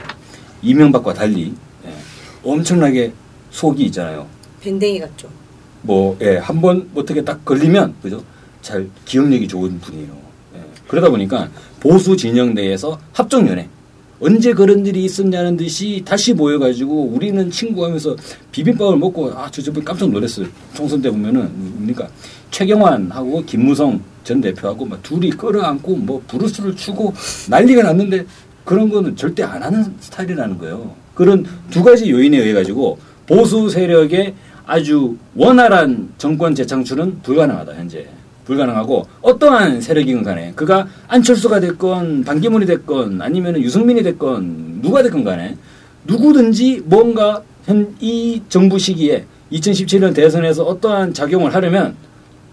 이명박과 0.62 1.12
달리 1.12 1.52
예, 1.86 1.94
엄청나게 2.42 3.12
속이 3.50 3.84
있잖아요. 3.84 4.26
밴댕이 4.60 4.98
같죠. 5.00 5.28
뭐, 5.82 6.16
예, 6.22 6.38
한번 6.38 6.88
어떻게 6.94 7.22
딱 7.22 7.44
걸리면, 7.44 7.96
그죠? 8.02 8.22
잘 8.62 8.88
기억력이 9.04 9.46
좋은 9.46 9.78
분이에요. 9.78 10.16
예. 10.56 10.60
그러다 10.88 11.10
보니까 11.10 11.50
보수 11.80 12.16
진영 12.16 12.54
내에서 12.54 12.98
합종연애. 13.12 13.68
언제 14.24 14.54
그런 14.54 14.86
일이 14.86 15.04
있었냐는 15.04 15.54
듯이 15.54 16.00
다시 16.02 16.32
모여가지고 16.32 17.08
우리는 17.08 17.50
친구 17.50 17.84
하면서 17.84 18.16
비빔밥을 18.52 18.96
먹고, 18.96 19.30
아, 19.34 19.50
저 19.50 19.60
저번 19.60 19.84
깜짝 19.84 20.08
놀랐어요. 20.08 20.46
총선 20.72 21.02
때 21.02 21.10
보면은, 21.10 21.50
그러니까 21.76 22.08
최경환하고 22.50 23.44
김무성 23.44 24.00
전 24.22 24.40
대표하고 24.40 24.86
막 24.86 25.02
둘이 25.02 25.28
끌어안고 25.28 25.96
뭐 25.96 26.22
브루스를 26.26 26.74
추고 26.74 27.12
난리가 27.50 27.82
났는데 27.82 28.24
그런 28.64 28.88
거는 28.88 29.14
절대 29.14 29.42
안 29.42 29.62
하는 29.62 29.92
스타일이라는 30.00 30.56
거예요. 30.56 30.94
그런 31.14 31.44
두 31.68 31.82
가지 31.82 32.10
요인에 32.10 32.38
의해 32.38 32.54
가지고 32.54 32.98
보수 33.26 33.68
세력의 33.68 34.34
아주 34.64 35.18
원활한 35.34 36.14
정권 36.16 36.54
재창출은 36.54 37.20
불가능하다 37.20 37.74
현재 37.74 38.06
불가능하고 38.44 39.06
어떠한 39.22 39.80
세력이건 39.80 40.22
간에 40.22 40.52
그가 40.54 40.86
안철수가 41.08 41.60
됐건 41.60 42.24
반기문이 42.24 42.66
됐건 42.66 43.22
아니면 43.22 43.56
유승민이 43.60 44.02
됐건 44.02 44.80
누가 44.82 45.02
됐건 45.02 45.24
간에 45.24 45.56
누구든지 46.04 46.82
뭔가 46.84 47.42
현 47.64 47.94
이 48.00 48.42
정부 48.48 48.78
시기에 48.78 49.24
2017년 49.52 50.14
대선에서 50.14 50.64
어떠한 50.64 51.14
작용을 51.14 51.54
하려면 51.54 51.96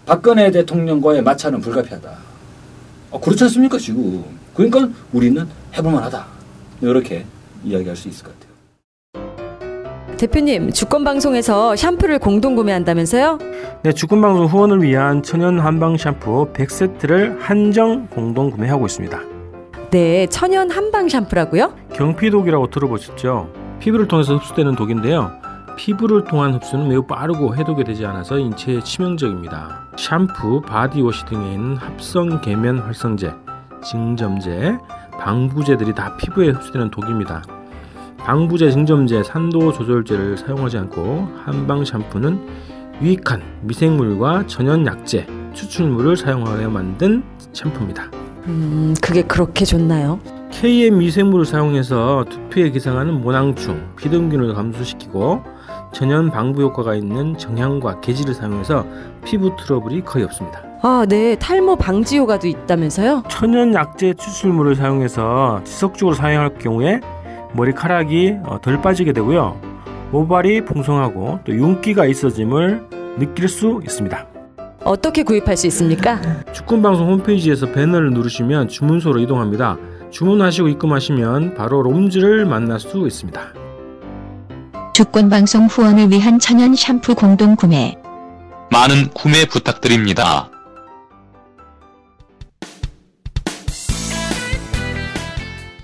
박근혜 0.05 0.51
대통령과의 0.51 1.21
마찰은 1.21 1.59
불가피하다. 1.61 2.17
어, 3.11 3.19
그렇지 3.19 3.43
않습니까 3.45 3.77
지금? 3.77 4.23
그러니까 4.53 4.89
우리는 5.11 5.45
해볼만하다. 5.75 6.25
이렇게 6.81 7.25
이야기할 7.63 7.95
수 7.95 8.07
있을 8.07 8.23
것 8.25 8.33
같아요. 8.39 8.50
대표님, 10.21 10.69
주권방송에서 10.69 11.75
샴푸를 11.75 12.19
공동 12.19 12.53
구매한다면서요? 12.53 13.39
네, 13.81 13.91
주권방송 13.91 14.45
후원을 14.45 14.83
위한 14.83 15.23
천연 15.23 15.59
한방 15.59 15.97
샴푸 15.97 16.53
100세트를 16.53 17.39
한정 17.39 18.05
공동 18.05 18.51
구매하고 18.51 18.85
있습니다. 18.85 19.19
네, 19.89 20.27
천연 20.27 20.69
한방 20.69 21.09
샴푸라고요? 21.09 21.73
경피독이라고 21.95 22.67
들어보셨죠? 22.67 23.51
피부를 23.79 24.07
통해서 24.07 24.35
흡수되는 24.35 24.75
독인데요. 24.75 25.31
피부를 25.75 26.25
통한 26.25 26.53
흡수는 26.53 26.87
매우 26.87 27.01
빠르고 27.01 27.55
해독이 27.55 27.83
되지 27.83 28.05
않아서 28.05 28.37
인체에 28.37 28.81
치명적입니다. 28.81 29.87
샴푸, 29.97 30.61
바디워시 30.61 31.25
등에 31.25 31.53
있는 31.53 31.77
합성 31.77 32.41
계면 32.41 32.77
활성제, 32.77 33.33
증점제, 33.83 34.77
방부제들이 35.19 35.95
다 35.95 36.15
피부에 36.17 36.49
흡수되는 36.49 36.91
독입니다. 36.91 37.41
방부제, 38.25 38.69
증점제, 38.71 39.23
산도 39.23 39.73
조절제를 39.73 40.37
사용하지 40.37 40.77
않고 40.77 41.27
한방 41.43 41.83
샴푸는 41.83 42.39
유익한 43.01 43.41
미생물과 43.61 44.45
천연 44.45 44.85
약재, 44.85 45.25
추출물을 45.53 46.15
사용하여 46.15 46.69
만든 46.69 47.23
샴푸입니다. 47.51 48.11
음, 48.45 48.93
그게 49.01 49.23
그렇게 49.23 49.65
좋나요? 49.65 50.19
K의 50.51 50.91
미생물을 50.91 51.45
사용해서 51.45 52.25
두피에 52.29 52.69
기생하는 52.69 53.21
모낭충, 53.21 53.95
비듬균을 53.95 54.53
감소시키고 54.53 55.41
천연 55.91 56.29
방부 56.29 56.61
효과가 56.61 56.93
있는 56.95 57.37
정향과 57.37 58.01
계지를 58.01 58.33
사용해서 58.33 58.85
피부 59.25 59.55
트러블이 59.55 60.01
거의 60.01 60.25
없습니다. 60.25 60.61
아, 60.83 61.05
네, 61.07 61.35
탈모 61.35 61.75
방지 61.75 62.17
효과도 62.17 62.47
있다면서요? 62.47 63.23
천연 63.29 63.73
약재 63.73 64.13
추출물을 64.13 64.75
사용해서 64.75 65.61
지속적으로 65.63 66.15
사용할 66.15 66.53
경우에 66.57 66.99
머리카락이 67.53 68.37
어, 68.45 68.59
덜 68.61 68.81
빠지게 68.81 69.13
되고요. 69.13 69.59
모발이 70.11 70.65
풍성하고 70.65 71.39
또 71.45 71.53
윤기가 71.53 72.05
있어짐을 72.05 72.89
느낄 73.17 73.47
수 73.47 73.79
있습니다. 73.83 74.27
어떻게 74.83 75.23
구입할 75.23 75.55
수 75.57 75.67
있습니까? 75.67 76.19
축구방송 76.53 77.07
홈페이지에서 77.07 77.71
배너를 77.71 78.11
누르시면 78.11 78.67
주문소로 78.67 79.19
이동합니다. 79.19 79.77
주문하시고 80.09 80.67
입금하시면 80.69 81.55
바로 81.55 81.81
롬즈를 81.83 82.45
만날 82.45 82.79
수 82.79 83.05
있습니다. 83.07 83.41
주권방송 84.93 85.67
후원을 85.67 86.11
위한 86.11 86.39
천연 86.39 86.75
샴푸 86.75 87.15
공동 87.15 87.55
구매. 87.55 87.95
많은 88.71 89.09
구매 89.13 89.45
부탁드립니다. 89.45 90.49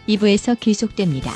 2부에서 0.08 0.58
계속됩니다. 0.60 1.32